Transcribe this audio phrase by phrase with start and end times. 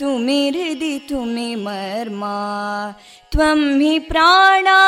[0.00, 2.34] तुमि हृदि तुमि मर्मा
[3.32, 4.80] त्वं हि प्राणा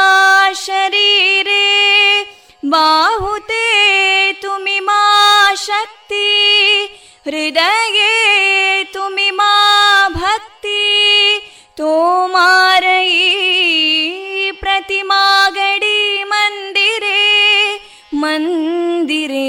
[0.56, 1.64] शरीरे
[2.74, 3.64] बाहुते
[4.42, 5.02] तुमि मा
[5.64, 6.28] शक्ति
[7.26, 9.52] हृदये तुमि मा
[10.14, 10.78] भक्ति
[11.78, 13.20] तोमारयी
[14.62, 15.98] प्रतिमागडी
[16.32, 17.24] मन्दिरे
[18.22, 19.48] मन्दिरे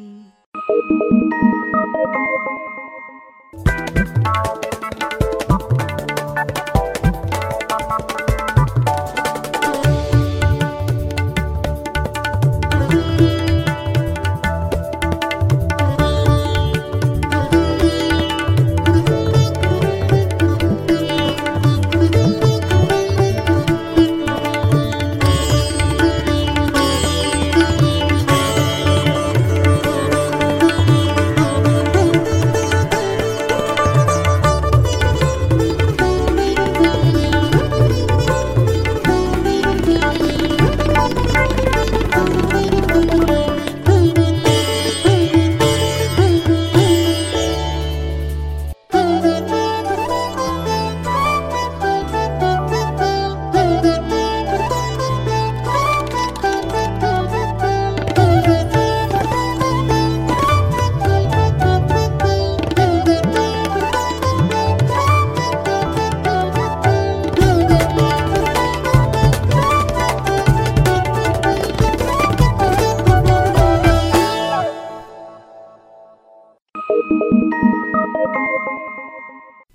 [0.71, 1.31] Música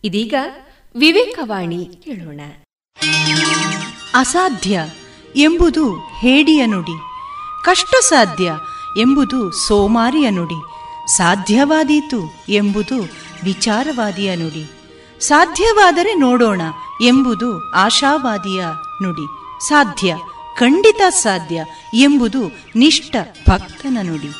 [0.07, 0.35] ಇದೀಗ
[0.97, 2.41] ವಿವೇಕವಾಣಿ ಕೇಳೋಣ
[4.15, 4.81] ಅಸಾಧ್ಯ
[5.37, 6.97] ಎಂಬುದು ಹೇಡಿಯ ನುಡಿ
[7.65, 8.49] ಕಷ್ಟ ಸಾಧ್ಯ
[9.01, 10.61] ಎಂಬುದು ಸೋಮಾರಿಯ ನುಡಿ,
[11.17, 12.99] ಸಾಧ್ಯವಾದೀತು ಎಂಬುದು
[13.45, 14.65] ವಿಚಾರವಾದಿಯ ನುಡಿ,
[15.21, 16.63] ಸಾಧ್ಯವಾದರೆ ನೋಡೋಣ
[17.03, 18.65] ಎಂಬುದು ಆಶಾವಾದಿಯ
[19.03, 19.27] ನುಡಿ,
[19.69, 20.17] ಸಾಧ್ಯ
[20.59, 21.59] ಖಂಡಿತ ಸಾಧ್ಯ
[21.95, 22.43] ಎಂಬುದು
[22.77, 23.17] ನಿಷ್ಠ
[23.51, 24.31] ಭಕ್ತನ ನುಡಿ.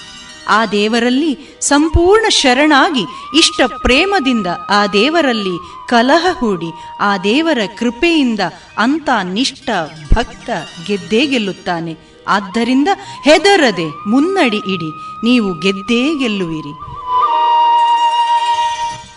[0.49, 3.05] ಆ ದೇವರಲ್ಲಿ ಸಂಪೂರ್ಣ ಶರಣಾಗಿ,
[3.39, 6.71] ಇಷ್ಟ ಪ್ರೇಮದಿಂದ ಆ ದೇವರಲ್ಲಿ ಕಲಹ ಹೂಡಿ,
[7.01, 8.41] ಆ ದೇವರ ಕೃಪೆಯಿಂದ
[8.79, 9.71] ಅಂತ ನಿಷ್ಠ
[10.15, 10.51] ಭಕ್ತ
[10.87, 11.97] ಗೆದ್ದೇ ಗೆಲ್ಲುತ್ತಾನೆ.
[12.29, 12.89] ಆದ್ದರಿಂದ
[13.25, 14.91] ಹೆದರದೆ ಮುನ್ನಡಿ ಇಡಿ,
[15.25, 16.75] ನೀವು ಗೆದ್ದೇ ಗೆಲ್ಲುವಿರಿ.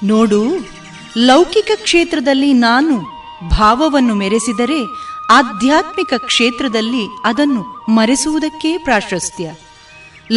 [0.07, 0.43] ನೋಡು,
[1.17, 2.99] ಲೌಕಿಕ ಕ್ಷೇತ್ರದಲ್ಲಿ ನಾನು
[3.49, 4.83] ಭಾವವನ್ನು ಮೆರೆಸಿದರೆ,
[5.29, 9.51] ಆಧ್ಯಾತ್ಮಿಕ ಕ್ಷೇತ್ರದಲ್ಲಿ ಅದನ್ನು ಮರೆಸುವುದಕ್ಕೇ ಪ್ರಾಶಸ್ತ್ಯ.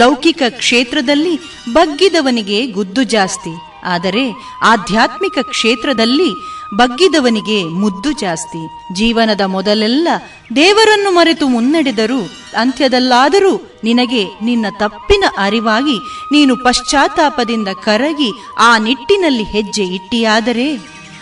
[0.01, 1.35] ಲೌಕಿಕ ಕ್ಷೇತ್ರದಲ್ಲಿ
[1.73, 3.53] ಬಗ್ಗಿದವನಿಗೆ ಗುದ್ದು ಜಾಸ್ತಿ,
[3.85, 4.25] ಆದರೆ
[4.63, 6.31] ಆಧ್ಯಾತ್ಮಿಕ ಕ್ಷೇತ್ರದಲ್ಲಿ
[6.77, 8.61] ಬಗ್ಗಿದವನಿಗೆ ಮುದ್ದು ಜಾಸ್ತಿ.
[8.95, 10.09] ಜೀವನದ ಮೊದಲೆಲ್ಲ
[10.57, 12.21] ದೇವರನ್ನು ಮರೆತು ಮುನ್ನಡೆದರೂ,
[12.57, 13.53] ಅಂತ್ಯದಲ್ಲಾದರೂ
[13.85, 15.97] ನಿನಗೆ ನಿನ್ನ ತಪ್ಪಿನ ಅರಿವಾಗಿ
[16.33, 18.31] ನೀನು ಪಶ್ಚಾತ್ತಾಪದಿಂದ ಕರಗಿ
[18.61, 20.69] ಆ ನಿಟ್ಟಿನಲ್ಲಿ ಹೆಜ್ಜೆ ಇಟ್ಟಿಯಾದರೆ,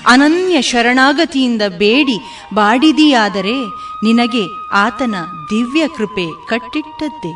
[0.07, 2.17] ಅನನ್ಯ ಶರಣಾಗತಿಯಿಂದ ಬೇಡಿ
[2.55, 3.57] ಬಾಡಿದಿಯಾದರೆ
[4.03, 4.45] ನಿನಗೆ
[4.77, 5.15] ಆತನ
[5.51, 7.33] ದಿವ್ಯ ಕೃಪೆ ಕಟ್ಟಿಟ್ಟದ್ದೇ.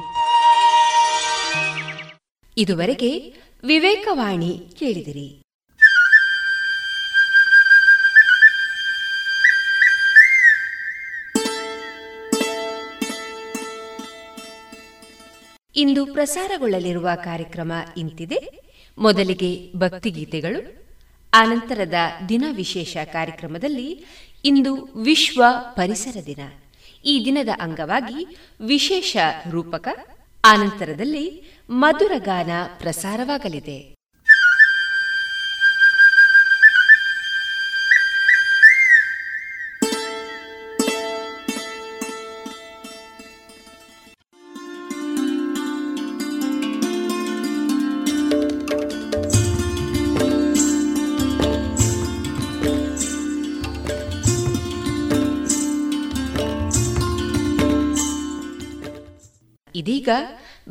[2.56, 3.34] ಇದುವರೆಗೆ
[3.64, 5.40] ವಿವೇಕವಾಣಿ ಕೇಳಿದಿರಿ.
[15.76, 18.72] ಇಂದು ಪ್ರಸಾರಗೊಳ್ಳಲಿರುವ ಕಾರ್ಯಕ್ರಮ ಇಂತಿದೆ.
[18.98, 20.86] ಮೊದಲಿಗೆ ಭಕ್ತಿಗೀತೆಗಳು,
[21.34, 21.94] ಆನಂತರದ
[22.28, 24.04] ದಿನ ವಿಶೇಷ ಕಾರ್ಯಕ್ರಮದಲ್ಲಿ
[24.44, 26.40] ಇಂದು ವಿಶ್ವ ಪರಿಸರ ದಿನ.
[27.04, 29.16] ಈ ದಿನದ ಅಂಗವಾಗಿ ವಿಶೇಷ
[29.50, 29.88] ರೂಪಕ
[30.46, 31.26] ಆನಂತರದಲ್ಲಿ
[31.70, 33.94] ಮಧುರ ಗಾನ ಪ್ರಸಾರವಾಗಲಿದೆ.
[59.77, 60.08] ಇದೀಗ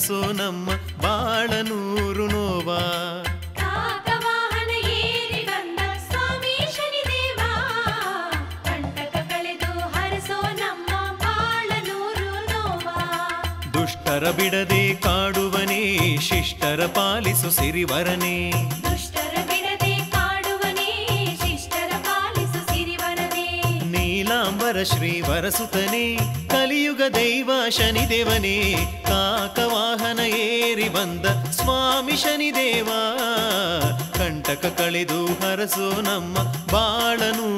[0.00, 0.68] ಕನಸು ನಮ್ಮ
[1.02, 2.80] ಬಾಳನೂರು ನೋವಾ.
[13.72, 15.82] ದುಷ್ಟರ ಬಿಡದೆ ಕಾಡುವನೆ
[16.16, 18.36] ಶಿಷ್ಟರ ಪಾಲಿಸು ಸಿರಿವರನೆ.
[18.82, 20.90] ದುಷ್ಟರ ಬಿಡದೆ ಕಾಡುವನೇ
[21.42, 23.46] ಶಿಷ್ಟರ ಪಾಲಿಸು ಸಿರಿವರನೆ.
[23.90, 28.58] ನೀಲಾಂಬರ ಶ್ರೀ ವರಸುತನೇ ಕಲಿಯುಗ ದೈವ ಶನಿದೇವನೇ.
[34.90, 36.36] ಕಳೆದು ಹರಸೋ ನಮ್ಮ
[36.72, 37.48] ಬಾಳನೂ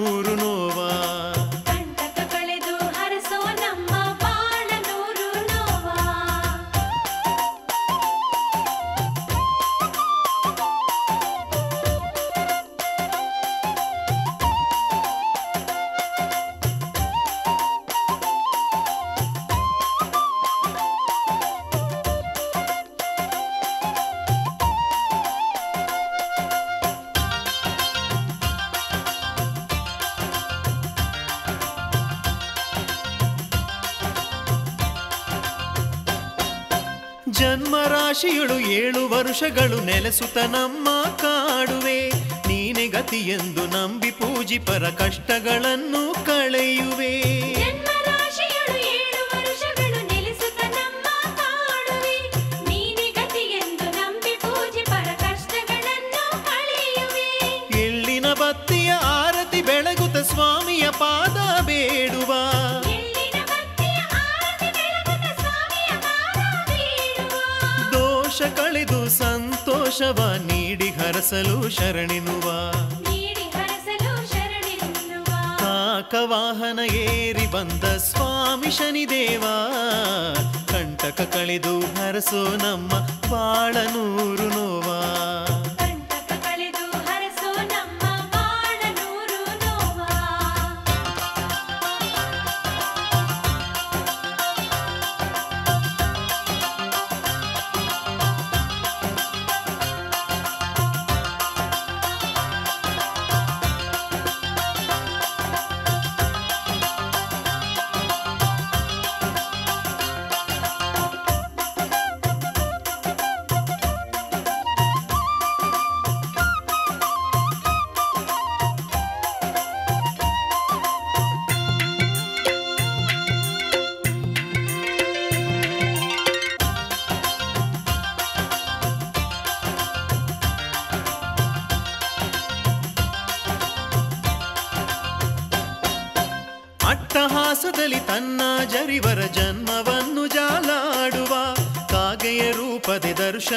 [44.52, 45.28] ಜೀಪರ ಕಷ್ಟ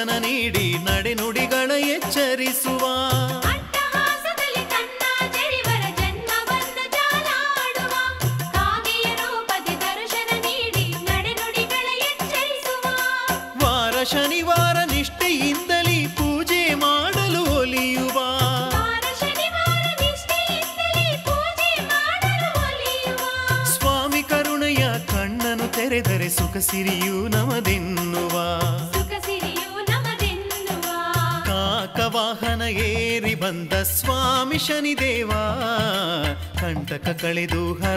[0.05, 0.67] ಜ್ಞಾನ ನೀಡಿ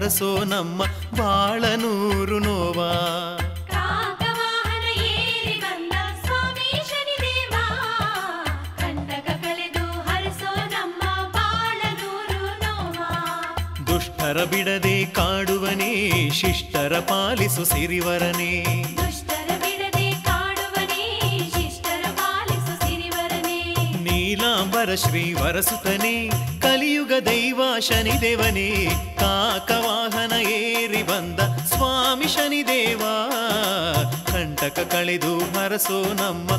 [0.08, 0.82] ಅರಸೋ ನಮ್ಮ
[35.78, 36.57] ಕನಸು ನಮ್ಮ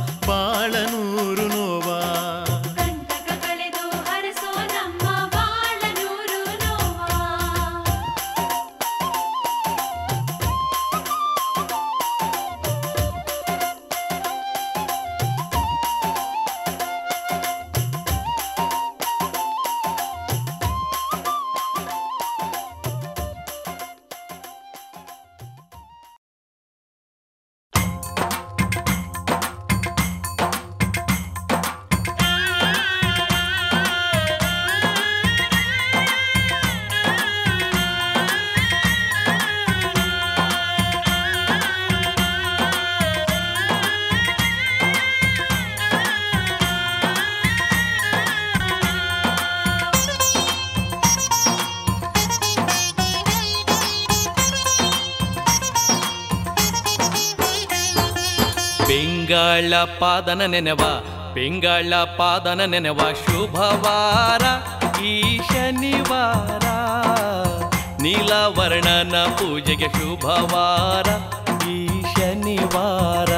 [60.20, 60.84] ಪಾದನ ನೆನೆವ
[61.34, 64.44] ಪಿಂಗಳ ಪಾದನ ನೆನೆವ ಶುಭವಾರ
[65.04, 65.14] ಈ
[65.50, 66.66] ಶನಿವಾರ
[68.04, 71.08] ನೀಲವರ್ಣನ ಪೂಜೆಗೆ ಶುಭವಾರ
[71.68, 71.78] ಈ
[72.12, 73.32] ಶನಿವಾರ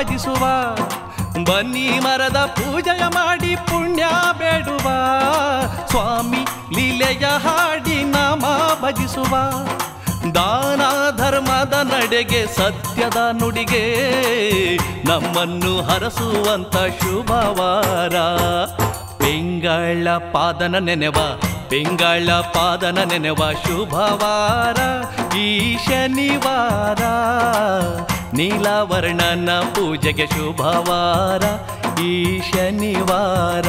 [0.00, 0.74] ಭಜಿಸುವ
[1.44, 4.04] ಬನ್ನಿ ಮರದ ಪೂಜೆಯ ಮಾಡಿ ಪುಣ್ಯ
[4.38, 4.88] ಬೇಡುವ.
[5.90, 8.44] ಸ್ವಾಮಿ ಲೀಲೆಯ ಹಾಡಿ ನಾಮ
[8.82, 9.36] ಭಜಿಸುವ.
[10.34, 10.80] ದಾನ
[11.16, 13.84] ಧರ್ಮದ ನಡೆಗೆ ಸತ್ಯದ ನುಡಿಗೆ
[15.08, 18.16] ನಮ್ಮನ್ನು ಹರಸುವಂತ ಶುಭವಾರ.
[19.18, 21.16] ಬೆಂಗಳ ಪಾದನ ನೆನೆವ,
[21.70, 24.78] ಬೆಂಗಳ ಪಾದನ ನೆನೆವ ಶುಭವಾರ.
[25.36, 27.02] ಈ ಶನಿವಾರ
[28.34, 31.44] ನೀಲವರ್ಣನ ಪೂಜೆಗೆ ಶುಭವಾರ
[32.02, 33.68] ಈ ಶನಿವಾರ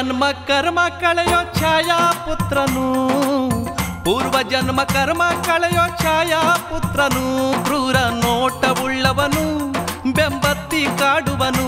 [0.00, 2.84] ಜನ್ಮ ಕರ್ಮ ಕಳೆಯೋ ಛಾಯಾ ಪುತ್ರನು,
[4.04, 7.24] ಪೂರ್ವ ಜನ್ಮ ಕರ್ಮ ಕಳೆಯೋ ಛಾಯಾ ಪುತ್ರನು,
[7.64, 9.44] ಕ್ರೂರ ನೋಟವುಳ್ಳವನು,
[10.10, 11.66] ಬೆಂಬತ್ತಿ ಕಾಡುವನು,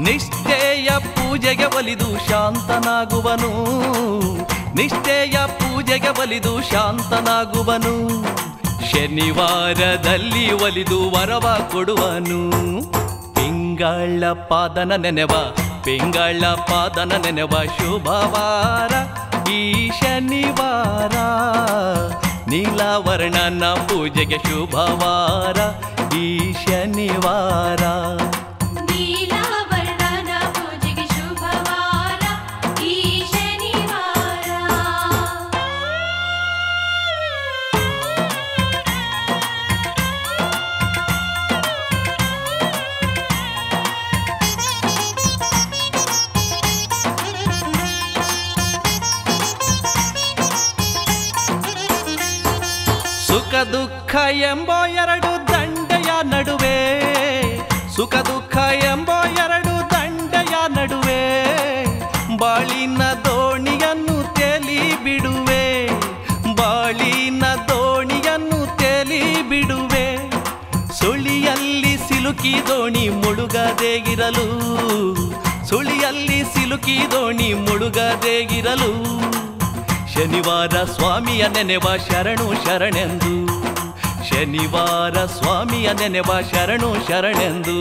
[0.00, 3.52] ನಿಷ್ಠೆಯ ಪೂಜೆಗೆ ಒಲಿದು ಶಾಂತನಾಗುವನು,
[4.74, 7.94] ನಿಷ್ಠೆಯ ಪೂಜೆಗೆ ಒಲಿದು ಶಾಂತನಾಗುವನು,
[8.90, 12.42] ಶನಿವಾರದಲ್ಲಿ ಒಲಿದು ವರವ ಕೊಡುವನು,
[13.34, 15.32] ತಿಂಗಳ ಪಾದನ ನೆನೆವ
[15.84, 18.92] ಪಿಂಗಳ ಪಾದನ ನೆನೆವ ಶುಭವಾರ
[19.52, 21.14] ಈ ಶನಿವಾರ
[22.50, 25.58] ನೀಲವರ್ಣನ ಪೂಜೆಗೆ ಶುಭವಾರ
[26.18, 26.26] ಈ
[26.62, 27.82] ಶನಿವಾರ
[53.64, 56.76] ದುಃಖ ಎಂಬೋ ಎರಡು ದಂಡೆಯ ನಡುವೆ
[57.96, 61.20] ಸುಖ ದುಃಖ ಎಂಬೋ ಎರಡು ದಂಡೆಯ ನಡುವೆ,
[62.36, 65.88] ಬಾಳಿನ ದೋಣಿಯನ್ನು ತೇಲಿ ಬಿಡುವೆ,
[66.56, 70.06] ಬಾಳಿನ ದೋಣಿಯನ್ನು ತೇಲಿ ಬಿಡುವೆ,
[70.98, 74.48] ಸುಳಿಯಲ್ಲಿ ಸಿಲುಕಿ ದೋಣಿ ಮುಳುಗದೇ ಇರಲು,
[75.68, 78.92] ಸುಳಿಯಲ್ಲಿ ಸಿಲುಕಿ ದೋಣಿ ಮುಳುಗದೇ ಇರಲು.
[80.14, 83.46] ಶನಿವಾರ ಸ್ವಾಮಿಯ ನೆನೆವ ಶರಣು ಶರಣೆಂದು.
[84.28, 87.76] ಶನಿವಾರ ಸ್ವಾಮಿಯ ನೆನೆವ ಶರಣು ಶರಣೆಂದು.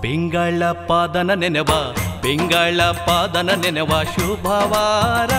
[0.00, 1.68] ಪಿಂಗಳ ಪಾದನ ನೆನೆವ
[2.20, 5.30] ಪಿಂಗಳ ಪಾದನ ನೆನೆವ ಶುಭವಾರ.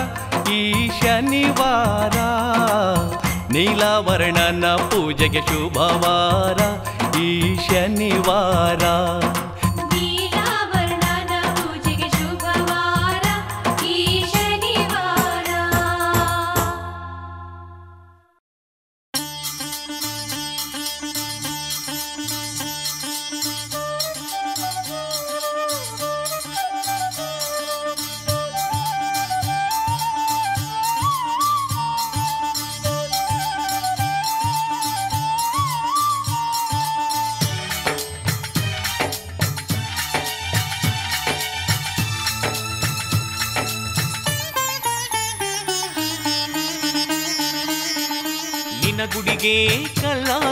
[0.52, 2.18] ಈ ಶನಿವಾರ
[3.52, 6.60] ನೀಲವರ್ಣನ ಪೂಜೆಗೆ ಶುಭವಾರ.
[7.18, 8.84] ಈ ಶನಿವಾರ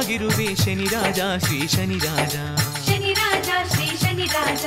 [0.10, 2.36] ಕಲ್ಲಾಗಿರುವೆ ಶನಿರಾಜ ಶ್ರೀ ಶನಿ ರಾಜ.
[3.72, 4.66] ಶ್ರೀ ಶನಿರಾಜ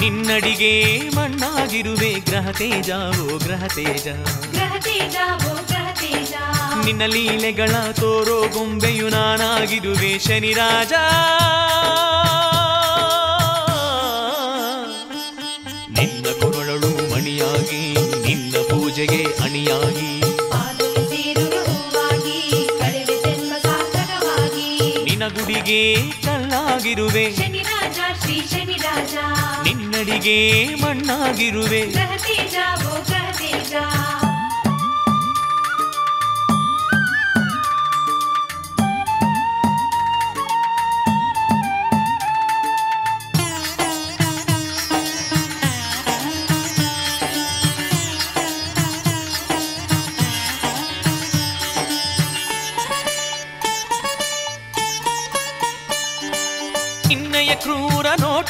[0.00, 0.72] ನಿನ್ನಡಿಗೆ
[1.16, 2.90] ಮಣ್ಣಾಗಿರುವೆ ಗ್ರಹ ತೇಜ
[3.24, 4.06] ಓ ಗ್ರಹ ತೇಜ.
[4.52, 5.16] ಗ್ರಹ ತೇಜ
[5.48, 6.32] ಓ ಗ್ರಹ ತೇಜ.
[6.84, 11.61] ನಿನ್ನ ಲೀಲೆಗಳ ತೋರೋ ಗೊಂಬೆಯು ನಾನಾಗಿರುವೆ ಶನಿರಾಜ ನಿನ್ನ
[25.62, 29.16] ಕಲ್ಲಾಗಿರುವೆ ಶನಿ ರಾಜ
[29.64, 30.38] ನಿನ್ನಡಿಗೆ
[30.82, 31.82] ಮಣ್ಣಾಗಿರುವೆ.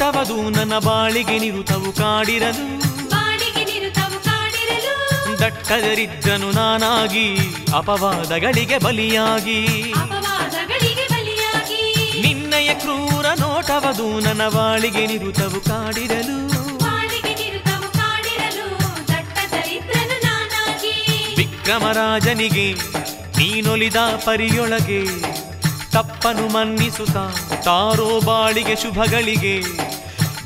[0.03, 2.67] ಕ್ರೂರ ನೋಟವದು ನನ್ನ ಬಾಳಿಗೆ ನಿರುತವು ಕಾಡಿರಲು.
[5.39, 7.37] ದಟ್ಟದರಿದ್ದನು ನಾನಾಗಿ
[7.77, 9.61] ಅಪವಾದಗಳಿಗೆ ಬಲಿಯಾಗಿ.
[12.21, 16.39] ನಿನ್ನಯ ಕ್ರೂರ ನೋಟವದು ನನ್ನ ಬಾಳಿಗೆ ನಿರುತವು ಕಾಡಿರಲು.
[21.37, 22.73] ವಿಕ್ರಮರಾಜನಿಗೆ
[23.39, 25.05] ನೀನೊಲಿದ ಪರಿಯೊಳಗೆ
[25.93, 27.17] ತಪ್ಪನು ಮನ್ನಿಸುತ್ತ
[27.65, 29.92] ತಾರೋ ಬಾಳಿಗೆ ಶುಭಗಳಿಗೆ.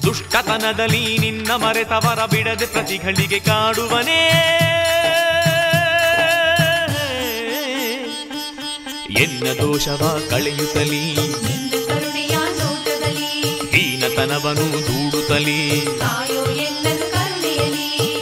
[0.07, 4.21] ದುಷ್ಟತನದಲ್ಲಿ ನಿನ್ನ ಮರೆತವರ ಬಿಡದೆ ಪ್ರತಿಗಳಿಗೆ ಕಾಡುವನೇ.
[9.11, 11.14] ಎನ್ನ ದೋಷವ ಕಳೆಯುತ್ತಲೀ.
[13.77, 14.66] ಹೀನತನವನು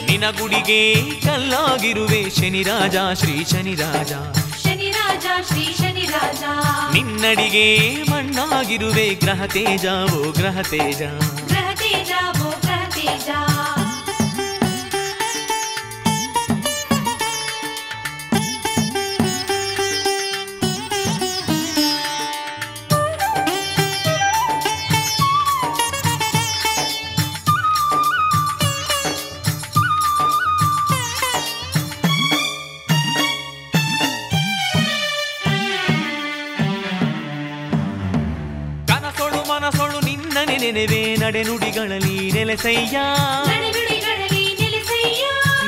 [0.05, 4.11] ನಿನ ಗುಡಿಗೆ ಕಲ್ಲಾಗಿರುವೆ ಶನಿರಾಜ ಶ್ರೀ ಶನಿರಾಜ
[4.65, 6.43] ಶನಿ ರಾಜ, ಶ್ರೀ ಶನಿ ರಾಜ.
[6.93, 11.01] ನಿನ್ನಡಿಗೆ ಮಣ್ಣಾಗಿರುವೆ ಗ್ರಹ ತೇಜ, ಓ ಗ್ರಹ ತೇಜ.
[42.65, 42.97] ನೆಲೆಸಯ್ಯ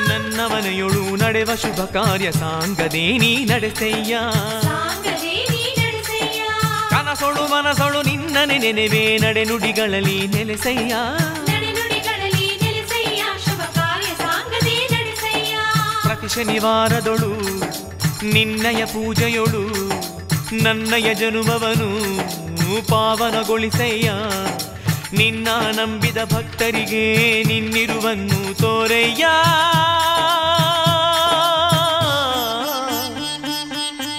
[0.08, 4.16] ನನ್ನವನೆಯೊಳು ನಡೆವ ಶುಭ ಕಾರ್ಯ ಸಾಂಗದೇನಿ ನಡೆಸಯ್ಯ?
[6.90, 10.94] ಕನಸೊಳು ಮನಸೊಳು ನಿನ್ನನೆ ನೆನೆವೆ ನಡೆನುಡಿಗಳಲ್ಲಿ ನೆಲೆಸಯ್ಯ?
[16.02, 17.32] ಪ್ರತಿ ಶನಿವಾರದೊಳು
[18.32, 19.64] ನಿನ್ನಯ ಪೂಜೆಯೊಳು
[20.64, 21.90] ನನ್ನಯ ಜನುಮವನು
[22.86, 24.10] ಪಾವನಗೊಳಿಸಯ್ಯ?
[25.12, 27.04] ನಿನ್ನ ನಂಬಿದ ಭಕ್ತರಿಗೆ
[27.42, 29.24] ನಿನ್ನಿರುವನ್ನು ತೋರಯ್ಯ.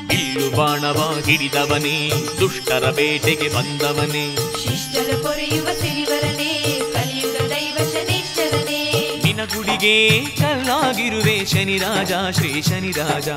[0.08, 4.36] ಬಿಲ್ಲು ಬಾಣವ ಹಿಡಿದವನೇ ದುಷ್ಟರ ಬೇಟೆಗೆ ಬಂದವನೇ.
[4.36, 6.52] ಶಿಷ್ಟರ ಪೊರೆಯುವ ಸಿರಿವರನೇ
[6.94, 8.82] ಕಲಿಯುಗ ದೈವ ಶನೇಶ್ವರನೇ
[9.24, 13.30] ನಿನ ಗುಡಿಗೆ ಕಲ್ಲಾಗಿರುವೆ ಶನಿರಾಜ ಶ್ರೀ ಶನಿರಾಜ.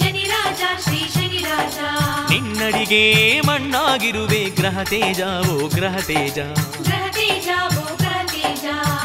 [0.00, 1.78] ಶನಿ ರಾಜ ಶ್ರೀ ಶನಿ ರಾಜ
[2.30, 5.20] ನಿನ್ನಡಿಗೆ ಮಣ್ಣಾಗಿರುವೆ ಗ್ರಹ ತೇಜ
[5.50, 6.38] ಓ ಗ್ರಹ ತೇಜ.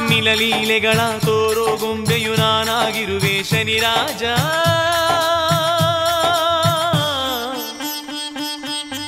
[0.09, 4.23] ತೇಜ ಲೀಲೆಗಳ ತೋರೋ ಗೊಂಬೆಯು ನಾನಾಗಿರುವೆ ಶನಿರಾಜ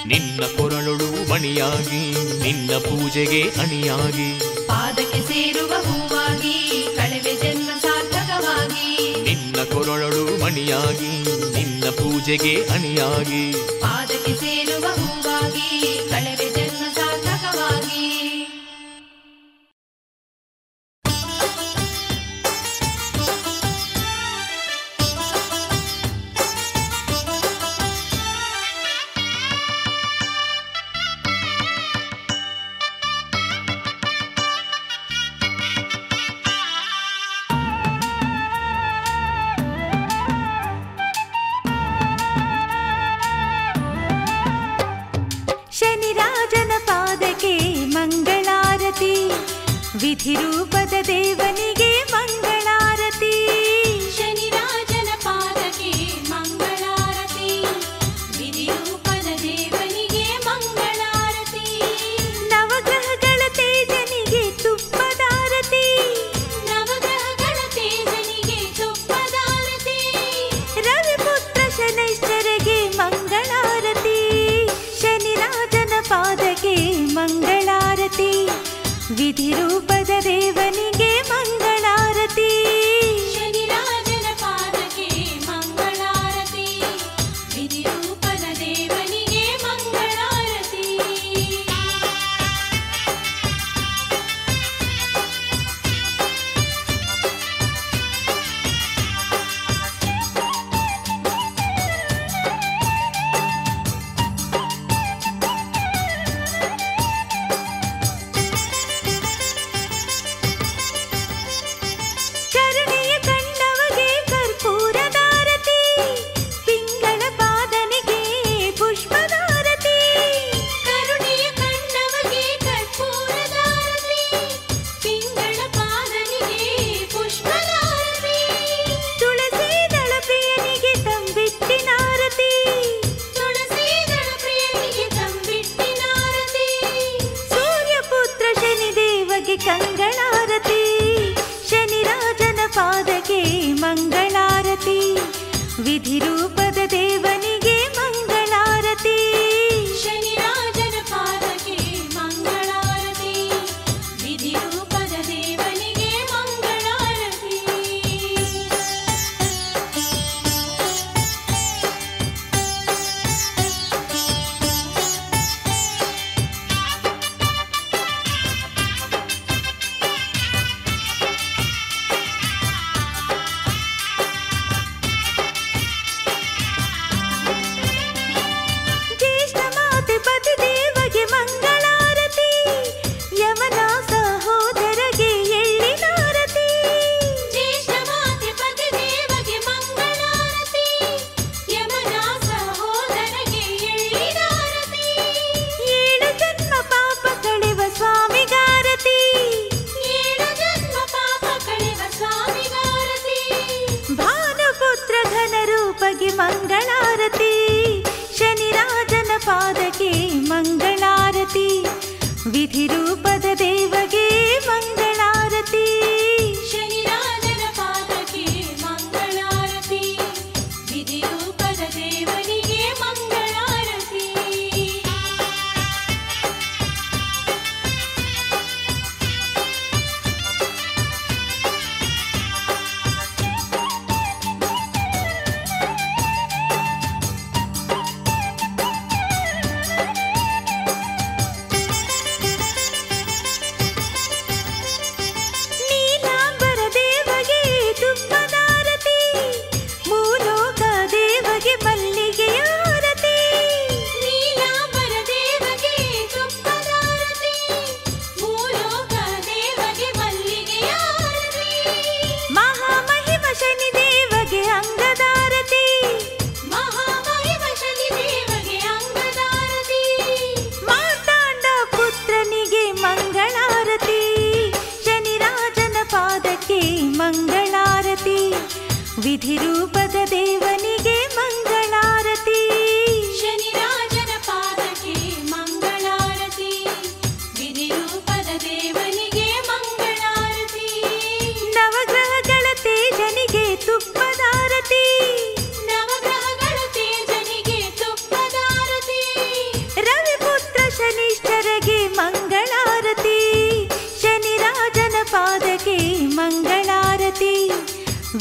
[0.08, 2.04] ನಿನ್ನ ಕೊರಳೊಳು ಮಣಿಯಾಗಿ
[2.44, 4.40] ನಿನ್ನ ಪೂಜೆಗೆ ಅಣಿಯಾಗಿ.
[4.68, 9.14] ಪಾದಕ್ಕೆ ಸೇರುವ ಹೂವಾಗಿ ಕಳೆವೆ ಜನ್ಮ ಸಾರ್ಥಕವಾಗಿ.
[9.22, 13.52] ನಿನ್ನ ಕೊರಳೊಳು ಮಣಿಯಾಗಿ ನಿನ್ನ ಪೂಜೆಗೆ ಅಣಿಯಾಗಿ.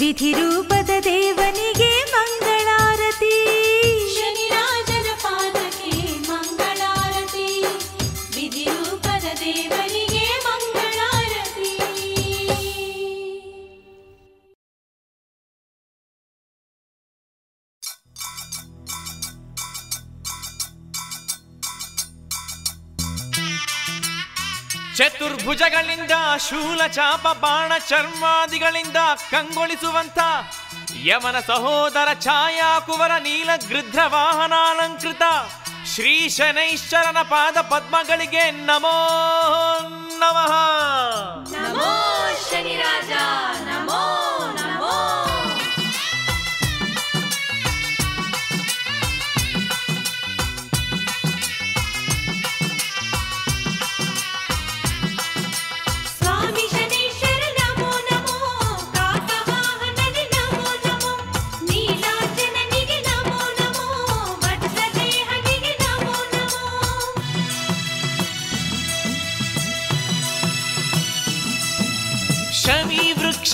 [0.06, 0.75] तिथि रूप
[25.46, 26.10] ಭುಜಗಳಿಂದ
[26.48, 28.96] ಶೂಲ ಚಾಪ ಬಾಣ ಚರ್ಮಾದಿಗಳಿಂದ
[29.30, 30.18] ಕಂಗೊಳಿಸುವಂತ
[31.04, 35.22] ಯಮನ ಸಹೋದರ ಛಾಯಾಕುವರ ನೀಲ ಗೃಧ್ರ ವಾಹನಾಲಂಕೃತ
[35.94, 38.96] ಶ್ರೀ ಶನೈಶ್ವರನ ಪಾದ ಪದ್ಮಗಳಿಗೆ ನಮೋ
[40.18, 40.54] ನಮಃ.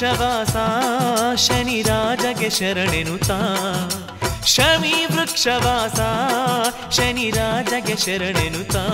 [0.02, 0.56] ವೃಕ್ಷವಾಸ
[1.38, 3.38] ಶನಿರಾಜಗೆ ಶರಣೆನುತಾ.
[4.46, 6.00] ಶಮಿ ವೃಕ್ಷವಾಸ
[6.92, 8.88] ಶನಿರಾಜಗೆ ಶರಣೆನುತಾ.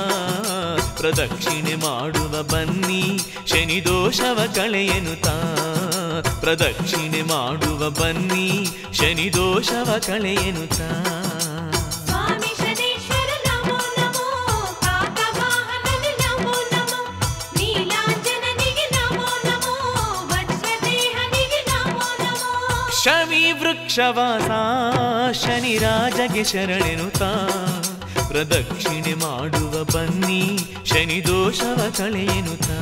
[0.96, 5.56] ಪ್ರದಕ್ಷಿಣೆ ಮಾಡುವ ಬನ್ನಿ, ಶನಿ ದೋಷವ ಕಳೆಯನುತಾ.
[6.40, 11.04] ಪ್ರದಕ್ಷಿಣೆ ಮಾಡುವ ಬನ್ನಿ, ಶನಿ ದೋಷವ ಕಳೆಯನುತಾ.
[23.52, 24.50] ವೃಕ್ಷವಾಸ
[25.44, 27.30] ಶನಿ ರಾಜಗೆ ಶರಣೆನುತಾ
[28.28, 30.42] ಪ್ರದಕ್ಷಿಣೆ ಮಾಡುವ ಬನ್ನಿ
[30.84, 32.78] ಶನಿ ದೋಷವ ತಳೆಯನುತಾ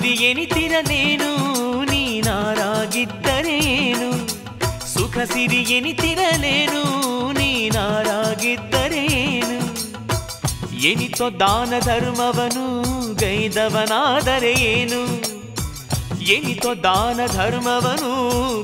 [0.00, 1.28] ಸಿರಿ ಎನಿತಿರಲೇನು
[1.90, 2.50] ನೀನಾರಾಗಿದ್ದರೇನು
[4.90, 6.82] ಸುಖ ಸಿರಿ ಎನಿತಿರಲೇನು
[7.38, 9.08] ನೀನಾರಾಗಿದ್ದರೇನು
[10.90, 12.66] ಎನಿತೋ ದಾನ ಧರ್ಮವನು
[13.22, 15.00] ಗೈದವನಾದರೆ ಏನು
[16.28, 18.12] ಎನಿತೋ ದಾನ ಧರ್ಮವನು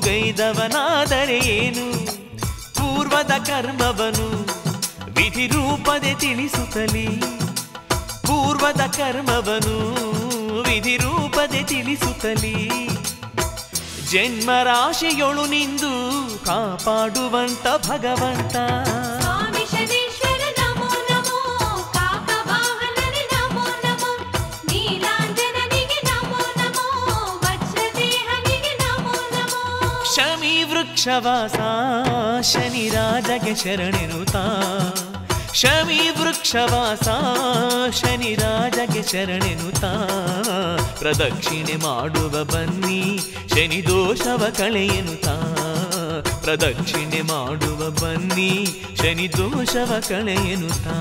[0.07, 1.85] ಗೈದವನಾದರೆ ಏನು
[2.79, 4.27] ಪೂರ್ವದ ಕರ್ಮವನು
[5.17, 7.07] ವಿಧಿ ರೂಪದೆ ತಿಳಿಸುತ್ತಲೇ
[8.23, 9.77] ಪೂರ್ವದ ಕರ್ಮವನು
[10.75, 12.87] ವಿಧಿ ರೂಪದೆ ತಿಳಿಸುತ್ತಲೀ.
[14.11, 15.91] ಜನ್ಮ ರಾಶಿಯೊಳು ನಿಂದು
[16.45, 18.55] ಕಾಪಾಡುವಂತ ಭಗವಂತ.
[30.15, 31.55] ಶಮಿ ವೃಕ್ಷವಾಸ
[32.41, 34.43] ಶನಿ ರಾಜಗೆ ಶರಣೆನುತಾ
[35.55, 37.07] ಶಮಿ ವೃಕ್ಷವಾಸ,
[37.95, 39.91] ಶನಿ ರಾಜಗೆ ಶರಣೆನುತಾ
[40.99, 45.35] ಪ್ರದಕ್ಷಿಣೆ ಮಾಡುವ ಬನ್ನಿ, ಶನಿ ದೋಷವ ಕಳೆಯನುತಾ
[46.43, 50.95] ಪ್ರದಕ್ಷಿಣೆ ಮಾಡುವ ಬನ್ನಿ, ಶನಿ ದೋಷವ ಕಳೆಯನುತಾ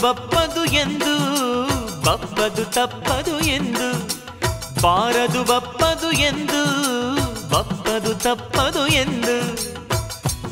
[0.00, 1.18] ಬಪ್ಪದು ಎಂದು,
[2.04, 4.08] ಬಪ್ಪದು ತಪ್ಪದು ಎಂದು,
[4.82, 6.64] ಬಾರದು ಬಪ್ಪದು ಎಂದು,
[7.48, 9.54] ಬಪ್ಪದು ತಪ್ಪದು ಎಂದು.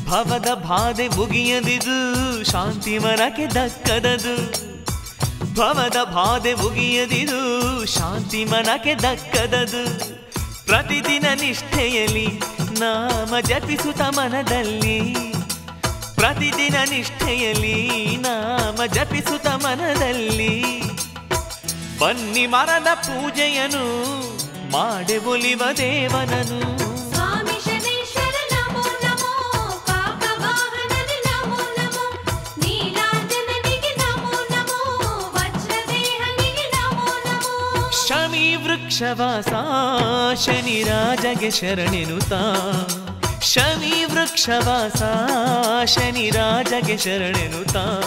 [0.09, 1.97] ಭವದ ಬಾಧೆ ಮುಗಿಯದಿದು
[2.43, 4.69] ಶಾಂತಿ ಮರಕ್ಕೆ ದಕ್ಕದದು.
[5.55, 9.99] ಭವದ ಬಾಧೆ ಮುಗಿಯದಿದು ಶಾಂತಿ ಮನಕ್ಕೆ ದಕ್ಕದದು.
[10.65, 12.27] ಪ್ರತಿದಿನ ನಿಷ್ಠೆಯಲ್ಲಿ
[12.79, 15.28] ನಾಮ ಜಪಿಸುತ್ತ ಮನದಲ್ಲಿ
[16.19, 17.77] ಪ್ರತಿದಿನ ನಿಷ್ಠೆಯಲ್ಲಿ
[18.17, 20.53] ನಾಮ ಜಪಿಸುತ್ತ ಮನದಲ್ಲಿ
[22.01, 23.85] ಬನ್ನಿ ಮರದ ಪೂಜೆಯನು
[24.71, 26.59] ಮಾಡೆ ಒಲಿವ ದೇವನನು
[38.01, 39.51] ಶಮಿ ವೃಕ್ಷವಾಸ
[40.35, 42.41] ಶನಿ ರಾಜಗೆ ಶರಣೆನುತಾ
[43.49, 45.01] ಶಮಿ ವೃಕ್ಷವಾಸ,
[45.85, 48.01] ಶನಿ ರಾಜಗೆ ಶರಣೆನುತಾ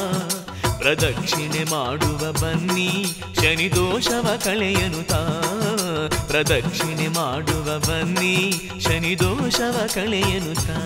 [0.78, 5.42] ಪ್ರದಕ್ಷಿಣೆ ಮಾಡುವ ಬನ್ನಿ, ಶನಿ ದೋಷವ ಕಳೆಯನುತಾ
[6.26, 8.36] ಪ್ರದಕ್ಷಿಣೆ ಮಾಡುವ ಬನ್ನಿ,
[8.80, 10.78] ಶನಿ ದೋಷವ ಕಳೆಯನುತಾ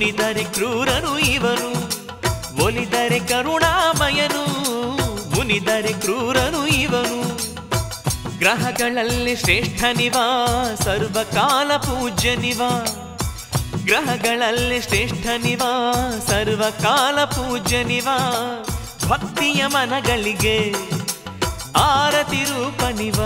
[0.00, 1.70] ಮುನಿದರೆ ಕ್ರೂರನು ಇವನು
[2.64, 4.44] ಒಲಿದರೆ ಕರುಣಾಮಯನು,
[5.36, 7.18] ಮುನಿದರೆ ಕ್ರೂರನು ಇವನು
[8.38, 10.14] ಗ್ರಹಗಳಲ್ಲಿ ಶ್ರೇಷ್ಠನಿವ
[10.84, 12.62] ಸರ್ವಕಾಲ ಪೂಜ್ಯನಿವ
[13.84, 15.62] ಗ್ರಹಗಳಲ್ಲಿ ಶ್ರೇಷ್ಠನಿವ
[16.26, 18.08] ಸರ್ವಕಾಲ ಪೂಜ್ಯನಿವ
[19.08, 20.74] ಭಕ್ತಿಯ ಮನಗಳಿಗೆ
[21.76, 23.20] ಆರತಿ ರೂಪನಿವ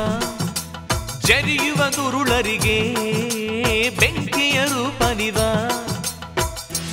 [1.21, 2.95] ಜರಿಯುವ ದುರುಳರಿಗೆ
[3.91, 5.39] ಬೆಂಕಿಯ ರೂಪನಿವ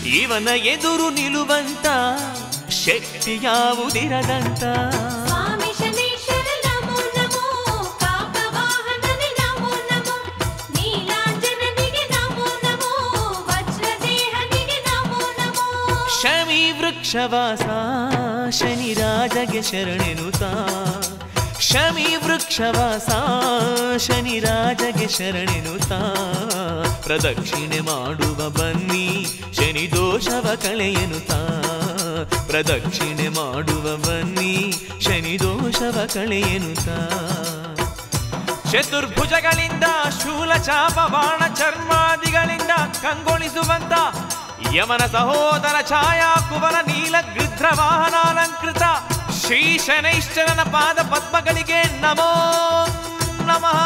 [0.04, 1.88] ಇವನ ಎದುರು ನಿಲ್ಲುವಂತ
[2.70, 4.64] ಶಕ್ತಿ ಯಾವುದಿರದಂತ?
[16.22, 17.66] ಶಮಿ ವೃಕ್ಷವಾಸ
[18.52, 20.52] ಶನಿ ರಾಜಗೆ ಶರಣೆನುತಾ
[21.72, 23.09] ಶಮಿ ವೃಕ್ಷವಾಸ,
[23.97, 25.99] ಶನಿ ರಾಜಗೆ ಶರಣೆನುತಾ
[27.03, 29.05] ಪ್ರದಕ್ಷಿಣೆ ಮಾಡುವ ಬನ್ನಿ,
[29.57, 31.32] ಶನಿ ದೋಷವ ಕಳೆಯನುತ
[32.47, 34.53] ಪ್ರದಕ್ಷಿಣೆ ಮಾಡುವ ಬನ್ನಿ,
[35.01, 36.88] ಶನಿ ದೋಷವ ಕಳೆಯನುತ
[38.72, 39.86] ಚತುರ್ಭುಜಗಳಿಂದ,
[40.19, 43.93] ಶೂಲ ಚಾಪ ಬಾಣ ಚರ್ಮಾದಿಗಳಿಂದ ಕಂಗೊಳಿಸುವಂತ
[44.76, 48.84] ಯಮನ ಸಹೋದರ ಛಾಯಾ ಕುವನ ನೀಲ ಗೃಧ್ರ ವಾಹನಾಲಂಕೃತ
[49.46, 52.32] ಶ್ರೀ ಶನೈಶ್ಚರನ ಪಾದ ಪದ್ಮಗಳಿಗೆ ನಮೋ
[53.46, 53.80] ನಮಃ.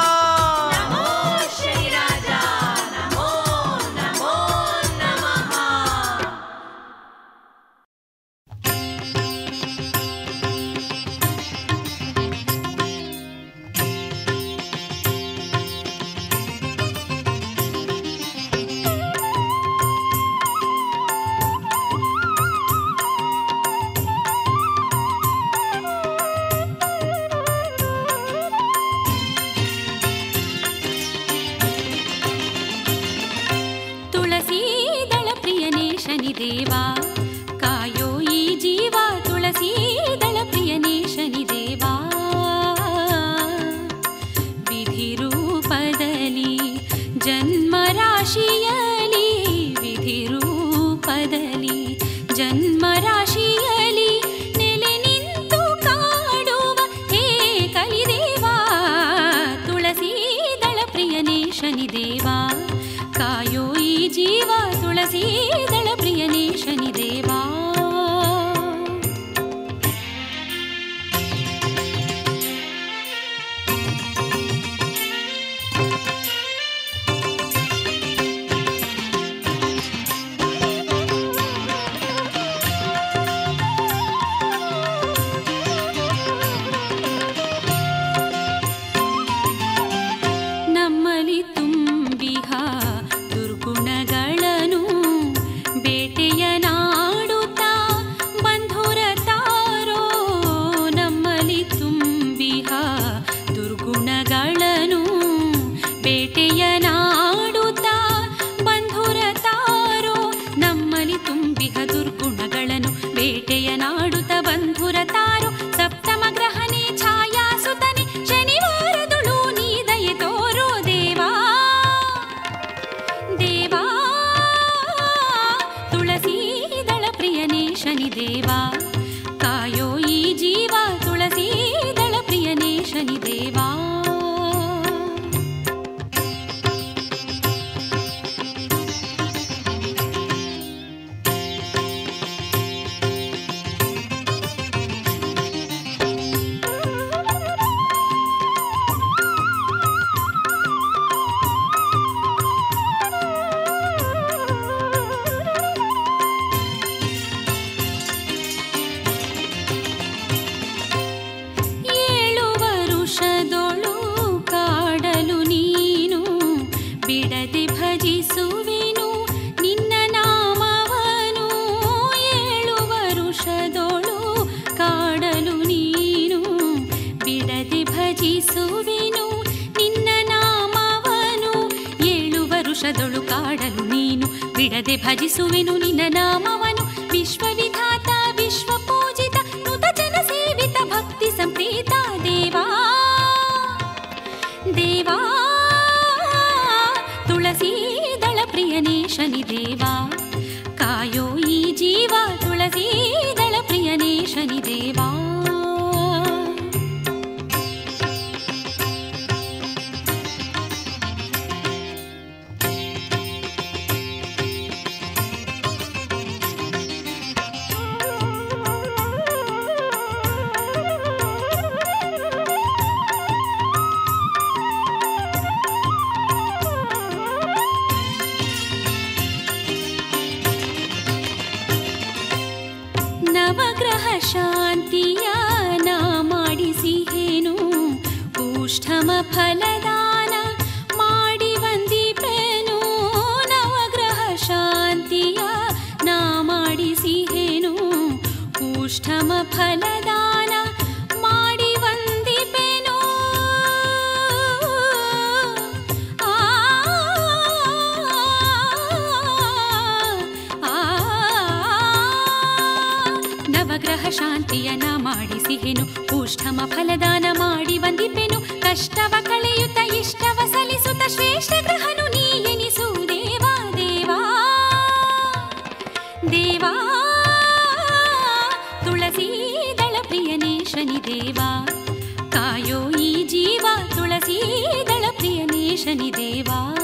[285.86, 286.75] 神尼，爹爸。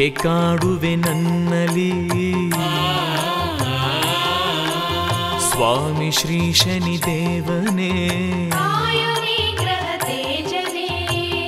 [0.00, 2.10] ಏಕೆ ಕಾಡುವೆ ನನ್ನಲಿ
[5.50, 7.90] ಸ್ವಾಮಿ ಶ್ರೀ ಶನಿ ದೇವನೇ.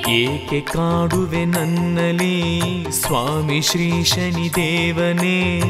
[0.09, 5.61] ಏಕೆ ಕಾಡುವೆ ನನ್ನಲಿ ಸ್ವಾಮಿ ಶ್ರೀ ಶನಿ ದೇವನೇ.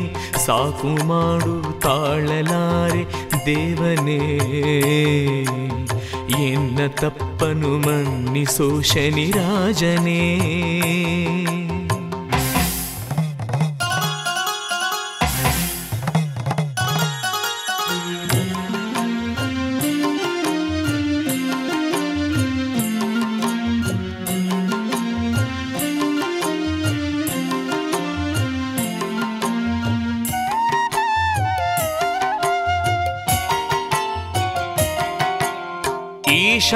[0.46, 3.06] ಸಾಕು ಮಾಡು ತಾಳಲಾರೆ
[3.46, 4.38] ದೇವನೇ.
[6.48, 10.40] ಎನ್ನ ತಪ್ಪನು ಮನ್ನಿಸೋ ಶನಿ ರಾಜನೇ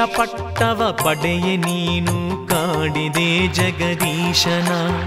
[0.05, 5.01] ಪಟ್ಟವ ಪಡೆಯ ನೀನು ಕಾಡಿದೆ ಜಗದೀಶನ.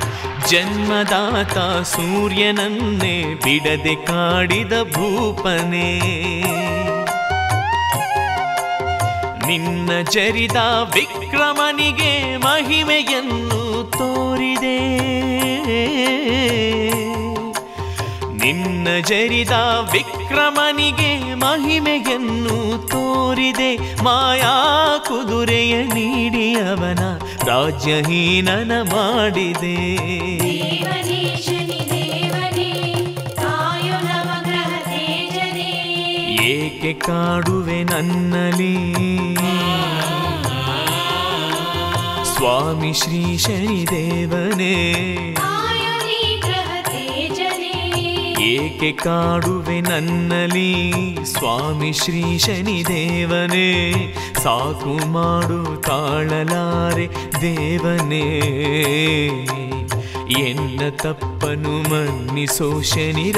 [0.47, 6.01] ಜನ್ಮದಾತ ಸೂರ್ಯನನ್ನೇ ಬಿಡದೆ ಕಾಡಿದ ಭೂಪನೇ.
[9.47, 10.57] ನಿನ್ನ ಜರಿದ
[10.95, 14.99] ವಿಕ್ರಮನಿಗೆ ಮಹಿಮೆಯನ್ನು ತೋರಿದೆ.
[18.39, 19.51] ನಿನ್ನ ಜರಿದ
[19.93, 22.20] ವಿಕ್ರಮನಿಗೆ ಮಹಿಮೆಯನ್ನು
[23.41, 24.51] ತೋರಿದೆ ಮಾಯಾ
[24.99, 27.03] ಕುದುರೆಯ ನೀಡಿ ಅವನ
[27.47, 29.77] ರಾಜ್ಯಹೀನನ ಮಾಡಿದೆ.
[36.51, 38.77] ಏಕೆ ಕಾಡುವೆ ನನ್ನಲಿ
[42.25, 43.81] ಸ್ವಾಮಿ ಶ್ರೀ ಶನಿ
[48.81, 53.95] ಏಕೆ ಕಾಡುವೆ ನನ್ನಲಿ ಸ್ವಾಮಿ ಶ್ರೀ ಶನಿ ದೇವನೇ
[54.43, 57.07] ಸಾಕು ಮಾಡು ತಾಳಲಾರೆ
[57.41, 58.25] ದೇವನೇ.
[60.39, 63.33] ಎನ್ನ ತಪ್ಪನು ಮನ್ನಿಸೋ ಶನಿ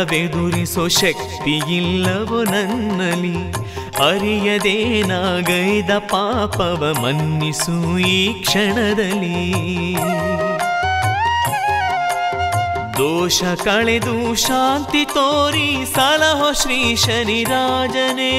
[0.00, 3.52] ನೋಟವೆದುರಿಸೋ ಶಕ್ತಿ ಇಲ್ಲವೋ ನನ್ನಲಿ
[4.08, 9.52] ಅರಿಯದೇನಾಗೈದ ಪಾಪವ ಮನ್ನಿಸು ಈ ಕ್ಷಣದಲ್ಲಿ.
[12.98, 18.34] ದೋಷ ಕಳೆದು ಶಾಂತಿ ತೋರಿ ಸಲಹೋ ಶ್ರೀ ಶನಿ ರಾಜನೇ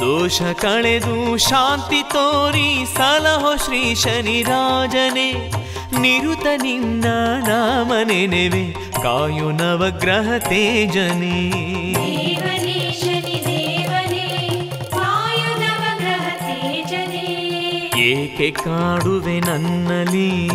[0.00, 5.61] ದೋಷ ಕಳೆದು ಶಾಂತಿ ತೋರಿ ಸಲಹೋ ಶ್ರೀ ಶನಿರಾಜನೇ.
[6.00, 7.04] ನಿರುತ ನಿನ್ನ
[7.48, 8.72] ನಾಮ ನೆನೆವೆ
[9.02, 11.52] ಕಾಯು ನವಗ್ರಹ ತೇಜನೇ.
[17.96, 20.48] ಏಕೆ ಕಾಡುವೆ ನನ್ನಲಿ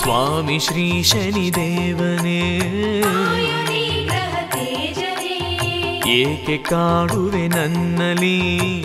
[0.00, 2.40] ಸ್ವಾಮಿ ಶ್ರೀ ಶನಿ ದೇವನೇ
[6.12, 8.36] ಏಕೆ ಕಾಡುವೆ ನನ್ನಲಿ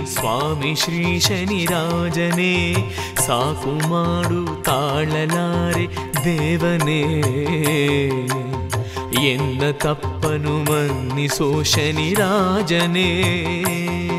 [0.05, 2.75] ಸ್ವಾಮಿ ಶ್ರೀ ಶನಿರಾಜನೇ
[3.29, 5.87] ಸಾಕು ಮಾಡು ತಾಳಲಾರೆ
[6.23, 7.01] ದೇವನೇ.
[9.27, 13.09] ಎನ್ನ ತಪ್ಪನು ಮನ್ನಿಸೋ ಶನಿರಾಜನೇ.
[13.09, 14.18] ಏನು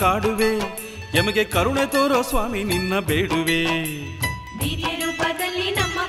[0.00, 0.52] ಕಾಡುವೆ
[1.18, 3.62] ಎಮಗೆ ಕರುಣೆ ತೋರೋ ಸ್ವಾಮಿ ನಿನ್ನ ಬೇಡುವೆ.
[5.76, 6.00] ನಮ್ಮ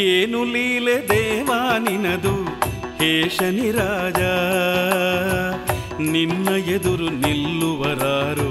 [0.00, 2.34] ಏನು ಲೀಲೆ ದೇವಾ ನಿನದು
[2.98, 4.20] ಹೇಶನಿ ರಾಜ
[6.00, 8.50] ನಿನ್ನ ಎದುರು ನಿಲ್ಲುವರಾರು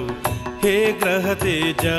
[0.59, 1.97] ಹೇ ಗ್ರಹ ತೇಜಾ.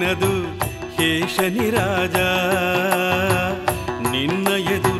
[0.00, 0.32] ನಿನ್ನದು
[0.96, 2.16] ಕೇಶನಿರಾಜ
[4.12, 4.92] ನಿನ್ನಯದು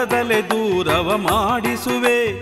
[0.00, 2.36] ಕೊಡದಲೆ ದೂರವ ಮಾಡಿಸುವೆ.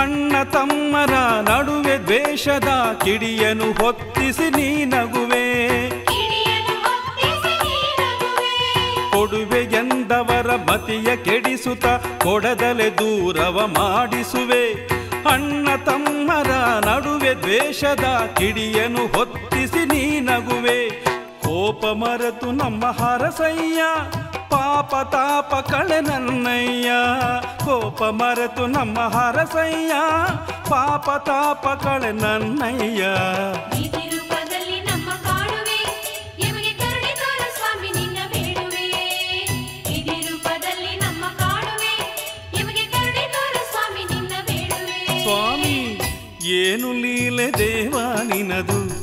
[0.00, 1.10] ಅಣ್ಣ ತಮ್ಮರ
[1.50, 2.68] ನಡುವೆ ದ್ವೇಷದ
[3.04, 5.44] ಕಿಡಿಯನು ಹೊತ್ತಿಸಿ ನೀ ನಗುವೆ
[9.12, 11.86] ಕೊಡುವೆ ಎಂದವರ ಮತಿಯ ಕೆಡಿಸುತ್ತ
[12.22, 14.72] ಕೊಡದಲೆ ದೂರವ ಮಾಡಿಸುವೆ.
[15.32, 16.50] ಅಣ್ಣ ತಮ್ಮರ
[16.84, 20.83] ನಡುವೆ ದ್ವೇಷದ ಕಿಡಿಯನು ಹೊತ್ತಿಸಿ ನೀ ನಗುವೆ
[21.64, 23.82] ಕೋಪ ಮರೆತು ನಮ್ಮ ಹರಸಯ್ಯ
[24.50, 26.90] ಪಾಪ ತಾಪ ಕಳೆ ನನ್ನಯ್ಯ.
[27.64, 29.94] ಕೋಪ ಮರೆತು ನಮ್ಮ ಹರಸಯ್ಯ
[30.70, 33.04] ಪಾಪ ತಾಪ ಕಳೆ ನನ್ನಯ್ಯ.
[46.46, 48.93] ಏನು ಲೀಲೆ ದೇವಾನಿನದು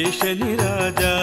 [0.00, 1.14] केशनि राजा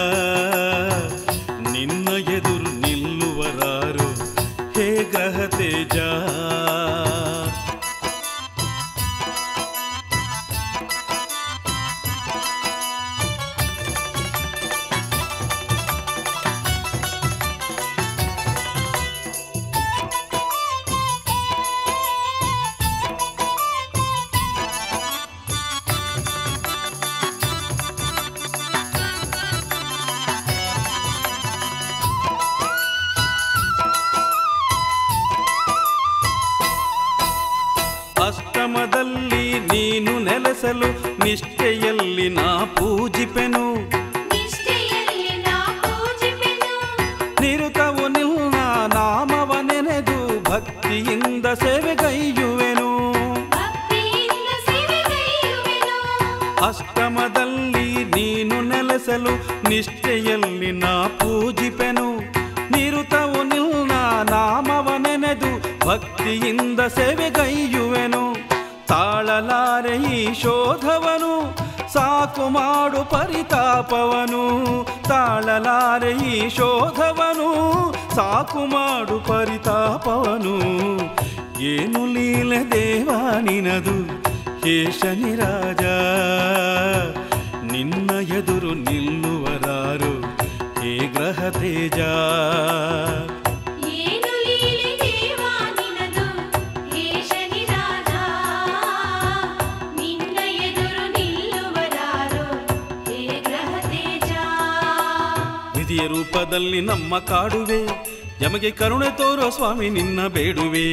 [109.58, 110.86] ಸ್ವಾಮಿ ನಿನ್ನ ಬೇಡುವೆ.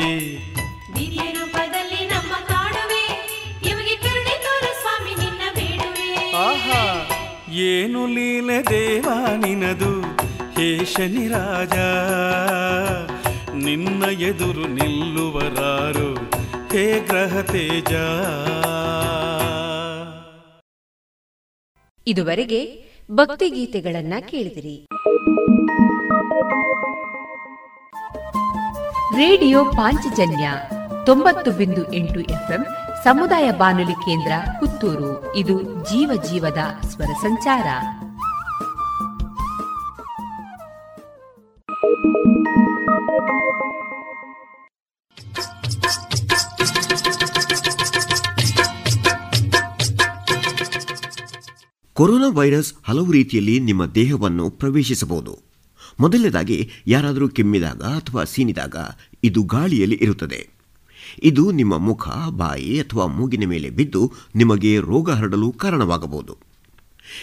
[0.94, 3.04] ವಿಧಿಯ ರೂಪದಲ್ಲಿ ನಮ್ಮ ಕಾಡುವೆ.
[3.70, 6.32] ಇಮಗೆ ಕರುಣೆ ತೋರು ಸ್ವಾಮಿ ನಿನ್ನ ಬೇಡುವೆ.
[6.32, 6.82] ಆಹಾ
[7.52, 9.10] ಏನು ಲೀಲೆ ದೇವ
[9.46, 10.02] ನಿನದು?
[10.56, 11.78] ಹೇ ಶನಿರಾಜ
[13.64, 16.10] ನಿನ್ನ ಎದುರು ನಿಲ್ಲುವರಾರು
[16.68, 17.94] ಹೇ ಗ್ರಹ ತೇಜ.
[22.08, 24.88] ಇದುವರೆಗೆ ಭಕ್ತಿಗೀತೆಗಳನ್ನ ಕೇಳಿದಿರಿ.
[29.16, 30.52] ರೇಡಿಯೋ ಪಾಂಚಜನ್ಯ
[31.06, 32.66] ತೊಂಬತ್ತು ಬಿಂದು ಎಂಟು ಎಫ್ಎಂ
[33.04, 35.36] ಸಮುದಾಯ ಬಾನುಲಿ ಕೇಂದ್ರ ಪುತ್ತೂರು.
[35.36, 36.58] ಇದು ಜೀವ ಜೀವದ
[36.88, 37.68] ಸ್ವರ ಸಂಚಾರ.
[51.94, 55.45] ಕೊರೋನಾ ವೈರಸ್ ಹಲವು ರೀತಿಯಲ್ಲಿ ನಿಮ್ಮ ದೇಹವನ್ನು ಪ್ರವೇಶಿಸಬಹುದು.
[56.00, 58.76] ಮೊದಲನೇದಾಗಿ ಯಾರಾದರೂ ಕೆಮ್ಮಿದಾಗ ಅಥವಾ ಸೀನಿದಾಗ
[59.24, 60.50] ಇದು ಗಾಳಿಯಲ್ಲಿ ಇರುತ್ತದೆ.
[61.24, 66.38] ಇದು ನಿಮ್ಮ ಮುಖ, ಬಾಯಿ ಅಥವಾ ಮೂಗಿನ ಮೇಲೆ ಬಿದ್ದು ನಿಮಗೆ ರೋಗ ಹರಡಲು ಕಾರಣವಾಗಬಹುದು.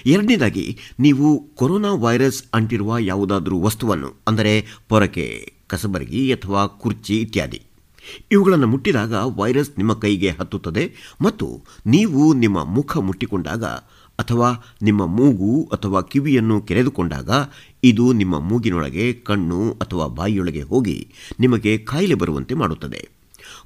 [0.07, 7.63] ಎರಡನೇದಾಗಿ, ನೀವು ಕೊರೋನಾ ವೈರಸ್ ಅಂಟಿರುವ ಯಾವುದಾದರೂ ವಸ್ತುವನ್ನು, ಅಂದರೆ ಪೊರಕೆ, ಕಸಬರಗಿ ಅಥವಾ ಕುರ್ಚಿ ಇತ್ಯಾದಿ.
[8.33, 10.85] ಇವುಗಳನ್ನು ಮುಟ್ಟಿದಾಗ ವೈರಸ್ ನಿಮ್ಮ ಕೈಗೆ ಹತ್ತುತ್ತದೆ
[11.21, 13.65] ಮತ್ತು ನೀವು ನಿಮ್ಮ ಮುಖ ಮುಟ್ಟಿಕೊಂಡಾಗ
[14.23, 14.51] ಅಥವಾ
[14.83, 17.31] ನಿಮ್ಮ ಮೂಗು ಅಥವಾ ಕಿವಿಯನ್ನು ಕೆರೆದುಕೊಂಡಾಗ
[17.85, 20.99] ಇದು ನಿಮ್ಮ ಮೂಗಿನೊಳಗೆ, ಕಣ್ಣು ಅಥವಾ ಬಾಯಿಯೊಳಗೆ ಹೋಗಿ
[21.41, 23.03] ನಿಮಗೆ ಕಾಯಿಲೆ ಬರುವಂತೆ ಮಾಡುತ್ತದೆ.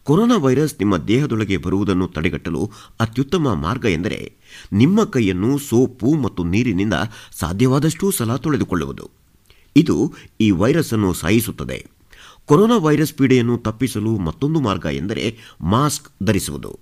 [0.05, 4.21] ಕೊರೋನಾ ವೈರಸ್ ನಿಮ್ಮ ದೇಹದೊಳಗೆ ಬರುವುದನ್ನು ತಡೆಗಟ್ಟಲು ಅತ್ಯುತ್ತಮ ಮಾರ್ಗ ಎಂದರೆ
[4.73, 6.95] ನಿಮ್ಮ ಕೈಯನ್ನು ಸೋಪು ಮತ್ತು ನೀರಿನಿಂದ
[7.39, 9.11] ಸಾಧ್ಯವಾದಷ್ಟೂ ಸಲ ತೊಳೆದುಕೊಳ್ಳುವುದು.
[9.77, 9.97] ಇದು
[10.41, 11.79] ಈ ವೈರಸ್ ಅನ್ನು ಸಾಯಿಸುತ್ತದೆ.
[12.47, 15.25] ಕೊರೋನಾ ವೈರಸ್ ಪೀಡೆಯನ್ನು ತಪ್ಪಿಸಲು ಮತ್ತೊಂದು ಮಾರ್ಗ ಎಂದರೆ
[15.61, 16.73] ಮಾಸ್ಕ್ ಧರಿಸುವುದು.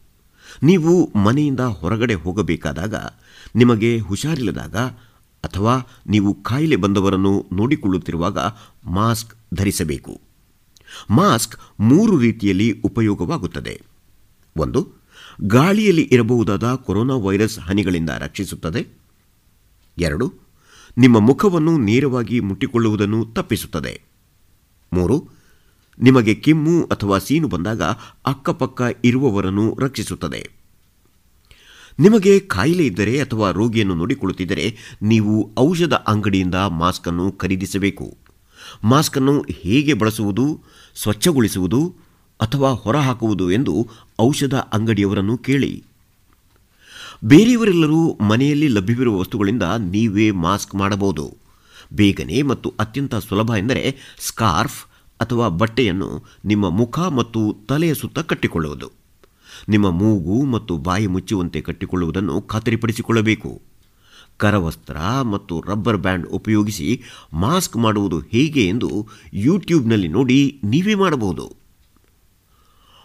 [0.63, 2.95] ನೀವು ಮನೆಯಿಂದ ಹೊರಗಡೆ ಹೋಗಬೇಕಾದಾಗ
[3.55, 4.77] ನಿಮಗೆ ಹುಷಾರಿಲ್ಲದಾಗ
[5.45, 8.39] ಅಥವಾ ನೀವು ಕಾಯಿಲೆ ಬಂದವರನ್ನು ನೋಡಿಕೊಳ್ಳುತ್ತಿರುವಾಗ
[8.85, 10.21] ಮಾಸ್ಕ್ ಧರಿಸಬೇಕು.
[11.11, 13.83] ಮಾಸ್ಕ್ ಮೂರು ರೀತಿಯಲ್ಲಿ ಉಪಯೋಗವಾಗುತ್ತದೆ.
[14.57, 14.93] ಒಂದು,
[15.43, 18.87] ಗಾಳಿಯಲ್ಲಿ ಇರಬಹುದಾದ ಕೊರೋನಾ ವೈರಸ್ ಹನಿಗಳಿಂದ ರಕ್ಷಿಸುತ್ತದೆ.
[19.99, 20.35] ಎರಡು,
[20.99, 24.03] ನಿಮ್ಮ ಮುಖವನ್ನು ನೇರವಾಗಿ ಮುಟ್ಟಿಕೊಳ್ಳುವುದನ್ನು ತಪ್ಪಿಸುತ್ತದೆ.
[24.93, 25.29] ಮೂರು,
[26.01, 27.83] ನಿಮಗೆ ಕೆಮ್ಮು ಅಥವಾ ಸೀನು ಬಂದಾಗ
[28.27, 30.64] ಅಕ್ಕಪಕ್ಕ ಇರುವವರನ್ನು ರಕ್ಷಿಸುತ್ತದೆ.
[31.99, 38.17] ನಿಮಗೆ ಕಾಯಿಲೆ ಇದ್ದರೆ ಅಥವಾ ರೋಗಿಯನ್ನು ನೋಡಿಕೊಳ್ಳುತ್ತಿದ್ದರೆ ನೀವು ಔಷಧ ಅಂಗಡಿಯಿಂದ ಮಾಸ್ಕ್ ಅನ್ನು ಖರೀದಿಸಬೇಕು.
[38.85, 40.61] ಮಾಸ್ಕ್ ಅನ್ನು ಹೇಗೆ ಬಳಸುವುದು,
[40.95, 41.95] ಸ್ವಚ್ಛಗೊಳಿಸುವುದು
[42.41, 43.89] ಅಥವಾ ಹೊರಹಾಕುವುದು ಎಂದು
[44.21, 45.85] ಔಷಧ ಅಂಗಡಿಯವರನ್ನು ಕೇಳಿ.
[47.25, 51.37] ಬೇರೆಯವರೆಲ್ಲರೂ ಮನೆಯಲ್ಲಿ ಲಭ್ಯವಿರುವ ವಸ್ತುಗಳಿಂದ ನೀವೇ ಮಾಸ್ಕ್ ಮಾಡಬಹುದು.
[51.93, 54.85] ಬೇಗನೆ ಮತ್ತು ಅತ್ಯಂತ ಸುಲಭ ಎಂದರೆ ಸ್ಕಾರ್ಫ್
[55.21, 59.04] ಅಥವಾ ಬಟ್ಟೆಯನ್ನು ನಿಮ್ಮ ಮುಖ ಮತ್ತು ತಲೆಯ ಸುತ್ತ ಕಟ್ಟಿಕೊಳ್ಳುವುದು.
[59.69, 63.63] ನಿಮ್ಮ ಮೂಗು ಮತ್ತು ಬಾಯಿ ಮುಚ್ಚುವಂತೆ ಕಟ್ಟಿಕೊಳ್ಳುವುದನ್ನು ಖಾತರಿಪಡಿಸಿಕೊಳ್ಳಬೇಕು.
[64.37, 67.03] ಕರವಸ್ತ್ರ ಮತ್ತು ರಬ್ಬರ್ ಬ್ಯಾಂಡ್ ಉಪಯೋಗಿಸಿ
[67.33, 71.53] ಮಾಸ್ಕ್ ಮಾಡುವುದು ಹೇಗೆ ಎಂದು ಯೂಟ್ಯೂಬ್ನಲ್ಲಿ ನೋಡಿ ನೀವೇ ಮಾಡಬಹುದು.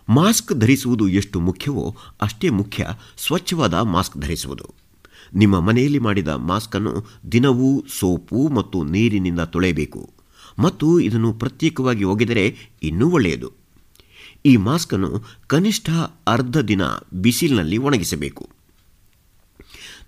[0.09, 2.87] ಮಾಸ್ಕ್ ಧರಿಸುವುದು ಎಷ್ಟು ಮುಖ್ಯವೋ ಅಷ್ಟೇ ಮುಖ್ಯ
[3.17, 4.65] ಸ್ವಚ್ಛವಾದ ಮಾಸ್ಕ್ ಧರಿಸುವುದು.
[5.35, 10.09] ನಿಮ್ಮ ಮನೆಯಲ್ಲಿ ಮಾಡಿದ ಮಾಸ್ಕನ್ನು ದಿನವೂ ಸೋಪು ಮತ್ತು ನೀರಿನಿಂದ ತೊಳೆಯಬೇಕು.
[10.59, 13.68] ಮತ್ತು ಇದನ್ನು ಪ್ರತ್ಯೇಕವಾಗಿ ಒಗೆದರೆ ಇನ್ನೂ ಒಳ್ಳೆಯದು.
[14.45, 15.89] ಈ ಮಾಸ್ಕ್ ಅನ್ನು ಕನಿಷ್ಠ
[16.27, 16.81] ಅರ್ಧ ದಿನ
[17.13, 18.49] ಬಿಸಿಲಿನಲ್ಲಿ ಒಣಗಿಸಬೇಕು.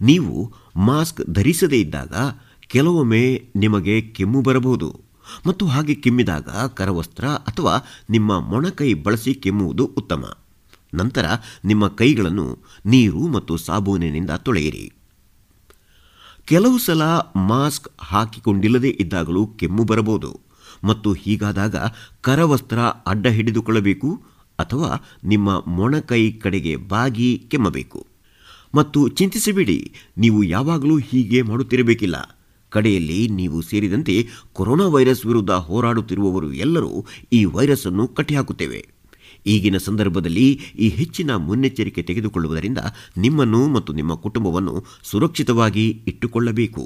[0.01, 2.13] ನೀವು ಮಾಸ್ಕ್ ಧರಿಸದೇ ಇದ್ದಾಗ
[2.59, 5.01] ಕೆಲವೊಮ್ಮೆ ನಿಮಗೆ ಕೆಮ್ಮು ಬರಬಹುದು.
[5.47, 10.37] ಮತ್ತು ಹಾಗೆ ಕೆಮ್ಮಿದಾಗ ಕರವಸ್ತ್ರ ಅಥವಾ ನಿಮ್ಮ ಮೊಣಕೈ ಬಳಸಿ ಕೆಮ್ಮುವುದು ಉತ್ತಮ.
[10.93, 11.25] ನಂತರ
[11.65, 14.93] ನಿಮ್ಮ ಕೈಗಳನ್ನು ನೀರು ಮತ್ತು ಸಾಬೂನಿನಿಂದ ತೊಳೆಯಿರಿ.
[16.45, 17.03] ಕೆಲವು ಸಲ
[17.35, 20.50] ಮಾಸ್ಕ್ ಹಾಕಿಕೊಂಡಿಲ್ಲದೇ ಇದ್ದಾಗಲೂ ಕೆಮ್ಮು ಬರಬಹುದು.
[20.83, 21.75] ಮತ್ತು ಹೀಗಾದಾಗ
[22.21, 24.09] ಕರವಸ್ತ್ರ ಅಡ್ಡ ಹಿಡಿದುಕೊಳ್ಳಬೇಕು
[24.59, 24.89] ಅಥವಾ
[25.23, 27.99] ನಿಮ್ಮ ಮೊಣಕೈ ಕಡೆಗೆ ಬಾಗಿ ಕೆಮ್ಮಬೇಕು.
[28.75, 29.79] ಮತ್ತು ಚಿಂತಿಸಬೇಡಿ,
[30.17, 32.17] ನೀವು ಯಾವಾಗಲೂ ಹೀಗೆ ಮಾಡುತ್ತಿರಬೇಕಿಲ್ಲ.
[32.71, 34.15] ಕಡೆಯಲ್ಲಿ ನೀವು ಸೇರಿದಂತೆ
[34.53, 38.81] ಕೊರೋನಾ ವೈರಸ್ ವಿರುದ್ಧ ಹೋರಾಡುತ್ತಿರುವವರು ಎಲ್ಲರೂ ಈ ವೈರಸ್ ಅನ್ನು ಕಟ್ಟಿಹಾಕುತ್ತೇವೆ.
[39.45, 40.47] ಈಗಿನ ಸಂದರ್ಭದಲ್ಲಿ
[40.79, 42.81] ಈ ಹೆಚ್ಚಿನ ಮುನ್ನೆಚ್ಚರಿಕೆ ತೆಗೆದುಕೊಳ್ಳುವುದರಿಂದ
[43.17, 46.85] ನಿಮ್ಮನ್ನು ಮತ್ತು ನಿಮ್ಮ ಕುಟುಂಬವನ್ನು ಸುರಕ್ಷಿತವಾಗಿ ಇಟ್ಟುಕೊಳ್ಳಬೇಕು.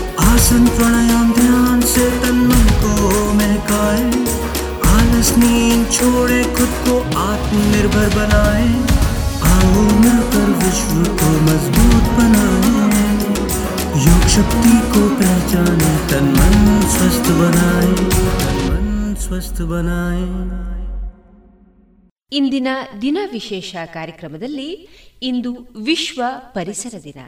[0.26, 2.92] आसन प्राणायाम ध्यान से तन मन को
[3.34, 4.04] महकाए
[4.92, 8.68] आलस नींद छोड़े खुद को आत्मनिर्भर बनाए
[9.50, 12.74] आओ मिलकर विश्व को मजबूत बनाए
[14.06, 16.58] योग शक्ति को पहचाने तन मन
[16.96, 17.92] स्वस्थ बनाए
[18.42, 18.90] तन मन
[19.26, 20.24] स्वस्थ बनाए
[22.32, 22.68] ಇಂದಿನ
[23.02, 24.70] ದಿನ ವಿಶೇಷ ಕಾರ್ಯಕ್ರಮದಲ್ಲಿ
[25.22, 25.50] ಇಂದು
[25.88, 26.22] ವಿಶ್ವ
[26.54, 27.20] ಪರಿಸರ ದಿನ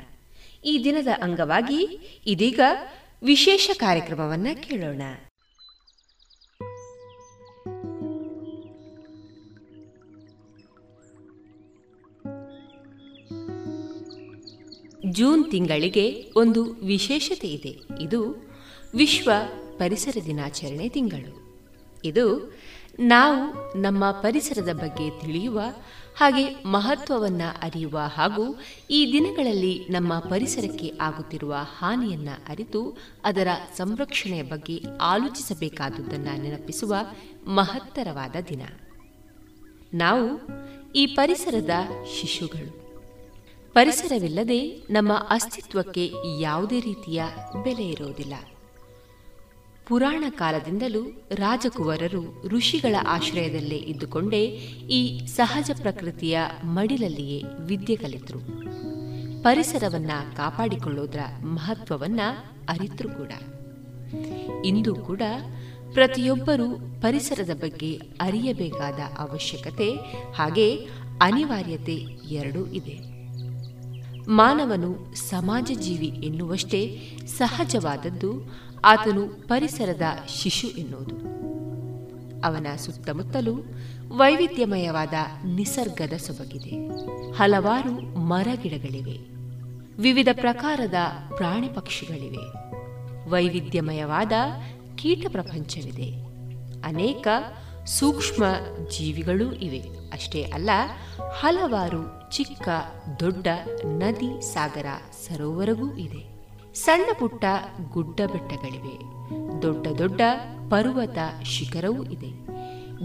[0.65, 2.59] ಈ ದಿನದ ಅಂಗವಾಗಿ ಇದೀಗ
[3.23, 5.01] ವಿಶೇಷ ಕಾರ್ಯಕ್ರಮವನ್ನ ಕೇಳೋಣ.
[15.11, 18.03] ಜೂನ್ ತಿಂಗಳಿಗೆ ಒಂದು ವಿಶೇಷತೆ ಇದೆ.
[18.03, 18.51] ಇದು
[18.95, 19.31] ವಿಶ್ವ
[19.77, 21.43] ಪರಿಸರ ದಿನಾಚರಣೆ ತಿಂಗಳು.
[22.03, 22.53] ಇದು
[22.99, 25.61] ನಾವು ನಮ್ಮ ಪರಿಸರದ ಬಗ್ಗೆ ತಿಳಿಯುವ
[26.17, 28.59] ಹಾಗೆ ಮಹತ್ವವನ್ನ ಅರಿಯುವ ಹಾಗೂ
[28.91, 33.47] ಈ ದಿನಗಳಲ್ಲಿ ನಮ್ಮ ಪರಿಸರಕ್ಕೆ ಆಗುತ್ತಿರುವ ಹಾನಿಯನ್ನ ಅರಿತು ಅದರ
[33.77, 36.95] ಸಂರಕ್ಷಣೆಯ ಬಗ್ಗೆ ಆಲೋಚಿಸಬೇಕಾದುದನ್ನು ನೆನಪಿಸುವ
[37.47, 38.61] ಮಹತ್ತರವಾದ ದಿನ.
[39.93, 40.41] ನಾವು
[40.95, 41.69] ಈ ಪರಿಸರದ
[42.21, 42.83] ಶಿಶುಗಳು.
[43.73, 47.23] ಪರಿಸರವಿಲ್ಲದೆ ನಮ್ಮ ಅಸ್ತಿತ್ವಕ್ಕೆ ಯಾವುದೇ ರೀತಿಯ
[47.63, 48.33] ಬೆಲೆ ಇರುವುದಿಲ್ಲ.
[49.87, 54.43] ಪುರಾಣ ಕಾಲದಿಂದಲೂ ರಾಜಕುವರರು ಋಷಿಗಳ ಆಶ್ರಯದಲ್ಲೇ ಇದ್ದುಕೊಂಡೇ
[54.89, 58.39] ಈ ಸಹಜ ಪ್ರಕೃತಿಯ ಮಡಿಲಲ್ಲಿಯೇ ವಿದ್ಯೆ ಕಲಿತರು.
[59.43, 62.19] ಪರಿಸರವನ್ನ ಕಾಪಾಡಿಕೊಳ್ಳೋದ್ರ ಮಹತ್ವವನ್ನ
[62.69, 63.31] ಅರಿತರು ಕೂಡ.
[64.65, 65.21] ಇಂದು ಕೂಡ
[65.93, 69.89] ಪ್ರತಿಯೊಬ್ಬರೂ ಪರಿಸರದ ಬಗ್ಗೆ ಅರಿಯಬೇಕಾದ ಅವಶ್ಯಕತೆ
[70.35, 70.75] ಹಾಗೆ
[71.21, 71.93] ಅನಿವಾರ್ಯತೆ
[72.31, 73.13] ಎರಡೂ ಇದೆ.
[74.31, 81.15] ಮಾನವನು ಸಮಾಜ ಜೀವಿ ಎನ್ನುವಷ್ಟೇ ಸಹಜವಾದದ್ದು ಆತನು ಪರಿಸರದ ಶಿಶು ಎನ್ನುವುದು.
[82.41, 83.55] ಅವನ ಸುತ್ತಮುತ್ತಲೂ
[84.07, 85.13] ವೈವಿಧ್ಯಮಯವಾದ
[85.45, 86.87] ನಿಸರ್ಗದ ಸೊಬಗಿದೆ.
[87.31, 89.33] ಹಲವಾರು ಮರಗಿಡಗಳಿವೆ
[90.01, 90.93] ವಿವಿಧ ಪ್ರಕಾರದ
[91.35, 92.63] ಪ್ರಾಣಿ ಪಕ್ಷಿಗಳಿವೆ.
[93.29, 94.31] ವೈವಿಧ್ಯಮಯವಾದ
[94.95, 96.09] ಕೀಟ ಪ್ರಪಂಚವಿದೆ.
[96.85, 97.27] ಅನೇಕ
[97.85, 98.43] ಸೂಕ್ಷ್ಮ
[98.97, 99.79] ಜೀವಿಗಳೂ ಇವೆ.
[100.13, 100.69] ಅಷ್ಟೇ ಅಲ್ಲ,
[101.39, 102.69] ಹಲವಾರು ಚಿಕ್ಕ
[103.19, 103.47] ದೊಡ್ಡ
[103.85, 106.32] ನದಿ ಸಾಗರ ಸರೋವರವೂ ಇದೆ.
[106.73, 107.45] ಸಣ್ಣ ಪುಟ್ಟ
[107.91, 108.97] ಗುಡ್ಡ ಬೆಟ್ಟಗಳಿವೆ.
[109.61, 110.21] ದೊಡ್ಡ ದೊಡ್ಡ
[110.69, 112.53] ಪರ್ವತ ಶಿಖರವೂ ಇದೆ.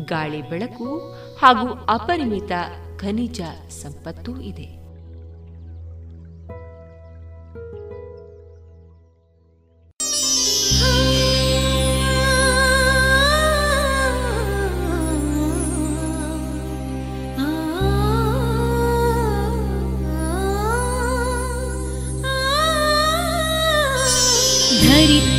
[0.05, 0.99] ಗಾಳಿ ಬೆಳಕು
[1.39, 2.53] ಹಾಗೂ ಅಪರಿಮಿತ
[2.97, 4.78] ಖನಿಜ ಸಂಪತ್ತೂ ಇದೆ.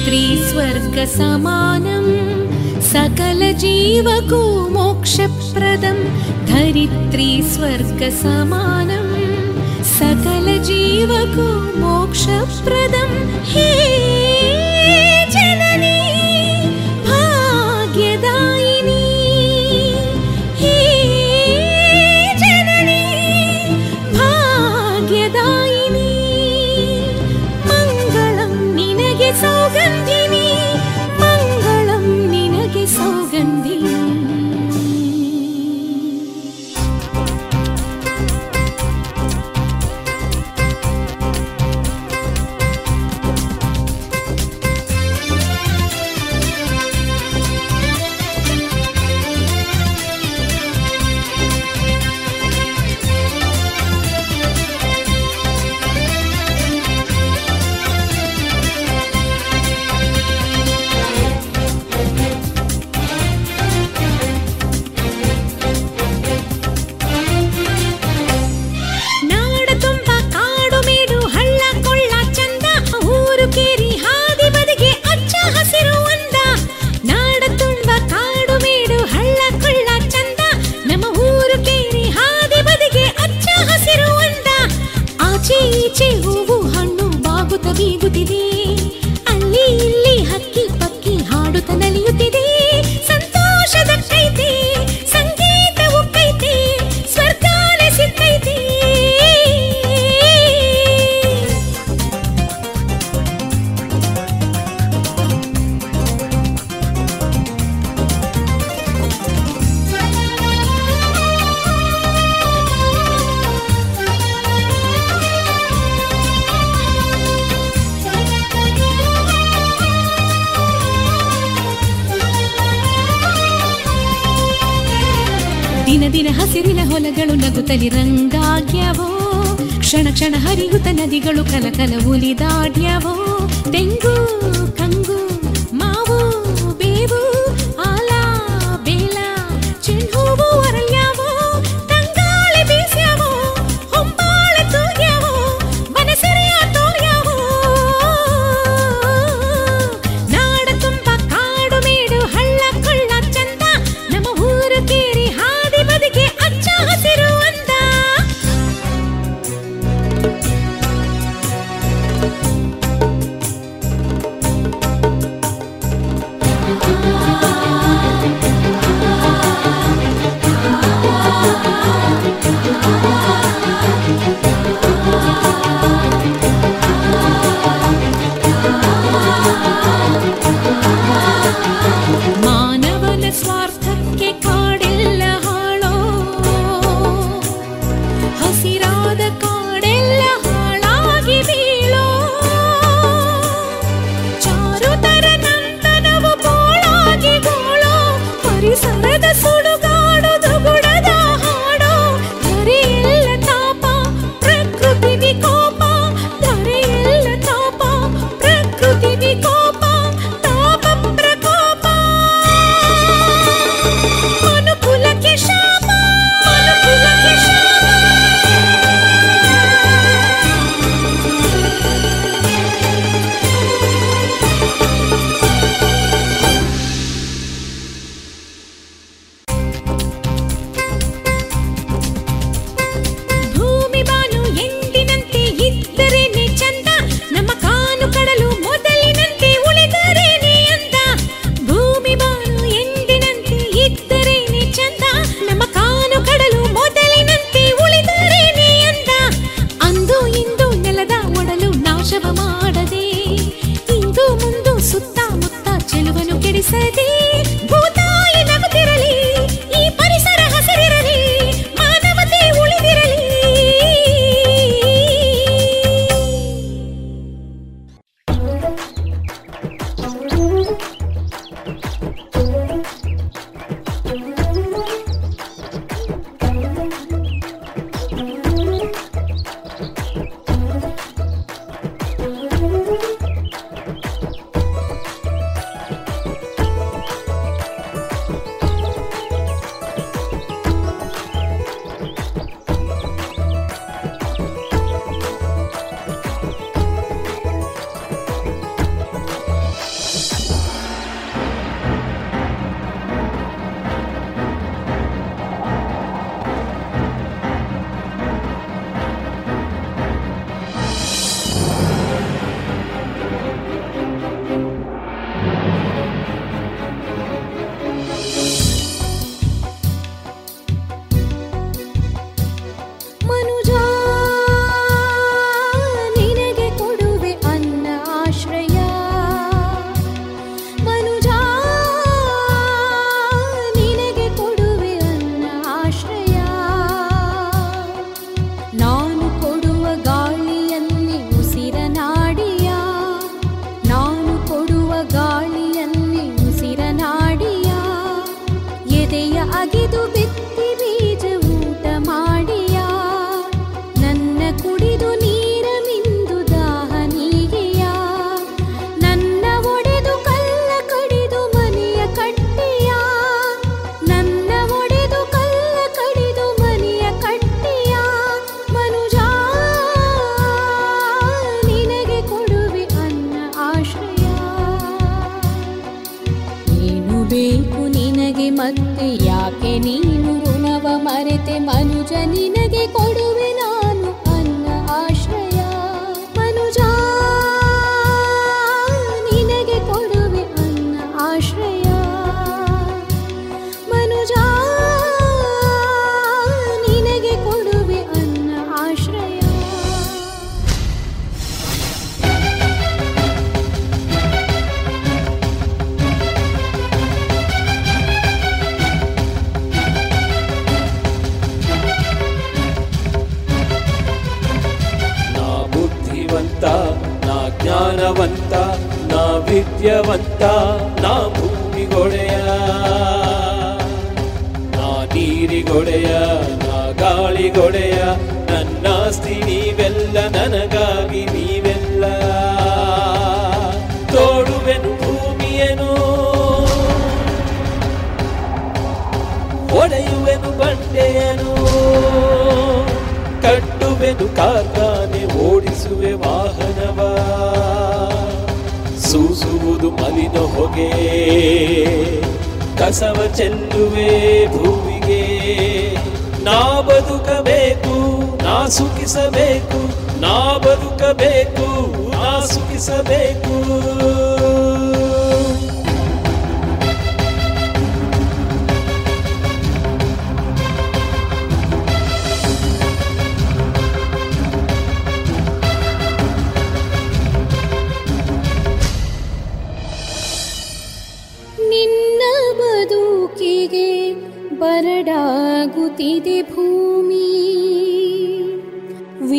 [0.05, 2.07] त्रिस्वर्ग सकलजीवको
[2.91, 4.41] सकल जीवको
[4.75, 5.99] मोक्षप्रदं
[6.51, 9.13] धरित्रिस्वर्ग समानम्
[9.97, 11.47] सकल जीवको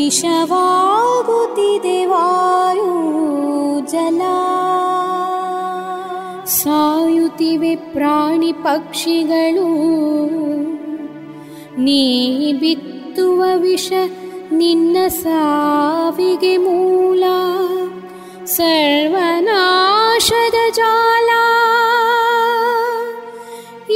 [0.10, 2.94] ವಿಷವಾಗುತ್ತಿದೆ ವಾಯು
[3.92, 4.22] ಜಲ
[6.56, 9.68] ಸಾಯುತ್ತಿವೆ ಪ್ರಾಣಿ ಪಕ್ಷಿಗಳು
[11.78, 12.02] ನೀ
[12.54, 13.92] ಬಿತ್ತುವ ವಿಷ
[14.52, 17.24] ನಿನ್ನ ಸಾವಿಗೆ ಮೂಲ
[18.56, 21.30] ಸರ್ವನಾಶದ ಜಾಲ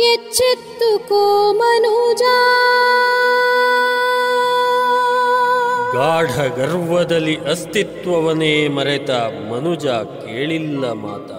[0.10, 2.24] ಎಚ್ಚೆತ್ತುಕೋ ಮನುಜ
[6.25, 9.11] ಗಾಢ ಗರ್ವದಲ್ಲಿ ಅಸ್ತಿತ್ವವನ್ನೇ ಮರೆತ
[9.51, 11.31] ಮನುಜ ಕೇಳಿಲ್ಲ ಮಾತ.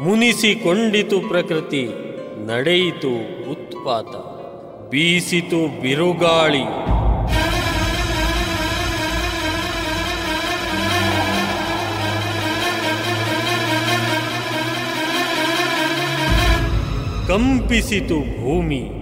[0.00, 1.88] ಮುನಿಸಿಕೊಂಡಿತು ಪ್ರಕೃತಿ,
[2.46, 3.14] ನಡೆಯಿತು
[3.50, 4.06] ಉತ್ಪಾತ.
[4.90, 6.64] ಬೀಸಿತು ಬಿರುಗಾಳಿ.
[17.28, 18.97] ಕಂಪಿಸಿತು ಭೂಮಿ.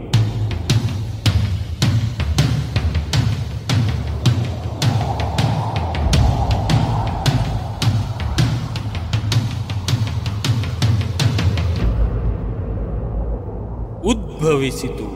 [14.46, 15.06] ಉದ್ಭವಿಸಿತು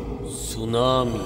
[0.46, 1.20] ಸುನಾಮಿ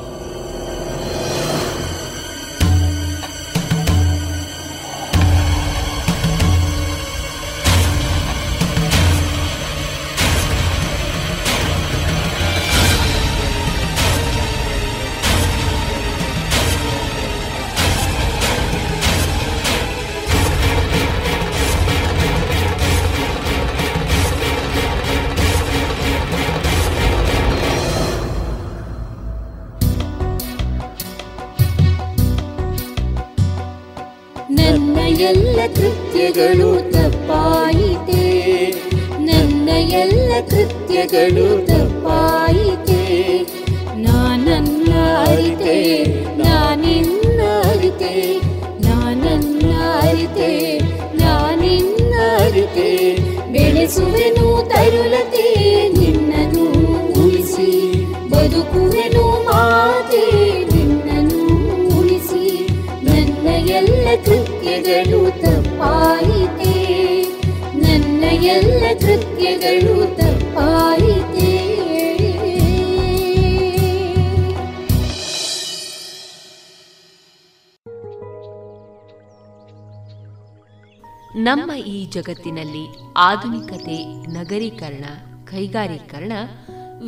[82.14, 82.84] ಜಗತ್ತಿನಲ್ಲಿ
[83.16, 83.98] ಆಧುನಿಕತೆ,
[84.30, 85.04] ನಗರೀಕರಣ,
[85.44, 86.32] ಕೈಗಾರೀಕರಣ,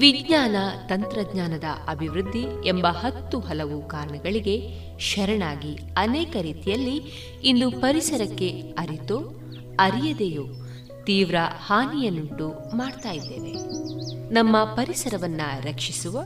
[0.01, 0.57] ವಿಜ್ಞಾನ,
[0.89, 4.57] ತಂತ್ರಜ್ಞಾನದ ಅಭಿವೃದ್ಧಿ ಎಂಬ ಹತ್ತು ಹಲವು ಕಾರಣಗಳಿಗೆ
[5.01, 6.97] ಶರಣಾಗಿ ಅನೇಕ ರೀತಿಯಲ್ಲಿ
[7.45, 9.19] ಇಂದು ಪರಿಸರಕ್ಕೆ ಅರಿತೋ,
[9.81, 10.45] ಅರಿಯದೆಯೋ
[11.07, 11.35] ತೀವ್ರ
[11.67, 13.53] ಹಾನಿಯನ್ನುಂಟು ಮಾಡ್ತಾ ಇದ್ದೇವೆ.
[14.35, 16.21] ನಮ್ಮ ಪರಿಸರವನ್ನ ರಕ್ಷಿಸುವ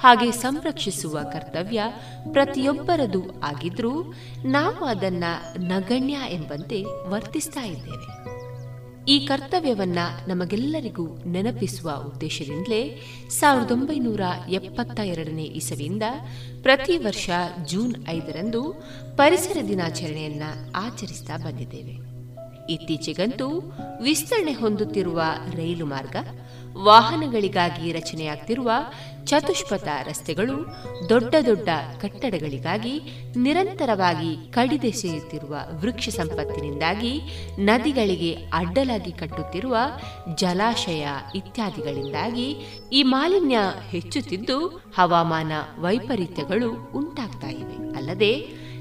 [0.00, 1.82] ಹಾಗೆ ಸಂರಕ್ಷಿಸುವ ಕರ್ತವ್ಯ
[2.32, 5.24] ಪ್ರತಿಯೊಬ್ಬರದು ಆಗಿದ್ರೂ ನಾವು ಅದನ್ನ
[5.58, 8.30] ನಗಣ್ಯ ಎಂಬಂತೆ ವರ್ತಿಸ್ತಾ ಇದ್ದೇವೆ.
[9.08, 9.98] ಈ ಕರ್ತವ್ಯವನ್ನ
[10.28, 16.02] ನಮಗೆಲ್ಲರಿಗೂ ನೆನಪಿಸುವ ಉದ್ದೇಶದಿಂದಲೇ ಸಾವಿರದ ಒಂಬೈನೂರ ಎಪ್ಪತ್ತ ಎರಡನೇ ಇಸವಿಯಿಂದ
[16.62, 17.30] ಪ್ರತಿ ವರ್ಷ
[17.66, 18.72] ಜೂನ್ ಐದರಂದು
[19.16, 20.42] ಪರಿಸರ ದಿನಾಚರಣೆಯನ್ನ
[20.74, 22.09] ಆಚರಿಸ್ತಾ ಬಂದಿದ್ದೇವೆ.
[22.70, 23.72] ಇತ್ತೀಚೆಗಂತೂ
[24.02, 25.22] ವಿಸ್ತರಣೆ ಹೊಂದುತ್ತಿರುವ
[25.54, 26.16] ರೈಲು ಮಾರ್ಗ,
[26.76, 28.70] ವಾಹನಗಳಿಗಾಗಿ ರಚನೆಯಾಗ್ತಿರುವ
[29.24, 30.76] ಚತುಷ್ಪಥ ರಸ್ತೆಗಳು,
[31.08, 31.68] ದೊಡ್ಡ ದೊಡ್ಡ
[32.00, 33.00] ಕಟ್ಟಡಗಳಿಗಾಗಿ
[33.36, 37.20] ನಿರಂತರವಾಗಿ ಕಡಿದೆಸೆಯುತ್ತಿರುವ ವೃಕ್ಷ ಸಂಪತ್ತಿನಿಂದಾಗಿ
[37.58, 39.76] ನದಿಗಳಿಗೆ ಅಡ್ಡಲಾಗಿ ಕಟ್ಟುತ್ತಿರುವ
[40.34, 42.50] ಜಲಾಶಯ ಇತ್ಯಾದಿಗಳಿಂದಾಗಿ
[42.92, 44.66] ಈ ಮಾಲಿನ್ಯ ಹೆಚ್ಚುತ್ತಿದ್ದು
[44.96, 47.96] ಹವಾಮಾನ ವೈಪರೀತ್ಯಗಳು ಉಂಟಾಗ್ತಾ ಇವೆ.
[47.96, 48.32] ಅಲ್ಲದೆ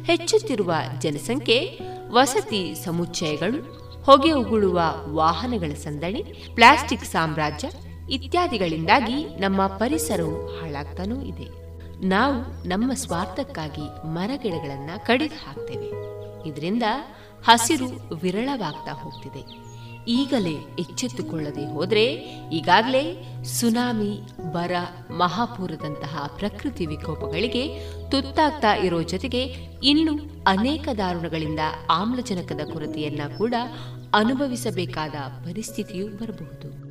[0.03, 1.79] ಹೆಚ್ಚುತ್ತಿರುವ ಜನಸಂಖ್ಯೆ,
[2.11, 7.69] ವಸತಿ ಸಮುಚ್ಚಯಗಳು ಹೊಗೆ ಉಗುಳುವ ವಾಹನಗಳ ಸಂದಣಿ, ಪ್ಲಾಸ್ಟಿಕ್ ಸಾಮ್ರಾಜ್ಯ
[8.09, 11.59] ಇತ್ಯಾದಿಗಳಿಂದಾಗಿ ನಮ್ಮ ಪರಿಸರವು ಹಾಳಾಗ್ತಾನೂ ಇದೆ.
[12.07, 15.89] ನಾವು ನಮ್ಮ ಸ್ವಾರ್ಥಕ್ಕಾಗಿ ಮರಗಿಡಗಳನ್ನು ಕಡಿದು ಹಾಕ್ತೇವೆ.
[16.49, 16.83] ಇದರಿಂದ
[17.47, 19.68] ಹಸಿರು ವಿರಳವಾಗ್ತಾ ಹೋಗ್ತಿದೆ.
[20.07, 22.05] ಈಗಲೇ ಎಚ್ಚೆತ್ತುಕೊಳ್ಳದೆ ಹೋದರೆ
[22.53, 24.21] ಈಗಾಗಲೇ ಸುನಾಮಿ,
[24.51, 24.71] ಬರ,
[25.11, 27.79] ಮಹಾಪೂರದಂತಹ ಪ್ರಕೃತಿ ವಿಕೋಪಗಳಿಗೆ
[28.11, 29.43] ತುತ್ತಾಗ್ತಾ ಇರೋ ಜೊತೆಗೆ
[29.83, 31.59] ಇನ್ನು ಅನೇಕ ದಾರುಣಗಳಿಂದ
[31.89, 33.53] ಆಮ್ಲಜನಕದ ಕೊರತೆಯನ್ನ ಕೂಡ
[34.13, 35.15] ಅನುಭವಿಸಬೇಕಾದ
[35.45, 36.89] ಪರಿಸ್ಥಿತಿಯೂ ಬರಬಹುದು.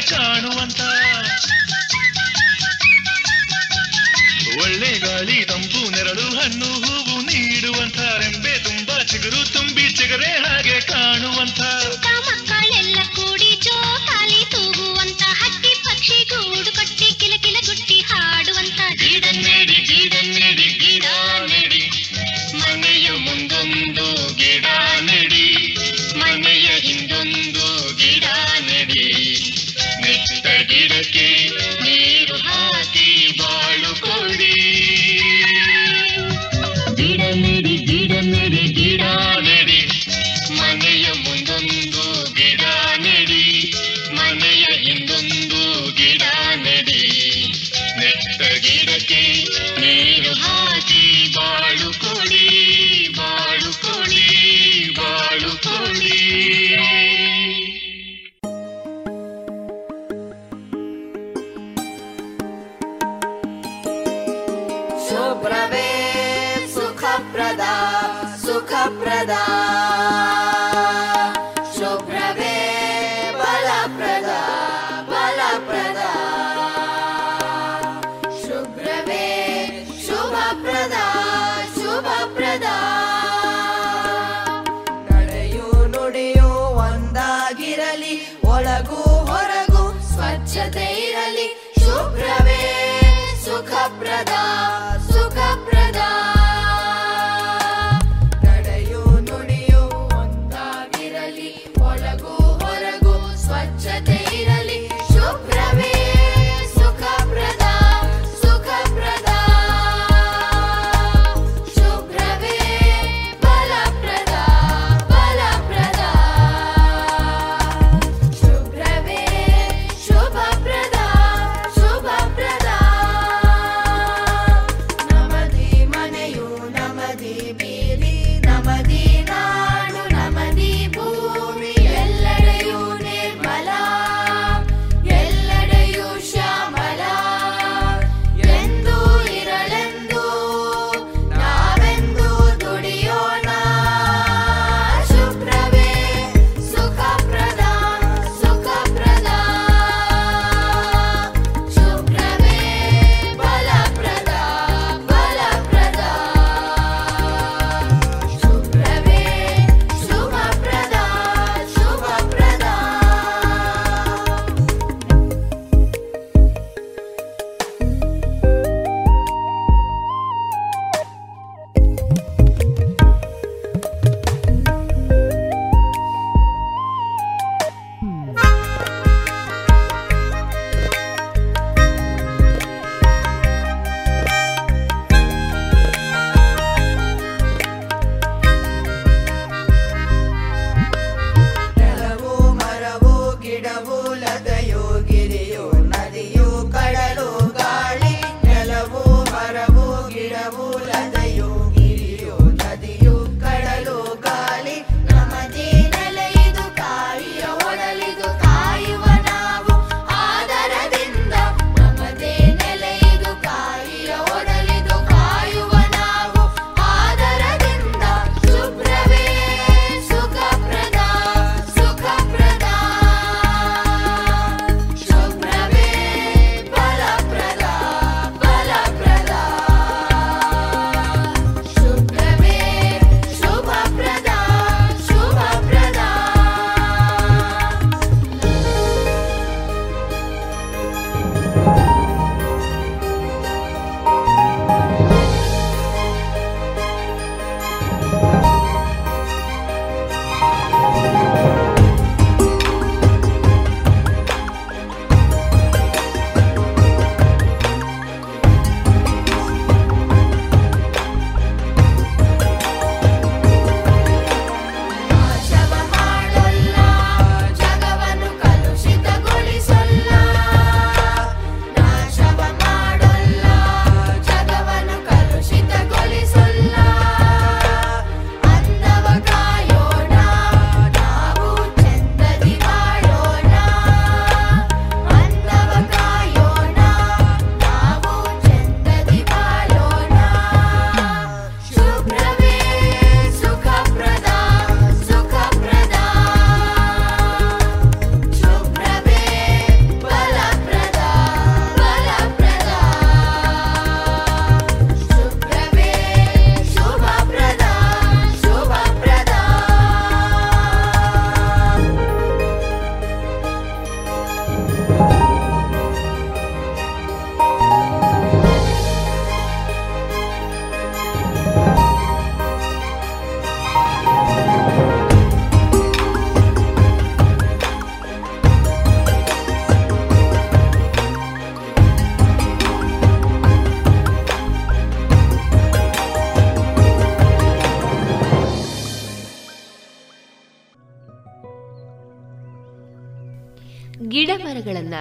[0.00, 0.80] ಕಾಣುವಂತ.
[4.62, 7.98] ಒಳ್ಳೆ ಗಾಳಿ ತಂಪು ನೆರಳು ಹಣ್ಣು ಹೂವು ನೀಡುವಂತ.
[7.98, 11.60] ರೆಂಬೆ ತುಂಬಾ ಚಿಗುರು ತುಂಬಿ ಚಿಗರೆ ಹಾಗೆ ಕಾಣುವಂತ.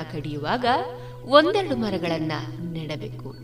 [0.04, 0.66] ಕಡಿಯುವಾಗ
[1.26, 2.32] ಒಂದೆರಡು ಮರಗಳನ್ನ
[2.72, 3.36] ನೆಡಬೇಕು.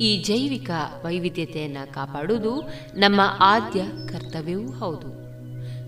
[0.00, 0.70] ಈ ಜೈವಿಕ
[1.04, 2.62] ವೈವಿಧ್ಯತೆಯನ್ನು ಕಾಪಾಡುವುದು
[2.94, 5.22] ನಮ್ಮ ಆದ್ಯ ಕರ್ತವ್ಯವೂ ಹೌದು.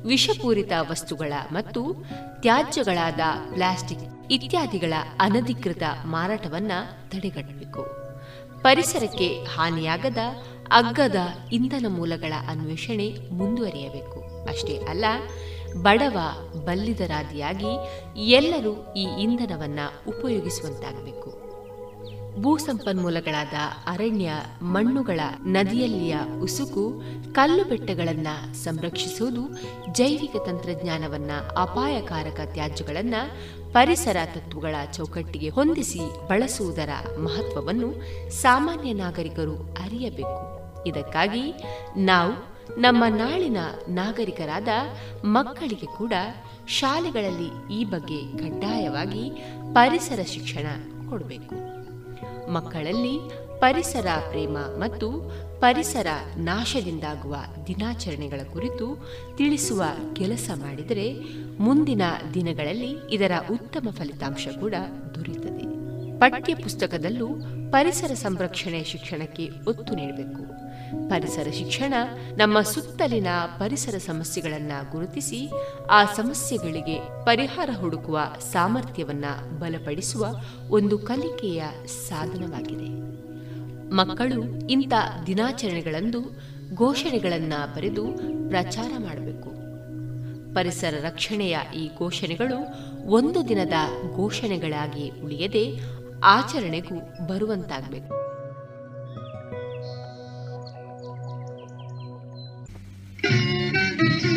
[0.07, 2.05] ವಿಷಪೂರಿತ ವಸ್ತುಗಳ ಮತ್ತು
[2.41, 3.21] ತ್ಯಾಜ್ಯಗಳಾದ
[3.53, 4.01] ಪ್ಲಾಸ್ಟಿಕ್
[4.31, 6.73] ಇತ್ಯಾದಿಗಳ ಅನಧಿಕೃತ ಮಾರಾಟವನ್ನ
[7.09, 7.87] ತಡೆಗಟ್ಟಬೇಕು.
[8.63, 10.17] ಪರಿಸರಕ್ಕೆ ಹಾನಿಯಾಗದ
[10.73, 11.17] ಅಗ್ಗದ
[11.53, 14.45] ಇಂಧನ ಮೂಲಗಳ ಅನ್ವೇಷಣೆ ಮುಂದುವರಿಯಬೇಕು.
[14.49, 15.05] ಅಷ್ಟೇ ಅಲ್ಲ
[15.83, 16.19] ಬಡವ
[16.65, 17.89] ಬಲ್ಲಿದರಾದಿಯಾಗಿ
[18.21, 19.79] ಎಲ್ಲರೂ ಈ ಇಂಧನವನ್ನ
[20.09, 21.45] ಉಪಯೋಗಿಸುವಂತಾಗಬೇಕು.
[22.43, 23.55] ಭೂ ಸಂಪನ್ಮೂಲಗಳಾದ
[23.87, 24.33] ಅರಣ್ಯ,
[24.63, 27.03] ಮಣ್ಣುಗಳ ನದಿಯಲ್ಲಿಯ ಉಸುಕು
[27.33, 29.41] ಕಲ್ಲು ಬೆಟ್ಟಗಳನ್ನು ಸಂರಕ್ಷಿಸುವುದು
[29.93, 33.31] ಜೈವಿಕ ತಂತ್ರಜ್ಞಾನವನ್ನ ಅಪಾಯಕಾರಕ ತ್ಯಾಜ್ಯಗಳನ್ನು
[33.73, 37.95] ಪರಿಸರ ತತ್ವಗಳ ಚೌಕಟ್ಟಿಗೆ ಹೊಂದಿಸಿ ಬಳಸುವುದರ ಮಹತ್ವವನ್ನು
[38.33, 40.65] ಸಾಮಾನ್ಯ ನಾಗರಿಕರು ಅರಿಯಬೇಕು.
[40.87, 41.55] ಇದಕ್ಕಾಗಿ
[41.97, 43.57] ನಾವು ನಮ್ಮ ನಾಳಿನ
[43.89, 44.69] ನಾಗರಿಕರಾದ
[45.25, 46.13] ಮಕ್ಕಳಿಗೆ ಕೂಡ
[46.69, 49.31] ಶಾಲೆಗಳಲ್ಲಿ ಈ ಬಗ್ಗೆ ಕಡ್ಡಾಯವಾಗಿ
[49.73, 50.67] ಪರಿಸರ ಶಿಕ್ಷಣ
[51.09, 51.75] ಕೊಡಬೇಕು.
[52.51, 57.37] ಮಕ್ಕಳಲ್ಲಿ ಪರಿಸರ ಪ್ರೇಮ ಮತ್ತು ಪರಿಸರ ನಾಶದಿಂದಾಗುವ
[57.67, 61.15] ದಿನಾಚರಣೆಗಳ ಕುರಿತು ತಿಳಿಸುವ ಕೆಲಸ ಮಾಡಿದರೆ
[61.59, 62.03] ಮುಂದಿನ
[62.35, 64.75] ದಿನಗಳಲ್ಲಿ ಇದರ ಉತ್ತಮ ಫಲಿತಾಂಶ ಕೂಡ
[65.15, 65.75] ದೊರೆಯುತ್ತದೆ.
[66.19, 67.29] ಪಠ್ಯ ಪುಸ್ತಕದಲ್ಲೂ
[67.71, 70.64] ಪರಿಸರ ಸಂರಕ್ಷಣೆ ಶಿಕ್ಷಣಕ್ಕೆ ಒತ್ತು ನೀಡಬೇಕು.
[71.09, 71.95] ಪರಿಸರ ಶಿಕ್ಷಣ,
[72.37, 73.27] ನಮ್ಮ ಸುತ್ತಲಿನ
[73.59, 75.51] ಪರಿಸರ ಸಮಸ್ಯೆಗಳನ್ನು ಗುರುತಿಸಿ,
[75.91, 78.21] ಆ ಸಮಸ್ಯೆಗಳಿಗೆ ಪರಿಹಾರ ಹುಡುಕುವ
[78.53, 79.25] ಸಾಮರ್ಥ್ಯವನ್ನ
[79.59, 80.27] ಬಲಪಡಿಸುವ
[80.69, 81.63] ಒಂದು ಕಲಿಕೆಯ
[82.09, 83.05] ಸಾಧನವಾಗಿದೆ.
[83.95, 84.93] ಮಕ್ಕಳು ಇಂಥ
[85.27, 86.21] ದಿನಾಚರಣೆಗಳಂದು
[86.75, 88.05] ಘೋಷಣೆಗಳನ್ನ ಬರೆದು
[88.49, 89.51] ಪ್ರಚಾರ ಮಾಡಬೇಕು.
[90.55, 92.57] ಪರಿಸರ ರಕ್ಷಣೆಯ ಈ ಘೋಷಣೆಗಳು
[93.11, 93.73] ಒಂದು ದಿನದ
[94.17, 95.81] ಘೋಷಣೆಗಳಾಗಿ ಉಳಿಯದೆ
[96.25, 98.24] ಆಚರಣೆಗೂ ಬರುವಂತಾಗಬೇಕು.
[103.25, 104.34] バイバーイ!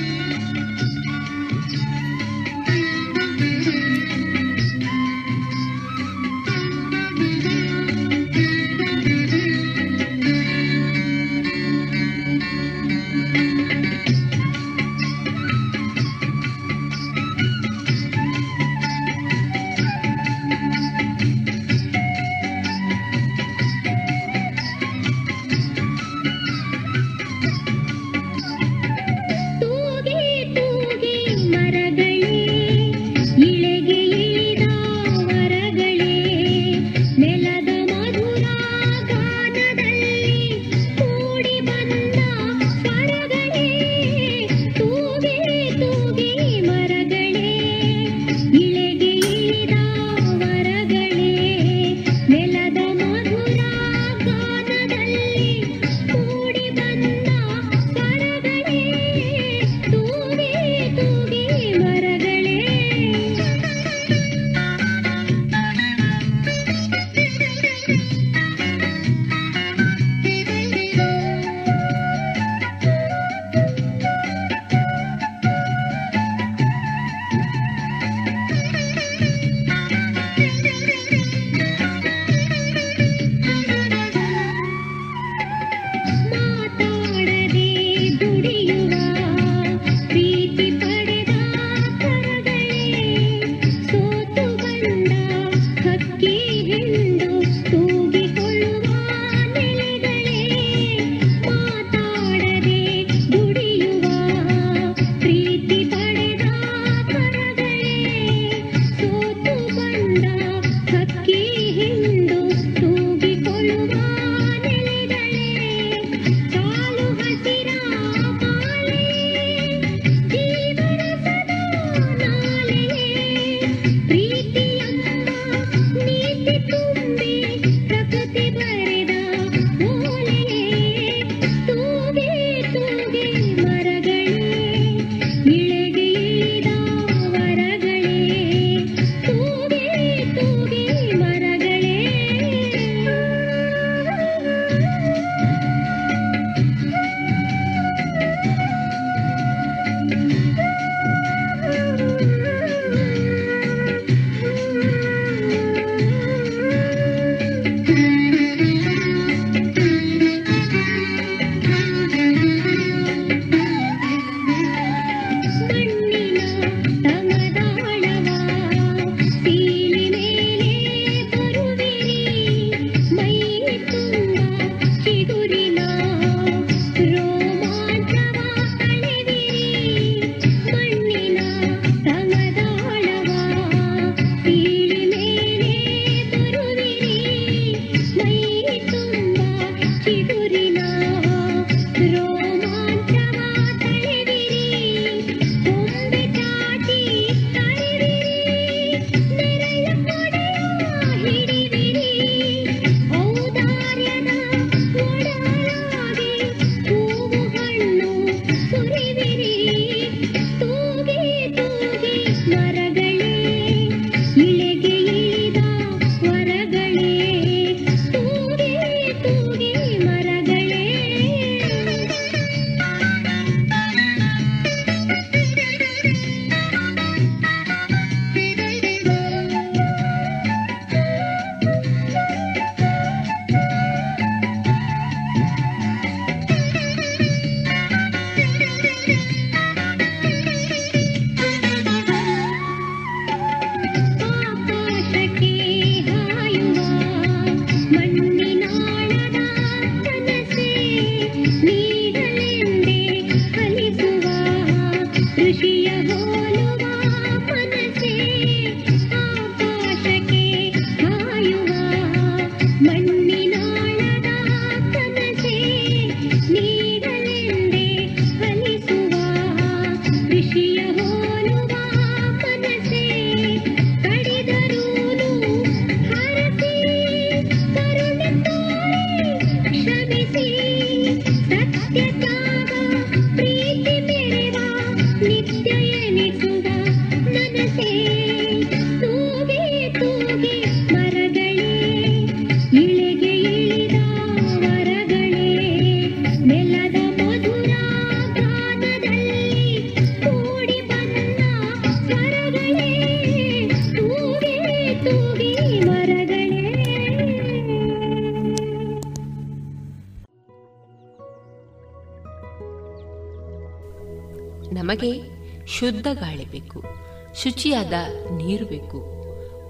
[317.47, 317.93] ಶುಚಿಯಾದ
[318.37, 319.17] ನೀರು ಬೇಕು.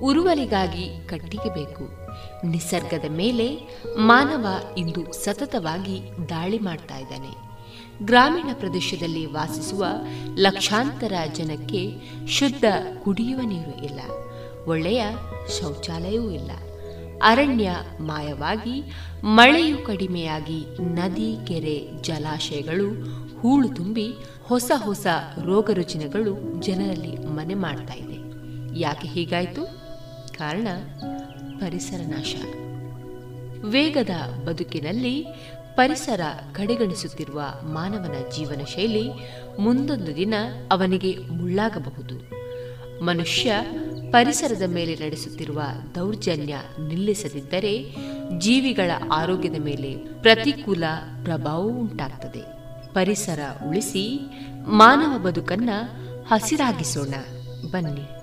[0.03, 1.89] ಉರುವಲಿಗಾಗಿ ಕಟ್ಟಿಗೆ ಬೇಕು.
[2.47, 3.55] ನಿಸರ್ಗದ ಮೇಲೆ
[3.97, 4.47] ಮಾನವ
[4.77, 7.47] ಇಂದು ಸತತವಾಗಿ ದಾಳಿ ಮಾಡ್ತಾ ಇದ್ದಾನೆ.
[8.05, 9.85] ಗ್ರಾಮೀಣ ಪ್ರದೇಶದಲ್ಲಿ ವಾಸಿಸುವ
[10.37, 11.91] ಲಕ್ಷಾಂತರ ಜನಕ್ಕೆ
[12.27, 12.63] ಶುದ್ಧ
[13.03, 13.99] ಕುಡಿಯುವ ನೀರು ಇಲ್ಲ.
[14.67, 15.05] ಒಳ್ಳೆಯ
[15.59, 16.51] ಶೌಚಾಲಯವೂ ಇಲ್ಲ.
[17.23, 18.93] ಅರಣ್ಯ ಮಾಯವಾಗಿ
[19.23, 24.13] ಮಳೆಯು ಕಡಿಮೆಯಾಗಿ ನದಿ, ಕೆರೆ, ಜಲಾಶಯಗಳು ಹೂಳು ತುಂಬಿ
[24.47, 25.07] ಹೊಸ ಹೊಸ
[25.43, 28.17] ರೋಗ ರುಜಿನಗಳು ಜನರಲ್ಲಿ ಮನೆ ಮಾಡ್ತಾ ಇದೆ.
[28.79, 29.65] ಯಾಕೆ ಹೀಗಾಯಿತು?
[30.37, 30.67] ಕಾರಣ
[31.59, 32.35] ಪರಿಸರ ನಾಶ.
[33.65, 35.25] ವೇಗದ ಬದುಕಿನಲ್ಲಿ
[35.75, 36.19] ಪರಿಸರ
[36.51, 39.09] ಕಡೆಗಣಿಸುತ್ತಿರುವ ಮಾನವನ ಜೀವನ ಶೈಲಿ
[39.59, 40.33] ಮುಂದೊಂದು ದಿನ
[40.71, 42.37] ಅವನಿಗೆ ಮುಳ್ಳಾಗಬಹುದು.
[43.05, 43.53] ಮನುಷ್ಯ
[44.11, 45.61] ಪರಿಸರದ ಮೇಲೆ ನಡೆಸುತ್ತಿರುವ
[45.95, 46.55] ದೌರ್ಜನ್ಯ
[46.87, 47.95] ನಿಲ್ಲಿಸದಿದ್ದರೆ
[48.37, 50.83] ಜೀವಿಗಳ ಆರೋಗ್ಯದ ಮೇಲೆ ಪ್ರತಿಕೂಲ
[51.23, 52.56] ಪ್ರಭಾವ ಉಂಟಾಗ್ತದೆ.
[52.97, 54.19] ಪರಿಸರ ಉಳಿಸಿ
[54.67, 55.69] ಮಾನವ ಬದುಕನ್ನ
[56.27, 57.13] ಹಸಿರಾಗಿಸೋಣ.
[57.71, 58.16] ಬನ್ನಿ.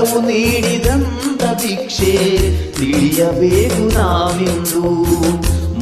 [0.00, 2.12] ಮರವು ನೀಡಿದಂತ ಭಿಕ್ಷೆ
[2.72, 4.82] ತಿಳಿಯಬೇಕು ನಾವಿಂದು.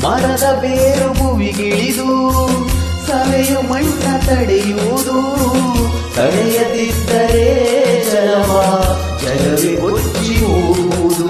[0.06, 2.08] ಮರದ ಬೇರು ಭುವಿಗಿಳಿದು
[3.06, 5.18] ಸವೆಯು ಮಣ್ಣ ತಡೆಯುವುದು.
[6.16, 7.46] ತಡೆಯದಿದ್ದರೆ
[8.10, 8.52] ಜಲವ
[9.22, 11.28] ಜಲವೇ ಒಚ್ಚಿ ಹೋಗುವುದು.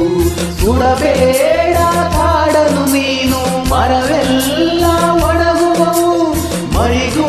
[0.61, 1.77] ಸುಡಬೇಡ
[2.15, 3.41] ಕಾಡನು ನೀನು,
[3.71, 4.85] ಮರವೆಲ್ಲ
[5.25, 6.09] ಒಣಗುವವು.
[6.75, 7.29] ಮರಿಗೂ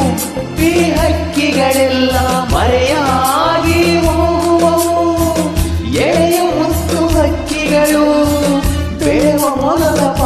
[0.64, 2.18] ಈ ಹಕ್ಕಿಗಳೆಲ್ಲ
[2.56, 4.29] ಮರೆಯಾಗಿ ಹೋಗುವವು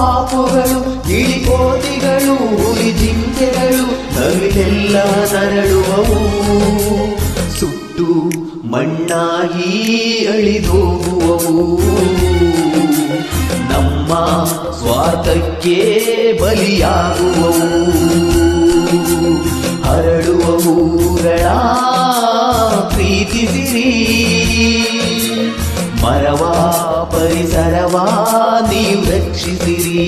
[0.03, 1.03] ಪಾಪುಗಳು
[1.45, 4.97] ಕೋತಿಗಳು ಹುಲಿ ಜಿಂಕೆಗಳು ನವಿಲೆಲ್ಲ
[5.33, 6.19] ನರಳುವವು.
[7.59, 8.13] ಸುಟ್ಟು
[8.67, 11.81] ಮಣ್ಣಾಗಿ ಅಳಿದೋಗುವವು.
[13.69, 14.07] ನಮ್ಮ
[14.71, 15.99] ಸ್ವಾರ್ಥಕ್ಕೆ
[16.41, 17.83] ಬಲಿಯಾಗುವವು.
[19.83, 21.47] ಹರಡುವ ಊರಳ
[22.89, 23.93] ಪ್ರೀತಿಸಿರಿ
[26.02, 26.52] ಮರವಾ
[27.12, 28.04] ಪರಿಸರವಾ
[28.70, 30.06] ನೀವು ರಕ್ಷಿಸಿರಿ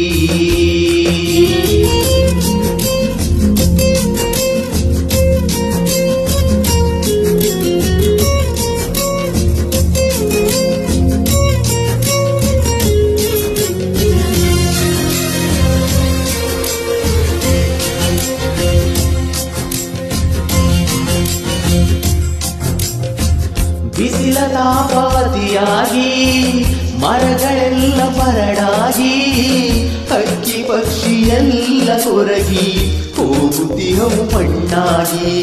[27.06, 29.14] ಮರಗಳೆಲ್ಲ ಪರಡಾಗಿ,
[30.12, 32.68] ಹಕ್ಕಿ ಪಕ್ಷಿಯೆಲ್ಲ ಕೊರಗಿ
[33.18, 35.34] ಹೋಗುತ್ತಿಹವು ಮಣ್ಣಾಗಿ,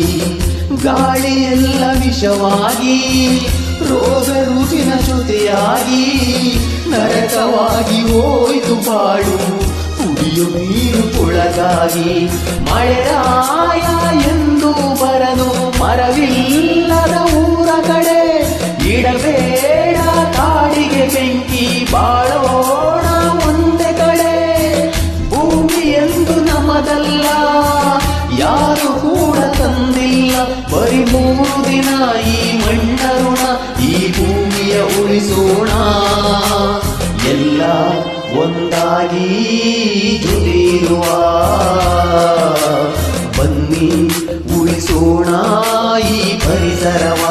[0.84, 2.96] ಗಾಳಿಯೆಲ್ಲ ವಿಷವಾಗಿ,
[3.90, 6.02] ರೋಗ ರುಚಿನ ಜೊತೆಯಾಗಿ,
[6.92, 9.38] ನರಕವಾಗಿ ಹೋಯಿತು ಬಾಳು
[9.98, 12.10] ಕುಡಿಯು ನೀರು ಕೊಳಗಾಗಿ
[12.70, 13.84] ಮಳೆರಾಯ
[14.32, 14.72] ಎಂದು
[15.02, 18.20] ಬರನು ಮರವಿಲ್ಲದ ಊರ ಕಡೆ,
[18.94, 19.71] ಇಡಬೇಡ
[20.72, 23.06] ಕಾಡಿಗೆ ಬೆಂಕಿ ಬಾಳೋಣ
[23.46, 24.36] ಒಂದೇ ಕಡೆ.
[25.30, 27.26] ಭೂಮಿ ಎಂದು ನಮದಲ್ಲ,
[28.38, 30.34] ಯಾರು ಕೂಡ ತಂದಿಲ್ಲ.
[30.72, 31.90] ಬರೀ ಮೂರು ದಿನ
[32.30, 33.42] ಈ ಮಣ್ಣ ಋಣ,
[33.88, 35.70] ಈ ಭೂಮಿಯ ಉಳಿಸೋಣ.
[37.32, 37.62] ಎಲ್ಲ
[38.42, 39.28] ಒಂದಾಗಿ
[40.24, 41.04] ಜೊತೆಯಿರುವ
[43.38, 43.90] ಬನ್ನಿ
[44.60, 45.28] ಉಳಿಸೋಣ
[46.14, 47.24] ಈ ಪರಿಸರವ.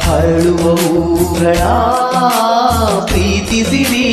[0.00, 1.58] ಹರಳುವ ಹೂಗಳ
[3.06, 4.06] ಪ್ರೀತಿಸಿರಿ.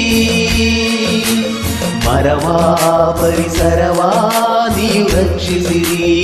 [2.05, 2.77] ಮರವ
[3.21, 4.31] ಪರಿಸರವ
[4.75, 6.23] ನೀವು ರಕ್ಷಿಸಿರಿ.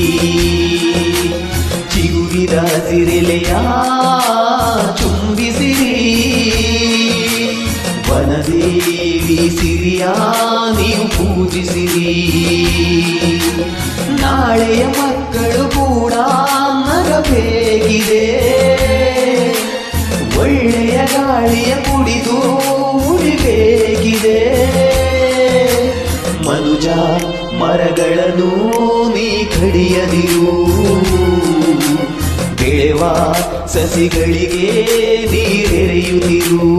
[1.93, 3.53] ಚಿಗುರಿದ ಹಸಿರೆಲೆಯ
[4.97, 5.95] ಚುಂಬಿಸಿರಿ
[8.11, 10.05] ವನದೇವಿ ಸಿರಿಯ
[10.81, 12.13] ನೀವು ಪೂಜಿಸಿರಿ.
[14.21, 16.13] ನಾಳೆಯ ಮಕ್ಕಳು ಕೂಡ
[17.19, 18.23] ನಗಬೇಕಿದೆ
[20.39, 22.37] ಒಳ್ಳೆಯ ಗಾಳಿಯ ಕುಡಿದು
[23.13, 24.39] ಉಳಿಬೇಕಿದೆ
[26.47, 26.87] ಮನುಜ
[27.61, 28.51] ಮರಗಳನ್ನು
[29.09, 30.65] ನೀ ಕಡಿಯದಿರು.
[32.55, 33.01] ಬೆಳೆವ
[33.67, 34.71] ಸಸಿಗಳಿಗೆ
[35.31, 36.69] ನೀರೆರೆಯುತ್ತಿರು.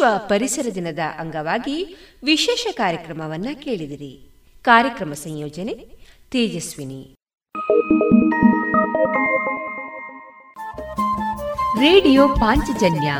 [0.00, 4.30] ವಿಶ್ವ ಪರಿಸರ ದಿನದ ಅಂಗವಾಗಿ ವಿಶೇಷ ಕಾರ್ಯಕ್ರಮವನ್ನ ಕೇಳಿದಿರಿ.
[4.62, 5.74] ಕಾರ್ಯಕ್ರಮ ಸಂಯೋಜನೆ
[6.30, 7.14] ತೇಜಸ್ವಿನಿ.
[11.80, 13.14] ರೇಡಿಯೋ ಪಾಂಚಜನ್ಯ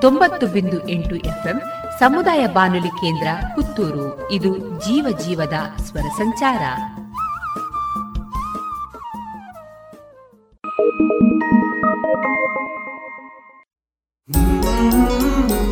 [0.00, 1.60] ತೊಂಬತ್ತು ಬಿಂದು ಎಂಟು ಎಫ್ಎಂ
[1.98, 4.32] ಸಮುದಾಯ ಬಾನುಲಿ ಕೇಂದ್ರ ಪುತ್ತೂರು.
[4.32, 6.60] ಇದು ಜೀವ ಜೀವದ ಸ್ವರ ಸಂಚಾರ.
[15.54, 15.71] आओ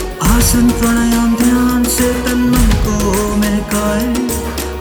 [0.23, 4.31] आसन प्राणायाम ध्यान से तन मन को महकाए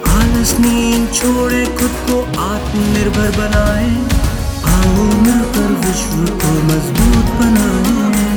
[0.08, 3.90] आलस, नींद छोड़े, खुद को आत्मनिर्भर बनाए।
[4.64, 8.30] आओ मिलकर विश्व को मज़बूत बनाए।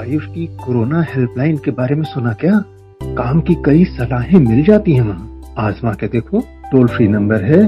[0.01, 2.65] आयुष की कोरोना हेल्पलाइन के बारे में सुना क्या?
[3.03, 6.40] काम की कई सलाहें मिल जाती हैं वहाँ। आजमा के देखो
[6.72, 7.62] टोल फ्री नंबर है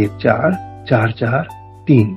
[0.00, 0.52] एक चार
[0.88, 1.48] चार चार
[1.88, 2.08] तीन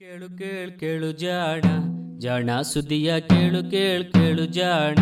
[0.00, 1.64] ಕೇಳು ಕೇಳು ಕೇಳು ಜಾಣ
[2.24, 4.98] ಜಾಣ ಸುದ್ದಿಯ ಕೇಳು ಕೇಳು ಕೇಳು ಜಾಣ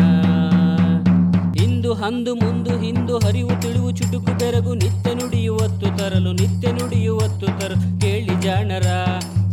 [1.65, 8.35] ಇಂದು ಹಂದು ಮುಂದು ಹಿಂದು ಹರಿವು ತಿಳಿವು ಚುಟುಕು ಬೆರಗು ನಿತ್ಯ ನುಡಿಯುವತ್ತು ತರಲು ನಿತ್ಯ ನುಡಿಯುವತ್ತು ತರಲು ಕೇಳಿ
[8.45, 8.87] ಜಾಣರ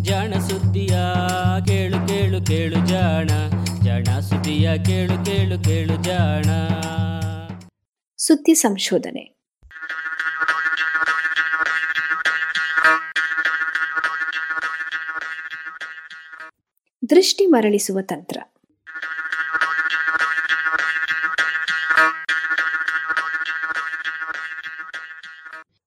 [0.08, 0.94] ಜಾಣ ಸುದ್ದಿಯ
[1.68, 1.95] ಕೇಳು
[2.45, 3.27] ಕೇಳು ಕೇಳು ಜಾಣ
[3.83, 6.45] ಜಾಣ ಸುದ್ದಿಯ ಕೇಳು ಕೇಳು ಕೇಳು ಜಾಣ.
[8.17, 9.37] ಸುದ್ದಿ ಸಂಶೋಧನೆ.
[17.09, 18.37] ದೃಷ್ಟಿ ಮರಳಿಸುವ ತಂತ್ರ.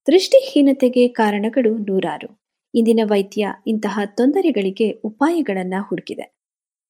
[0.06, 2.40] ದೃಷ್ಟಿಹೀನತೆಗೆ ಕಾರಣಗಳು ನೂರಾರು.
[2.74, 6.39] ಇಂದಿನ ವೈದ್ಯ ಇಂತಹ ತೊಂದರೆಗಳಿಗೆ ಉಪಾಯಗಳನ್ನು ಹುಡುಕಿದೆ.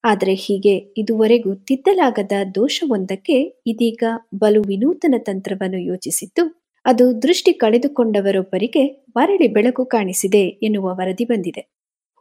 [0.03, 3.37] ಆದರೆ ಹೀಗೆ ಇದುವರೆಗೂ ತಿದ್ದಲಾಗದ ದೋಷವೊಂದಕ್ಕೆ
[3.67, 4.03] ಇದೀಗ
[4.33, 6.43] ಬಲು ವಿನೂತನ ತಂತ್ರವನ್ನು ಯೋಚಿಸಿದ್ದು,
[6.85, 8.83] ಅದು ದೃಷ್ಟಿ ಕಳೆದುಕೊಂಡವರೊಬ್ಬರಿಗೆ
[9.15, 11.61] ಮರಳಿ ಬೆಳಕು ಕಾಣಿಸಿದೆ ಎನ್ನುವ ವರದಿ ಬಂದಿದೆ.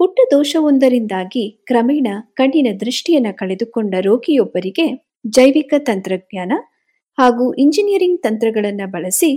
[0.00, 4.86] ಹುಟ್ಟ ದೋಷವೊಂದರಿಂದಾಗಿ ಕ್ರಮೇಣ ಕಣ್ಣಿನ ದೃಷ್ಟಿಯನ್ನು ಕಳೆದುಕೊಂಡ ರೋಗಿಯೊಬ್ಬರಿಗೆ
[5.28, 6.52] ಜೈವಿಕ ತಂತ್ರಜ್ಞಾನ
[7.18, 9.30] ಹಾಗೂ ಇಂಜಿನಿಯರಿಂಗ್ ತಂತ್ರಗಳನ್ನು ಬಳಸಿ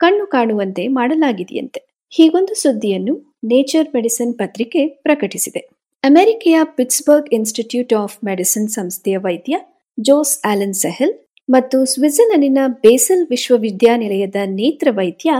[0.00, 1.80] ಕಣ್ಣು ಕಾಣುವಂತೆ ಮಾಡಲಾಗಿದೆಯಂತೆ.
[2.12, 3.14] ಹೀಗೊಂದು ಸುದ್ದಿಯನ್ನು
[3.44, 5.62] ನೇಚರ್ ಮೆಡಿಸಿನ್ ಪತ್ರಿಕೆ ಪ್ರಕಟಿಸಿದೆ.
[6.04, 9.56] ಅಮೆರಿಕೆಯ ಪಿಟ್ಸ್ಬರ್ಗ್ ಇನ್ಸ್ಟಿಟ್ಯೂಟ್ ಆಫ್ ಮೆಡಿಸಿನ್ ಸಂಸ್ಥೆಯ ವೈದ್ಯ
[9.98, 11.14] ಜೋಸ್ ಆಲನ್ ಸೆಹೆಲ್
[11.50, 15.30] ಮತ್ತು ಸ್ವಿಟ್ಜರ್ಲೆಂಡಿನ ಬೇಸಲ್ ವಿಶ್ವವಿದ್ಯಾನಿಲಯದ ನೇತ್ರ ವೈದ್ಯ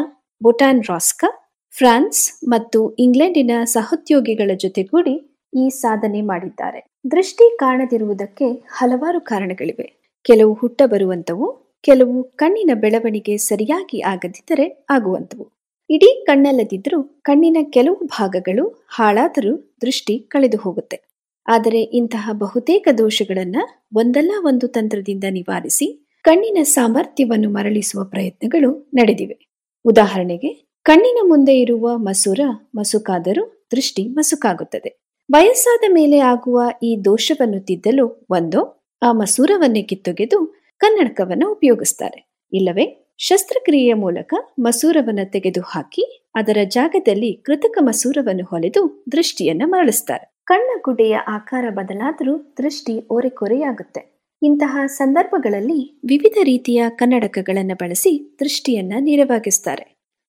[0.43, 1.29] ಬೊಟಾನ್ ರಾಸ್ಕಾ,
[1.73, 5.15] ಫ್ರಾನ್ಸ್ ಮತ್ತು ಇಂಗ್ಲೆಂಡಿನ ಸಹೋದ್ಯೋಗಿಗಳ ಜೊತೆಗೂಡಿ
[5.57, 6.81] ಈ ಸಾಧನೆ ಮಾಡಿದ್ದಾರೆ.
[7.11, 9.87] ದೃಷ್ಟಿ ಕಾಣದಿರುವುದಕ್ಕೆ ಹಲವಾರು ಕಾರಣಗಳಿವೆ.
[10.23, 11.49] ಕೆಲವು ಹುಟ್ಟ ಬರುವಂಥವು
[11.83, 15.54] ಕೆಲವು ಕಣ್ಣಿನ ಬೆಳವಣಿಗೆ ಸರಿಯಾಗಿ ಆಗದಿದ್ದರೆ ಆಗುವಂತವು
[15.91, 21.09] ಇಡೀ ಕಣ್ಣಲ್ಲದಿದ್ದರೂ ಕಣ್ಣಿನ ಕೆಲವು ಭಾಗಗಳು ಹಾಳಾದರೂ ದೃಷ್ಟಿ ಕಳೆದು ಹೋಗುತ್ತೆ.
[21.47, 29.51] ಆದರೆ ಇಂತಹ ಬಹುತೇಕ ದೋಷಗಳನ್ನು ಒಂದಲ್ಲ ಒಂದು ತಂತ್ರದಿಂದ ನಿವಾರಿಸಿ ಕಣ್ಣಿನ ಸಾಮರ್ಥ್ಯವನ್ನು ಮರಳಿಸುವ ಪ್ರಯತ್ನಗಳು ನಡೆದಿವೆ.
[29.85, 32.41] ಉದಾಹರಣೆಗೆ, ಕಣ್ಣಿನ ಮುಂದೆ ಇರುವ ಮಸೂರ
[32.75, 35.05] ಮಸುಕಾದರೂ ದೃಷ್ಟಿ ಮಸುಕಾಗುತ್ತದೆ.
[35.33, 40.39] ವಯಸ್ಸಾದ ಮೇಲೆ ಆಗುವ ಈ ದೋಷವನ್ನು ತಿದ್ದಲು ಒಂದೋ, ಆ ಮಸೂರವನ್ನೇ ಕಿತ್ತೊಗೆದು
[40.81, 42.35] ಕನ್ನಡಕವನ್ನು ಉಪಯೋಗಿಸ್ತಾರೆ.
[42.53, 43.04] ಇಲ್ಲವೇ?
[43.19, 50.35] ಶಸ್ತ್ರಕ್ರಿಯೆಯ ಮೂಲಕ ಮಸೂರವನ್ನು ತೆಗೆದುಹಾಕಿ ಅದರ ಜಾಗದಲ್ಲಿ ಕೃತಕ ಮಸೂರವನ್ನು ಹೊಲೆದು ದೃಷ್ಟಿಯನ್ನ ಮರಳಿಸ್ತಾರೆ.
[50.45, 54.03] ಕಣ್ಣ ಗುಡ್ಡೆಯ ಆಕಾರ ಬದಲಾದರೂ ದೃಷ್ಟಿ ಓರೆಕೊರೆಯಾಗುತ್ತೆ.
[54.43, 59.85] ಇಂತಹ ಸಂದರ್ಭಗಳಲ್ಲಿ ವಿವಿಧ ರೀತಿಯ ಕನ್ನಡಕಗಳನ್ನು ಬಳಸಿ ದೃಷ್ಟಿಯನ್ನ ನೆರವಾಗಿಸ್ತಾರೆ.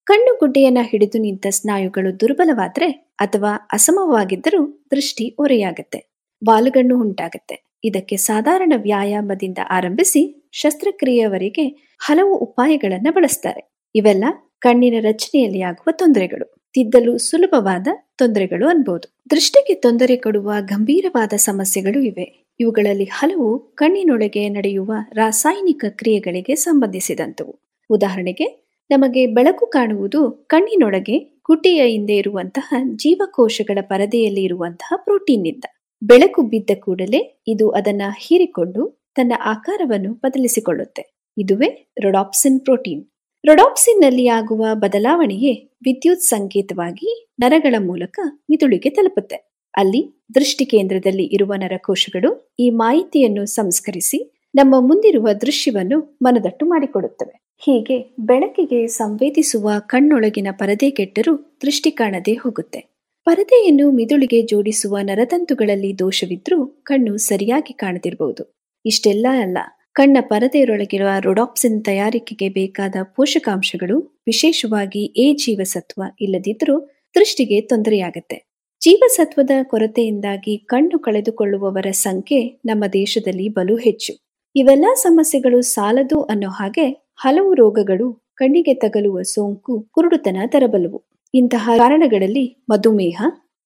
[0.08, 2.90] ಕಣ್ಣು ಗುಡ್ಡೆಯನ್ನ ಹಿಡಿದು ನಿಂತ ಸ್ನಾಯುಗಳು ದುರ್ಬಲವಾದ್ರೆ
[3.20, 6.00] ಅಥವಾ ಅಸಮವಾಗಿದ್ದರೂ ದೃಷ್ಟಿ ಒರೆಯಾಗತ್ತೆ
[6.42, 7.56] ಬಾಲುಗಣ್ಣು ಉಂಟಾಗುತ್ತೆ.
[7.84, 13.78] ಇದಕ್ಕೆ ಸಾಧಾರಣ ವ್ಯಾಯಾಮದಿಂದ ಆರಂಭಿಸಿ ಶಸ್ತ್ರಕ್ರಿಯೆಯವರೆಗೆ ಹಲವು ಉಪಾಯಗಳನ್ನು ಬಳಸ್ತಾರೆ.
[13.96, 14.24] ಇವೆಲ್ಲ
[14.60, 16.56] ಕಣ್ಣಿನ ರಚನೆಯಲ್ಲಿ ಆಗುವ ತೊಂದರೆಗಳು.
[16.74, 17.88] ತಿದ್ದಲು ಸುಲಭವಾದ
[18.18, 19.18] ತೊಂದರೆಗಳು ಅನ್ಬೋದು.
[19.32, 22.46] ದೃಷ್ಟಿಗೆ ತೊಂದರೆ ಕೊಡುವ ಗಂಭೀರವಾದ ಸಮಸ್ಯೆಗಳು ಇವೆ.
[22.60, 27.60] ಇವುಗಳಲ್ಲಿ ಹಲವು ಕಣ್ಣಿನೊಳಗೆ ನಡೆಯುವ ರಾಸಾಯನಿಕ ಕ್ರಿಯೆಗಳಿಗೆ ಸಂಬಂಧಿಸಿದಂತವು.
[27.90, 35.64] ಉದಾಹರಣೆಗೆ, ನಮಗೆ ಬೆಳಕು ಕಾಣುವುದು ಕಣ್ಣಿನೊಳಗೆ ಗುಟಿಯ ಹಿಂದೆ ಇರುವಂತಹ ಜೀವಕೋಶಗಳ ಪರದೆಯಲ್ಲಿ ಇರುವಂತಹ ಪ್ರೋಟೀನ್ನಿಂದ.
[36.04, 41.04] ಬೆಳಕು ಬಿದ್ದ ಕೂಡಲೇ ಇದು ಅದನ್ನ ಹೀರಿಕೊಂಡು ತನ್ನ ಆಕಾರವನ್ನು ಬದಲಿಸಿಕೊಳ್ಳುತ್ತೆ.
[41.38, 41.70] ಇದುವೇ
[42.02, 43.04] ರೊಡಾಪ್ಸಿನ್ ಪ್ರೋಟೀನ್
[43.46, 49.38] ರೊಡಾಪ್ಸಿನ್ನಲ್ಲಿ ಆಗುವ ಬದಲಾವಣೆಯೇ ವಿದ್ಯುತ್ ಸಂಕೇತವಾಗಿ ನರಗಳ ಮೂಲಕ ಮಿದುಳಿಗೆ ತಲುಪುತ್ತೆ.
[49.74, 54.20] ಅಲ್ಲಿ ದೃಷ್ಟಿ ಕೇಂದ್ರದಲ್ಲಿ ಇರುವ ನರಕೋಶಗಳು ಈ ಮಾಹಿತಿಯನ್ನು ಸಂಸ್ಕರಿಸಿ
[54.56, 57.46] ನಮ್ಮ ಮುಂದಿರುವ ದೃಶ್ಯವನ್ನು ಮನದಟ್ಟು ಮಾಡಿಕೊಡುತ್ತವೆ.
[57.58, 62.80] ಹೀಗೆ ಬೆಳಕಿಗೆ ಸಂವೇದಿಸುವ ಕಣ್ಣೊಳಗಿನ ಪರದೆ ಕೆಟ್ಟರೂ ದೃಷ್ಟಿ ಕಾಣದೆ ಹೋಗುತ್ತೆ.
[63.26, 68.44] ಪರದೆಯನ್ನು ಮಿದುಳಿಗೆ ಜೋಡಿಸುವ ನರತಂತುಗಳಲ್ಲಿ ದೋಷವಿದ್ರೂ ಕಣ್ಣು ಸರಿಯಾಗಿ ಕಾಣದಿರಬಹುದು
[68.86, 69.58] ಇಷ್ಟೆಲ್ಲ ಅಲ್ಲ.
[69.94, 76.80] ಕಣ್ಣ ಪರದೆಯರೊಳಗಿರುವ ರೊಡಾಪ್ಸಿನ್ ತಯಾರಿಕೆಗೆ ಬೇಕಾದ ಪೋಷಕಾಂಶಗಳು ವಿಶೇಷವಾಗಿ ಎ ಜೀವಸತ್ವ ಇಲ್ಲದಿದ್ರೂ
[77.16, 78.38] ದೃಷ್ಟಿಗೆ ತೊಂದರೆಯಾಗತ್ತೆ.
[78.82, 84.14] ಜೀವಸತ್ವದ ಕೊರತೆಯಿಂದಾಗಿ ಕಣ್ಣು ಕಳೆದುಕೊಳ್ಳುವವರ ಸಂಖ್ಯೆ ನಮ್ಮ ದೇಶದಲ್ಲಿ ಬಲು ಹೆಚ್ಚು.
[84.56, 91.00] ಇವೆಲ್ಲ ಸಮಸ್ಯೆಗಳು ಸಾಲದು ಅನ್ನೋ ಹಾಗೆ ಹಲವು ರೋಗಗಳು ಕಣ್ಣಿಗೆ ತಗಲುವ ಸೋಂಕು, ಕುರುಡುತನ ತರಬಲ್ಲವು.
[91.34, 93.22] ಇಂತಹ ಕಾರಣಗಳಲ್ಲಿ ಮಧುಮೇಹ,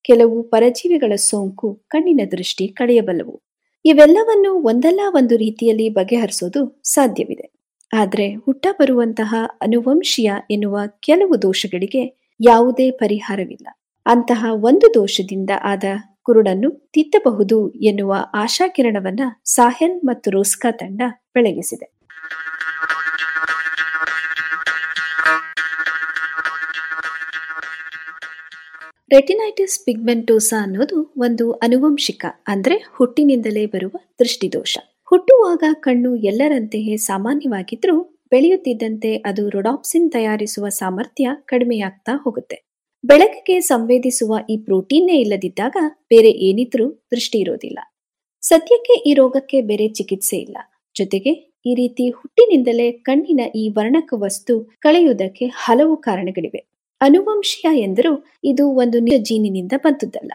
[0.05, 3.48] ಕೆಲವು ಪರಜೀವಿಗಳ ಸೋಂಕು ಕಣ್ಣಿನ ದೃಷ್ಟಿ ಕಳೆಯಬಲ್ಲವು.
[3.85, 7.51] ಇವೆಲ್ಲವನ್ನು ಒಂದಲ್ಲ ಒಂದು ರೀತಿಯಲ್ಲಿ ಬಗೆಹರಿಸೋದು ಸಾಧ್ಯವಿದೆ.
[7.93, 13.67] ಆದರೆ ಹುಟ್ಟ ಬರುವಂತಹ ಅನುವಂಶೀಯ ಎನ್ನುವ ಕೆಲವು ದೋಷಗಳಿಗೆ ಯಾವುದೇ ಪರಿಹಾರವಿಲ್ಲ.
[14.05, 15.83] ಅಂತಹ ಒಂದು ದೋಷದಿಂದ ಆದ
[16.23, 21.01] ಕುರುಡನ್ನು ತಿದ್ದಬಹುದು ಎನ್ನುವ ಆಶಾಕಿರಣವನ್ನ ಸಾಹೆಲ್ ಮತ್ತು ರೋಸ್ಕಾ ತಂಡ
[21.33, 21.98] ಬೆಳಗಿಸಿದೆ.
[29.11, 34.73] ರೆಟಿನೈಟಿಸ್ ಪಿಗ್ಮೆಂಟೋಸಾ ಅನ್ನೋದು ಒಂದು ಅನುವಂಶಿಕ, ಅಂದ್ರೆ ಹುಟ್ಟಿನಿಂದಲೇ ಬರುವ ದೃಷ್ಟಿದೋಷ.
[35.11, 37.95] ಹುಟ್ಟುವಾಗ ಕಣ್ಣು ಎಲ್ಲರಂತೆಯೇ ಸಾಮಾನ್ಯವಾಗಿದ್ರೂ
[38.31, 42.57] ಬೆಳೆಯುತ್ತಿದ್ದಂತೆ ಅದು ರೊಡಾಪ್ಸಿನ್ ತಯಾರಿಸುವ ಸಾಮರ್ಥ್ಯ ಕಡಿಮೆಯಾಗ್ತಾ ಹೋಗುತ್ತೆ.
[43.03, 45.75] ಬೆಳಕಿಗೆ ಸಂವೇದಿಸುವ ಈ ಪ್ರೋಟೀನ್ನೇ ಇಲ್ಲದಿದ್ದಾಗ
[46.07, 47.79] ಬೇರೆ ಏನಿದ್ರೂ ದೃಷ್ಟಿ ಇರೋದಿಲ್ಲ.
[48.43, 50.57] ಸದ್ಯಕ್ಕೆ ಈ ರೋಗಕ್ಕೆ ಬೇರೆ ಚಿಕಿತ್ಸೆ ಇಲ್ಲ.
[50.95, 51.33] ಜೊತೆಗೆ
[51.65, 56.61] ಈ ರೀತಿ ಹುಟ್ಟಿನಿಂದಲೇ ಕಣ್ಣಿನ ಈ ವರ್ಣಕ ವಸ್ತು ಕಳೆಯುವುದಕ್ಕೆ ಹಲವು ಕಾರಣಗಳಿವೆ.
[57.01, 60.31] ಅನುವಂಶೀಯ ಎಂದರೂ ಇದು ಒಂದು ಜೀನಿನಿಂದ ಬಂದದ್ದಲ್ಲ.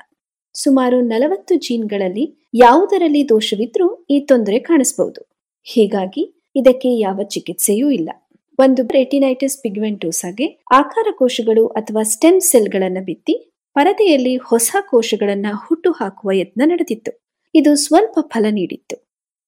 [0.54, 5.28] ಸುಮಾರು ನಲವತ್ತು ಜೀನ್ಗಳಲ್ಲಿ ಯಾವುದರಲ್ಲಿ ದೋಷವಿದ್ರೂ ಈ ತೊಂದರೆ ಕಾಣಿಸಬಹುದು
[5.62, 8.10] ಹೀಗಾಗಿ ಇದಕ್ಕೆ ಯಾವ ಚಿಕಿತ್ಸೆಯೂ ಇಲ್ಲ.
[8.58, 16.62] ಒಂದು ರೆಟಿನೈಟಿಸ್ ಪಿಗ್ಮೆಂಟೋಸಾಗೆ ಆಕಾರ ಕೋಶಗಳು ಅಥವಾ ಸ್ಟೆಮ್ ಸೆಲ್ಗಳನ್ನು ಬಿತ್ತಿ ಪರದೆಯಲ್ಲಿ ಹೊಸ ಕೋಶಗಳನ್ನು ಹುಟ್ಟು ಹಾಕುವ ಯತ್ನ
[16.64, 17.12] ನಡೆದಿತ್ತು.
[17.54, 18.96] ಇದು ಸ್ವಲ್ಪ ಫಲ ನೀಡಿತ್ತು.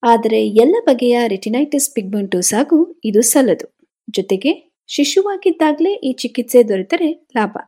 [0.02, 3.78] ಆದರೆ ಎಲ್ಲ ಬಗೆಯ ರೆಟಿನೈಟಿಸ್ ಪಿಗ್ಮೆಂಟೋಸಾಗೂ ಇದು ಸಲ್ಲದು.
[4.10, 7.58] ಜೊತೆಗೆ ಶಿಶುವಾಗಿದ್ದಾಗಲೇ ಈ ಚಿಕಿತ್ಸೆ ದೊರೆತರೆ ಲಾಭ.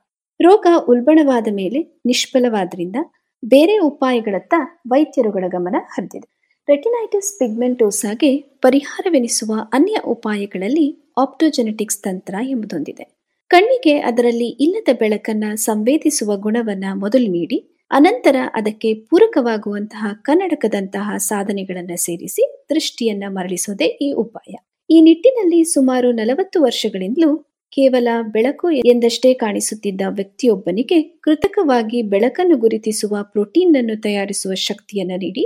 [0.40, 2.96] ರೋಗ ಉಲ್ಬಣವಾದ ಮೇಲೆ ನಿಷ್ಫಲವಾದ್ರಿಂದ
[3.44, 4.54] ಬೇರೆ ಉಪಾಯಗಳತ್ತ
[4.88, 6.38] ವೈದ್ಯರುಗಳ ಗಮನ ಹರಿದಿದೆ.
[6.68, 13.18] ರೆಟಿನೈಟಿಸ್ ಪಿಗ್ಮೆಂಟೋಸಾಗೆ ಪರಿಹಾರವೆನಿಸುವ ಅನ್ಯ ಉಪಾಯಗಳಲ್ಲಿ ಆಪ್ಟೋಜೆನೆಟಿಕ್ಸ್ ತಂತ್ರ ಎಂಬುದೊಂದಿದೆ.
[13.48, 23.24] ಕಣ್ಣಿಗೆ ಅದರಲ್ಲಿ ಇಲ್ಲದ ಬೆಳಕನ್ನ ಸಂವೇದಿಸುವ ಗುಣವನ್ನ ಮೊದಲು ನೀಡಿ, ಅನಂತರ ಅದಕ್ಕೆ ಪೂರಕವಾಗುವಂತಹ ಕನ್ನಡಕದಂತಹ ಸಾಧನೆಗಳನ್ನು ಸೇರಿಸಿ ದೃಷ್ಟಿಯನ್ನ
[23.28, 24.54] ಮರಳಿಸೋದೇ ಈ ಉಪಾಯ.
[24.90, 27.36] ಈ ನಿಟ್ಟಿನಲ್ಲಿ ಸುಮಾರು ನಲವತ್ತು ವರ್ಷಗಳಿಂದಲೂ
[27.72, 35.44] ಕೇವಲ ಬೆಳಕು ಎಂದಷ್ಟೇ ಕಾಣಿಸುತ್ತಿದ್ದ ವ್ಯಕ್ತಿಯೊಬ್ಬನಿಗೆ ಕೃತಕವಾಗಿ ಬೆಳಕನ್ನು ಗುರುತಿಸುವ ಪ್ರೋಟೀನ್ ಅನ್ನು ತಯಾರಿಸುವ ಶಕ್ತಿಯನ್ನು ನೀಡಿ,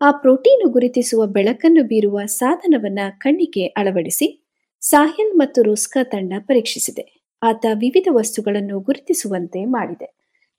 [0.00, 4.44] ಆ ಪ್ರೋಟೀನು ಗುರುತಿಸುವ ಬೆಳಕನ್ನು ಬೀರುವ ಸಾಧನವನ್ನ ಕಣ್ಣಿಗೆ ಅಳವಡಿಸಿ,
[4.80, 7.04] ಸಾಹಿಲ್ ಮತ್ತು ರೋಸ್ಕಾ ತಂಡ ಪರೀಕ್ಷಿಸಿದೆ.
[7.42, 10.14] ಆತ ವಿವಿಧ ವಸ್ತುಗಳನ್ನು ಗುರುತಿಸುವಂತೆ ಮಾಡಿದೆ.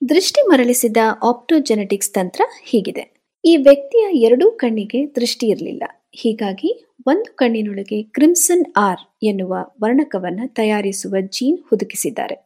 [0.08, 3.04] ದೃಷ್ಟಿ ಮರಳಿಸಿದ ಆಪ್ಟೋಜೆನೆಟಿಕ್ಸ್ ತಂತ್ರ ಹೀಗಿದೆ.
[3.44, 5.82] ಈ ವ್ಯಕ್ತಿಯ ಎರಡೂ ಕಣ್ಣಿಗೆ ದೃಷ್ಟಿ ಇರಲಿಲ್ಲ.
[6.14, 6.70] ಹೀಗಾಗಿ
[7.06, 12.36] ಒಂದು ಕಣ್ಣಿನೊಳಗೆ ಕ್ರಿಮ್ಸನ್ ಆರ್ ಎನ್ನುವ ವರ್ಣಕವನ್ನ ತಯಾರಿಸುವ ಜೀನ್ ಹುದುಕಿಸಿದ್ದಾರೆ.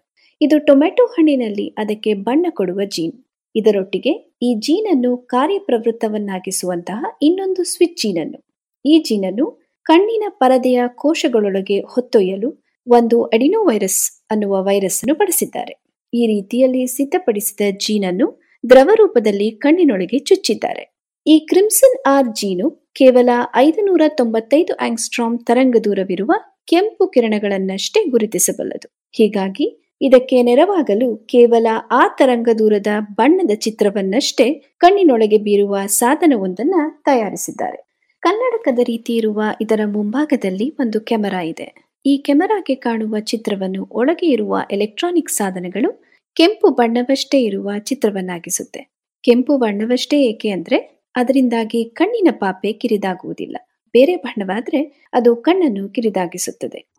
[0.41, 3.13] ಇದು ಟೊಮೆಟೊ ಹಣ್ಣಿನಲ್ಲಿ ಅದಕ್ಕೆ ಬಣ್ಣ ಕೊಡುವ ಜೀನ್.
[3.55, 4.13] ಇದರೊಟ್ಟಿಗೆ
[4.43, 8.39] ಈ ಜೀನನ್ನು ಕಾರ್ಯಪ್ರವೃತ್ತವನ್ನಾಗಿಸುವಂತಹ ಇನ್ನೊಂದು ಸ್ವಿಚ್ ಜೀನನ್ನು
[8.85, 9.47] ಈ ಜೀನನ್ನು
[9.85, 15.75] ಕಣ್ಣಿನ ಪರದೆಯ ಕೋಶಗಳೊಳಗೆ ಹೊತ್ತೊಯ್ಯಲು ಒಂದು ಅಡಿನೋವೈರಸ್ ಅನ್ನುವ ವೈರಸ್ ಅನ್ನು ಬಳಸಿದ್ದಾರೆ
[16.15, 20.96] ಈ ರೀತಿಯಲ್ಲಿ ಸಿದ್ಧಪಡಿಸಿದ ಜೀನನ್ನು ದ್ರವ ರೂಪದಲ್ಲಿ ಕಣ್ಣಿನೊಳಗೆ ಚುಚ್ಚಿದ್ದಾರೆ.
[21.27, 26.33] ಈ ಕ್ರಿಮ್ಸನ್ ಆರ್ ಜೀನು ಕೇವಲ ಐದುನೂರ ತೊಂಬತ್ತೈದು ಆಂಗ್ಸ್ಟ್ರಾಮ್ ತರಂಗ ದೂರವಿರುವ
[26.67, 28.89] ಕೆಂಪು ಕಿರಣಗಳನ್ನಷ್ಟೇ ಗುರುತಿಸಬಲ್ಲದು.
[29.15, 29.67] ಹೀಗಾಗಿ
[30.01, 36.75] ಇದಕ್ಕೆ ನೆರವಾಗಲು ಕೇವಲ ಆ ತರಂಗ ದೂರದ ಬಣ್ಣದ ಚಿತ್ರವನ್ನಷ್ಟೇ ಕಣ್ಣಿನೊಳಗೆ ಬೀರುವ ಸಾಧನವೊಂದನ್ನ
[37.05, 37.79] ತಯಾರಿಸಿದ್ದಾರೆ.
[38.23, 41.69] ಕನ್ನಡಕದ ರೀತಿ ಇರುವ ಇದರ ಮುಂಭಾಗದಲ್ಲಿ ಒಂದು ಕ್ಯಾಮೆರಾ ಇದೆ.
[42.07, 45.91] ಈ ಕ್ಯಾಮೆರಾಗೆ ಕಾಣುವ ಚಿತ್ರವನ್ನು ಒಳಗೆ ಇರುವ ಎಲೆಕ್ಟ್ರಾನಿಕ್ ಸಾಧನಗಳು
[46.37, 48.81] ಕೆಂಪು ಬಣ್ಣವಷ್ಟೇ ಇರುವ ಚಿತ್ರವನ್ನಾಗಿಸುತ್ತೆ.
[49.25, 53.57] ಕೆಂಪು ಬಣ್ಣವಷ್ಟೇ ಏಕೆ ಅಂದ್ರೆ ಅದರಿಂದಾಗಿ ಕಣ್ಣಿನ ಪಾಪೆ ಕಿರಿದಾಗುವುದಿಲ್ಲ.
[53.93, 56.93] ಬೇರೆ ಬಣ್ಣವಾದ್ರೆ ಅದು ಕಣ್ಣನ್ನು ಕಿರಿದಾಗಿಸುತ್ತದೆ.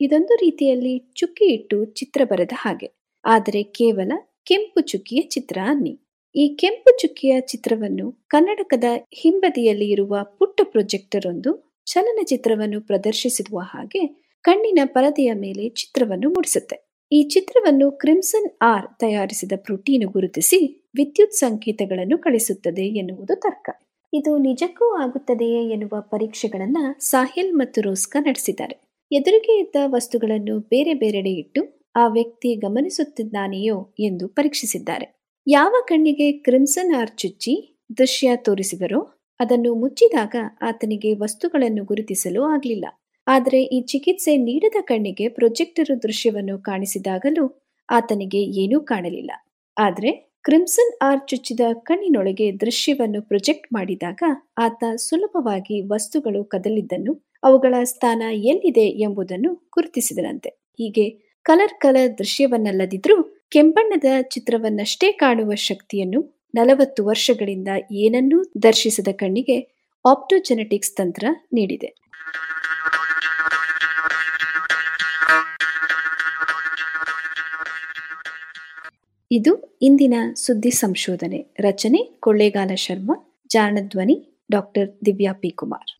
[0.00, 2.92] ಇದೊಂದು ರೀತಿಯಲ್ಲಿ ಚುಕ್ಕಿ ಇಟ್ಟು ಚಿತ್ರ ಬರೆದ ಹಾಗೆ.
[3.24, 4.12] ಆದರೆ ಕೇವಲ
[4.44, 6.00] ಕೆಂಪು ಚುಕ್ಕಿಯ ಚಿತ್ರ ಅನ್ನಿ.
[6.36, 15.32] ಈ ಕೆಂಪು ಚುಕ್ಕಿಯ ಚಿತ್ರವನ್ನು ಕನ್ನಡಕದ ಹಿಂಬದಿಯಲ್ಲಿ ಇರುವ ಪುಟ್ಟ ಪ್ರೊಜೆಕ್ಟರ್ ಒಂದು ಚಲನಚಿತ್ರವನ್ನು ಪ್ರದರ್ಶಿಸುವ ಹಾಗೆ ಕಣ್ಣಿನ ಪರದೆಯ
[15.34, 16.83] ಮೇಲೆ ಚಿತ್ರವನ್ನು ಮೂಡಿಸುತ್ತೆ.
[17.12, 20.58] ಈ ಚಿತ್ರವನ್ನು ಕ್ರಿಮ್ಸನ್ ಆರ್ ತಯಾರಿಸಿದ ಪ್ರೋಟೀನು ಗುರುತಿಸಿ
[20.96, 23.70] ವಿದ್ಯುತ್ ಸಂಕೇತಗಳನ್ನು ಕಳಿಸುತ್ತದೆ ಎನ್ನುವುದು ತರ್ಕ.
[24.12, 28.74] ಇದು ನಿಜಕ್ಕೂ ಆಗುತ್ತದೆಯೇ ಎನ್ನುವ ಪರೀಕ್ಷೆಗಳನ್ನ ಸಾಹಿಲ್ ಮತ್ತು ರೋಸ್ಕಾ ನಡೆಸಿದ್ದಾರೆ.
[29.12, 31.62] ಎದುರಿಗೆ ಇದ್ದ ವಸ್ತುಗಳನ್ನು ಬೇರೆ ಬೇರೆಡೆ ಇಟ್ಟು
[31.96, 35.06] ಆ ವ್ಯಕ್ತಿ ಗಮನಿಸುತ್ತಿದ್ದಾನೆಯೋ ಎಂದು ಪರೀಕ್ಷಿಸಿದ್ದಾರೆ.
[35.46, 37.54] ಯಾವ ಕಣ್ಣಿಗೆ ಕ್ರಿಮ್ಸನ್ ಆರ್ ಚುಚ್ಚಿ
[37.98, 39.00] ದೃಶ್ಯ ತೋರಿಸಿದರೋ
[39.40, 42.86] ಅದನ್ನು ಮುಚ್ಚಿದಾಗ ಆತನಿಗೆ ವಸ್ತುಗಳನ್ನು ಗುರುತಿಸಲು ಆಗಲಿಲ್ಲ.
[43.26, 47.44] ಆದರೆ ಈ ಚಿಕಿತ್ಸೆ ನೀಡದ ಕಣ್ಣಿಗೆ ಪ್ರೊಜೆಕ್ಟರ್ ದೃಶ್ಯವನ್ನು ಕಾಣಿಸಿದಾಗಲೂ
[47.88, 49.30] ಆತನಿಗೆ ಏನೂ ಕಾಣಲಿಲ್ಲ.
[49.76, 50.10] ಆದರೆ
[50.44, 54.22] ಕ್ರಿಮ್ಸನ್ ಆರ್ ಚುಚ್ಚಿದ ಕಣ್ಣಿನೊಳಗೆ ದೃಶ್ಯವನ್ನು ಪ್ರೊಜೆಕ್ಟ್ ಮಾಡಿದಾಗ
[54.58, 61.06] ಆತ ಸುಲಭವಾಗಿ ವಸ್ತುಗಳು ಕದಲಿದ್ದನ್ನು, ಅವುಗಳ ಸ್ಥಾನ ಎಲ್ಲಿದೆ ಎಂಬುದನ್ನು ಗುರುತಿಸಿದನಂತೆ ಹೀಗೆ
[61.46, 63.16] ಕಲರ್ ಕಲರ್ ದೃಶ್ಯವನ್ನಲ್ಲದಿದ್ರೂ
[63.50, 66.20] ಕೆಂಬಣ್ಣದ ಚಿತ್ರವನ್ನಷ್ಟೇ ಕಾಣುವ ಶಕ್ತಿಯನ್ನು
[66.54, 69.56] ನಲವತ್ತು ವರ್ಷಗಳಿಂದ ಏನನ್ನೂ ದರ್ಶಿಸದ ಕಣ್ಣಿಗೆ
[70.04, 71.88] ಆಪ್ಟೋಜೆನೆಟಿಕ್ಸ್ ತಂತ್ರ ನೀಡಿದೆ.
[79.30, 81.54] ಇದು ಇಂದಿನ ಸುದ್ದಿ ಸಂಶೋಧನೆ.
[81.60, 85.50] ರಚನೆ ಕೊಳ್ಳೇಗಾಲ ಶರ್ಮಾ, ಜಾಣಧ್ವನಿ ಡಾಕ್ಟರ್ ದಿವ್ಯಾ ಪಿ.
[85.50, 85.90] ಕುಮಾರ್.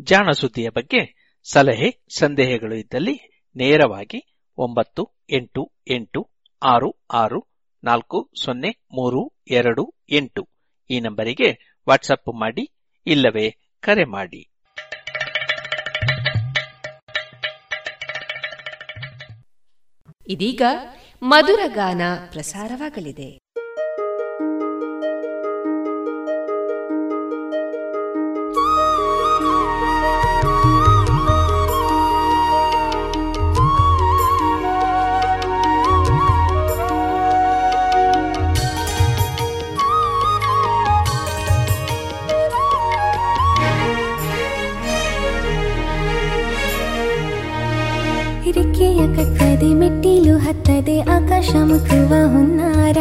[0.00, 6.30] ಜಾಣ ಸುದ್ದಿಯ ಬಗ್ಗೆ ಸಲಹೆ, ಸಂದೇಹಗಳು ಇದ್ದಲ್ಲಿ ನೇರವಾಗಿ ಒಂಬತ್ತು ಎಂಟು ಎಂಟು
[6.62, 7.46] ಆರು ಆರು
[7.84, 10.48] ನಾಲ್ಕು ಸೊನ್ನೆ ಮೂರು ಎರಡು ಎಂಟು
[10.90, 12.72] ಈ ನಂಬರಿಗೆ ವಾಟ್ಸಪ್ ಮಾಡಿ
[13.06, 14.51] ಇಲ್ಲವೇ ಕರೆ ಮಾಡಿ.
[20.28, 20.62] ಇದೀಗ
[21.22, 23.41] ಮಧುರ ಗಾನ ಪ್ರಸಾರವಾಗಲಿದೆ.
[51.54, 52.98] ಮುಟ್ಟುವ ಹುನ್ನಾರ.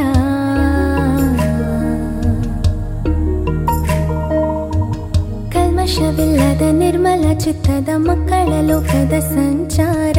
[5.54, 10.18] ಕಲ್ಮಶವಿಲ್ಲದ ನಿರ್ಮಲ ಚಿತ್ತದ ಮಕ್ಕಳ ಲೋಕದ ಸಂಚಾರ.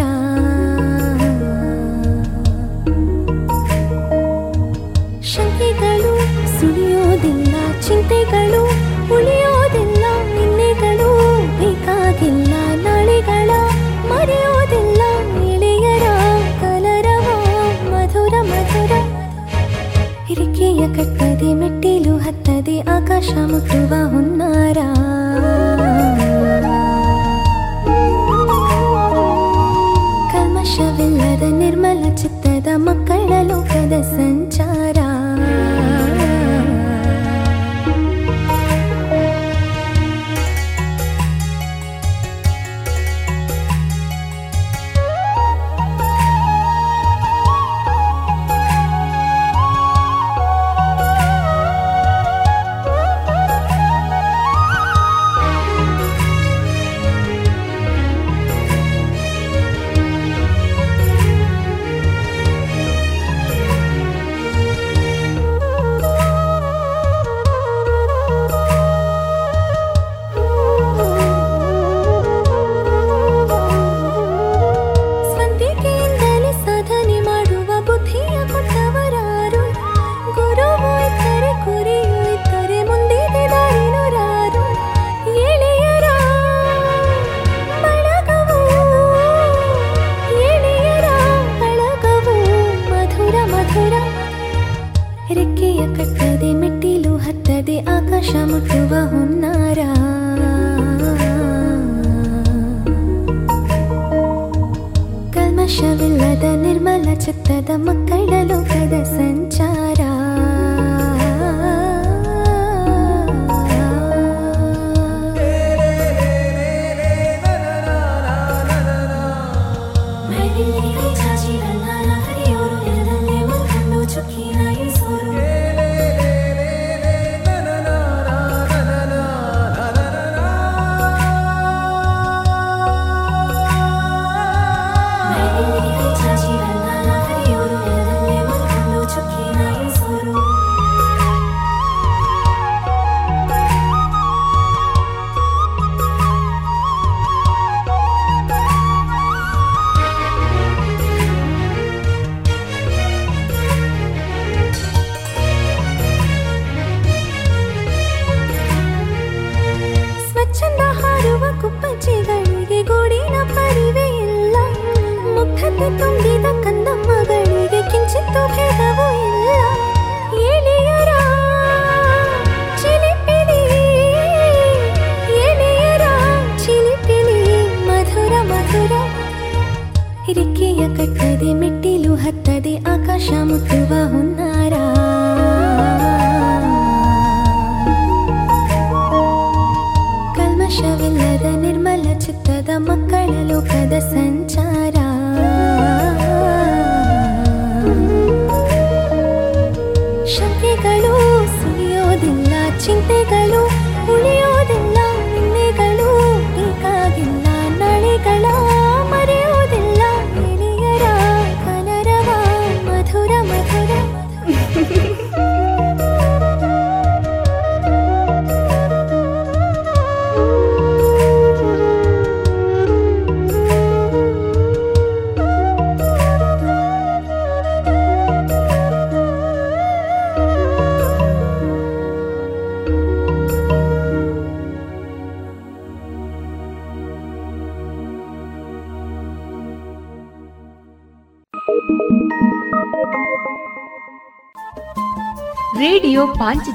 [5.23, 6.13] ಶಂಕೆಗಳು
[6.61, 8.63] ಸುಳಿಯೋದಿಲ್ಲ ಚಿಂತೆಗಳು
[9.15, 9.42] ಉಳಿಯೋದಿಲ್ಲ
[20.97, 24.79] ಕಟ್ಟದೆ ಮೆಟ್ಟಿಲು ಹತ್ತದೆ ಆಕಾಶ ಮುಟ್ಟುವ ಹುನ್ನಾರ
[30.33, 34.99] ಕಲ್ಮಶವಿಲ್ಲದ ನಿರ್ಮಲ ಚಿತ್ತದ ಮಕ್ಕಳ ಲೋಕದ ಸಂಚಾರ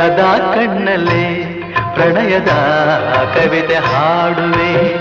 [0.00, 1.44] ಸದಾ ಕಣ್ಣಲ್ಲೇ
[1.94, 2.48] ಪ್ರಣಯದ
[3.34, 4.98] ಕವಿತೆ ಹಾಡುವೆ.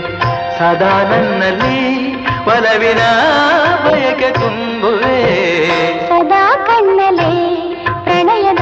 [0.59, 2.99] ಸದಾ ನನ್ನಲ್ಲಿ ಒಲವಿನ
[3.85, 5.19] ಬಯಕೆ ತುಂಬುವೆ.
[6.07, 8.59] ಸದಾ ಕಣ್ಣಲ್ಲಿ ಪ್ರಣಯದ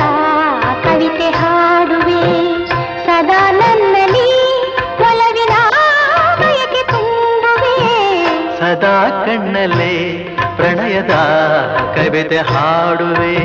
[0.84, 2.56] ಕವಿತೆ ಹಾಡುವೆ.
[3.06, 4.52] ಸದಾ ನನ್ನಲ್ಲಿ
[5.00, 5.56] ಒಲವಿನ
[6.40, 7.78] ಬಯಕೆ ತುಂಬುವೆ.
[8.60, 11.12] ಸದಾ ಕಣ್ಣಲ್ಲಿ ಪ್ರಣಯದ
[11.96, 13.38] ಕವಿತೆ ಹಾಡುವೆ.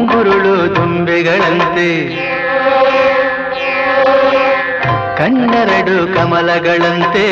[0.00, 1.88] ಮುಂಗುರುಳು ತುಂಬೆಗಳಂತೆ
[5.18, 7.24] ಕಣ್ಣೆರಡು ಕಮಲಗಳಂತೆ,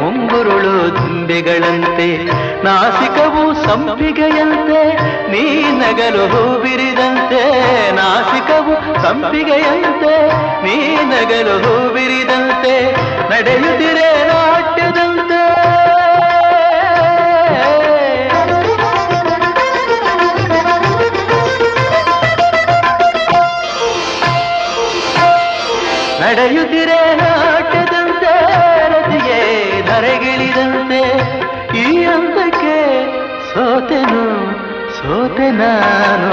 [0.00, 2.06] ಮುಂಗುರುಳು ತುಂಬೆಗಳಂತೆ
[2.64, 4.82] ನಾಸಿಕವು ಸಂಪಿಗೆಯಂತೆ,
[5.32, 5.42] ನೀ
[5.80, 7.42] ನಗಲು ಹೂಬಿರಿದಂತೆ
[7.92, 10.14] ನಾಸಿಕವು ಸಂಪಿಗೆಯಂತೆ,
[10.64, 10.76] ನೀ
[11.14, 12.74] ನಗಲು ಹೂ ಬಿರಿದಂತೆ
[13.30, 15.23] ನಡೆಯುತ್ತಿರೆ ನಾಟ್ಯದಂತೆ.
[26.24, 28.32] ನಡೆಯುತ್ತಿರೆ ನಾಟದಂತೆ
[28.88, 29.40] ರತಿಗೆ
[29.82, 31.02] ಧರೆಗಿಳಿದಂತೆ.
[31.78, 32.78] ಈ ಹಂತಕ್ಕೆ
[33.54, 34.24] ಸೋತೆನು
[34.96, 36.32] ಸೋತೆ ನಾನು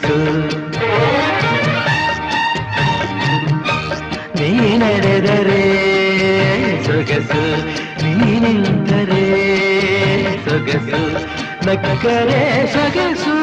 [11.73, 12.41] ನಕ್ಕರೆ
[12.73, 13.35] ಸೊಗಸು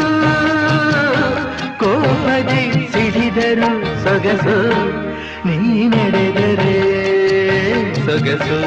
[1.79, 3.71] ಕೋಪದಿ ಸಿಡಿದರು
[4.05, 4.57] ಸೊಗಸು
[5.47, 6.77] ನೀ ನಡೆದರೆ
[8.07, 8.59] ಸೊಗಸು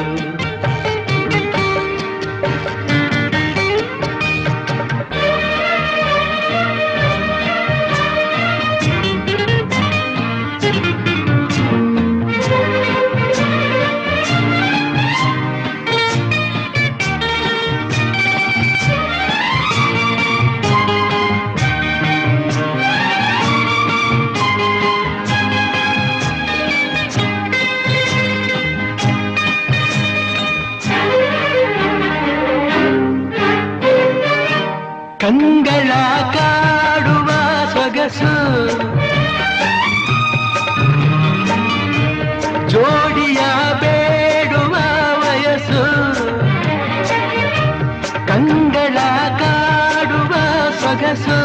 [48.42, 48.98] ಕಂಗಳ
[49.40, 50.34] ಕಾಡುವ
[50.82, 51.38] ಸೊಗಸು,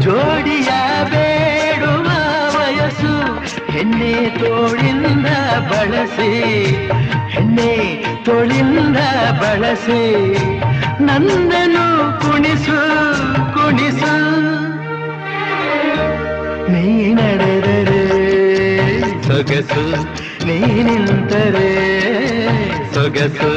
[0.00, 0.70] ಜೋಡಿಯ
[1.12, 2.08] ಬೇಡುವ
[2.54, 3.14] ವಯಸ್ಸು,
[3.72, 5.28] ಹೆಣ್ಣೆ ತೋಳಿಂದ
[5.70, 6.30] ಬಳಸಿ,
[7.34, 7.72] ಹೆಣ್ಣೆ
[8.24, 8.98] ತೋಳಿಂದ
[9.40, 10.02] ಬಳಸಿ,
[11.00, 11.86] ನಂದನು
[12.20, 12.78] ಕುಣಿಸು
[13.54, 14.14] ಕುಣಿಸು.
[16.72, 18.04] ನೀ ನಡೆದರೆ
[19.26, 19.86] ಸೊಗಸು,
[20.46, 21.72] ನೀ ನಿಂತರೆ
[22.94, 23.52] ಸೊಗಸು.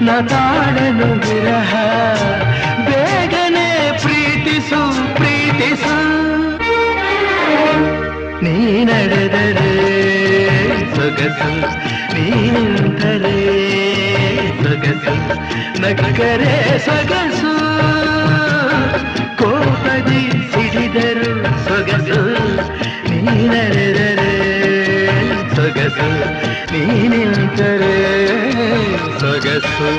[0.00, 1.72] ನ ತಾಡಲು ವಿರಹ
[2.86, 3.68] ಬೇಗನೆ
[4.02, 4.80] ಪ್ರೀತಿಸು
[5.16, 5.96] ಪ್ರೀತಿಸು
[8.44, 9.72] ನೀ ನಡೆದರೆ
[10.96, 11.50] ಸೊಗಸು
[12.14, 13.36] ನೀ ನಿಂತರೆ
[14.62, 15.14] ಸೊಗಸು
[15.82, 16.54] ನಕ್ಕರೆ
[16.86, 17.54] ಸೊಗಸು
[19.40, 21.32] ಕೋಪದಿ ಸಿಡಿದರು
[21.68, 22.20] ಸೊಗಸು
[23.10, 24.15] ನೀ ನಡೆದರೆ
[25.76, 26.06] ಸೊಗಸು
[26.72, 26.82] ನೀ
[27.12, 27.96] ನಿಂತರೆ
[29.20, 29.90] ಸೊಗಸು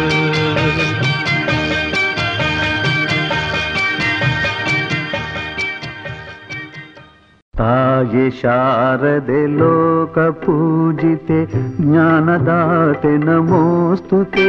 [7.53, 11.39] ತಾಯಿ ಶಾರದೆ ಲೋಕ ಪೂಜಿತೆ
[11.79, 14.47] ಜ್ಞಾನದಾತೆ ನಮೋಸ್ತುತೆ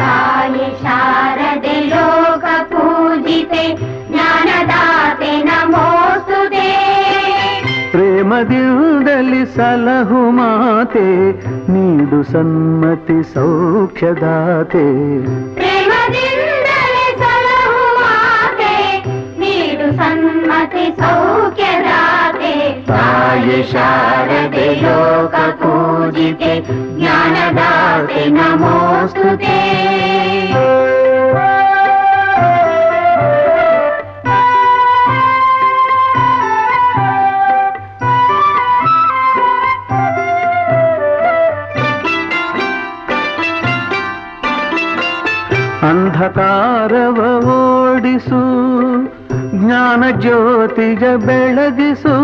[0.00, 3.64] ತಾಯಿ ಶಾರದೆ ಲೋಕ ಪೂಜಿತೆ
[4.10, 6.31] ಜ್ಞಾನದಾತೆ ನಮೋಸ್ತುತೆ
[8.32, 11.08] ಪ್ರೇಮದಿಂದಲಿ ಸಲಹು ಮಾತೆ
[11.72, 14.84] ನೀಡು ಸನ್ಮತಿ ಸೌಖ್ಯದಾತೆ
[15.58, 18.72] ಪ್ರೇಮದಿಂದಲೇ ಸಲಹು ಮಾತೆ
[19.42, 22.54] ನೀಡು ಸನ್ಮತಿ ಸೌಖ್ಯದಾತೆ
[22.90, 26.54] ತಾಯಿ ಶಾರದೆ ಲೋಕ ಪೂಜಿತೆ
[26.96, 29.58] ಜ್ಞಾನದಾತೆ ನಮೋಸ್ತುತೆ
[46.22, 47.18] ಅಂಧಕಾರವ
[47.52, 48.40] ಓಡಿಸು
[49.54, 52.14] ಜ್ಞಾನ ಜ್ಯೋತಿಗ ಬೆಳಗಿಸು.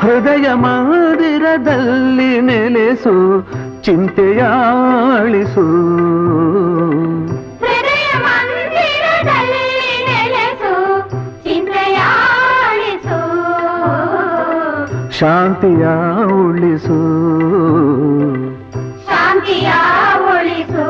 [0.00, 3.14] ಹೃದಯ ಮಂದಿರದಲ್ಲಿ ನೆಲೆಸು
[3.82, 5.66] ಚಿಂತೆಯಾಳಿಸು.
[15.16, 15.84] ಶಾಂತಿಯ
[16.36, 16.98] ಉಳಿಸು
[19.06, 19.68] ಶಾಂತಿಯ
[20.28, 20.86] ಉಳಿಸು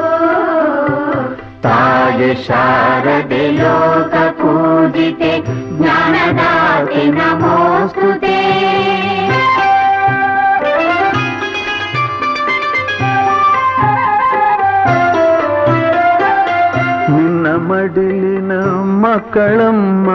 [1.66, 5.32] ತಾಯಿ ಶಾರದೆ ಲೋಕ ಪೂಜಿತೆ
[5.73, 8.36] ಜ್ಞಾನದಾತೆ ನಮೋಸ್ತುತೆ
[17.11, 18.53] ನಿನ್ನ ಮಡಿಲಿನ
[19.03, 20.09] ಮಕ್ಕಳಮ್ಮ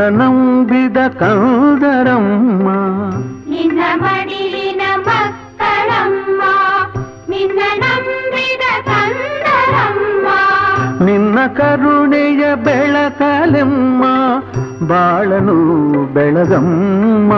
[0.00, 2.68] ನಿನ್ನ ನಂಬಿದ ಕಂದರಮ್ಮ
[3.50, 6.42] ನಿನ್ನ ಮಡಿಲಿನ ಮಕ್ಕಳಮ್ಮ
[7.28, 10.28] ನಿನ್ನ ನಂಬಿದ ಕಂದರಮ್ಮ
[11.04, 14.04] ನಿನ್ನ ಕರುಣೆಯ ಬೆಳಕಲೆಮ್ಮ
[14.86, 15.58] ಬಾಳನು
[16.14, 17.32] ಬೆಳಗಮ್ಮ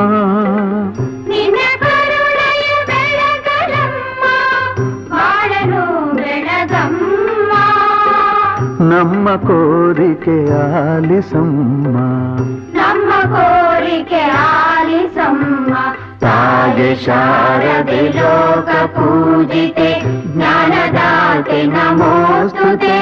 [8.93, 11.97] ನಮ್ಮ ಕೋರಿಕೆ ಆಲಿಸಮ್ಮ
[12.75, 15.75] ನಮ್ಮ ಕೋರಿಕೆ ಆಲಿಸಮ್ಮ
[16.19, 19.91] ತಾಯಿ ಶಾರದೆ ಲೋಕ ಪೂಜಿತೆ
[20.27, 22.99] ಜ್ಞಾನದಾತೆ ನಮೋಸ್ತುತೆ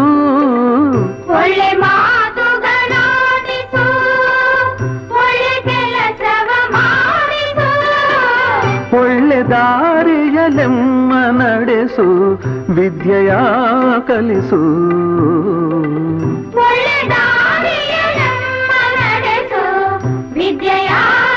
[1.34, 3.84] ಒಳ್ಳೆ ಮಾತುಗಳಾಡಿಸು
[5.20, 7.70] ಒಳ್ಳೆ ಕೆಲಸವ ಮಾಡಿಸು
[9.02, 11.12] ಒಳ್ಳೆ ದಾರಿಯಲೆಮ್ಮ
[11.42, 12.08] ನಡೆಸು
[12.70, 13.32] ವಿದ್ಯೆಯ
[14.08, 14.62] ಕಲಿಸು
[16.64, 19.64] ಒಳ್ಳೆ ದಾರಿಯಲೆಮ್ಮ ನಡೆಸು
[20.34, 20.90] ವಿದ್ಯೆಯ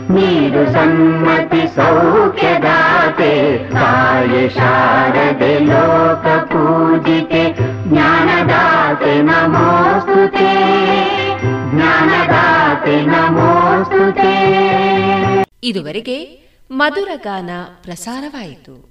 [0.13, 3.33] ನೀಡು ಸಮ್ಮತಿ ಸೌಖ್ಯದಾತೆ
[3.73, 7.53] ತಾಯಿ ಶಾರದೆ ಲೋಕ ಪೂಜಿತೆ,
[7.87, 10.51] ಜ್ಞಾನದಾತೆ ನಮೋಸ್ತುತೆ
[11.73, 14.33] ಜ್ಞಾನದಾತೆ ನಮೋಸ್ತುತೆ.
[15.63, 17.49] ಇದುವರೆಗೆ ಮಧುರ ಗಾನ
[17.83, 18.90] ಪ್ರಸಾರವಾಯಿತು.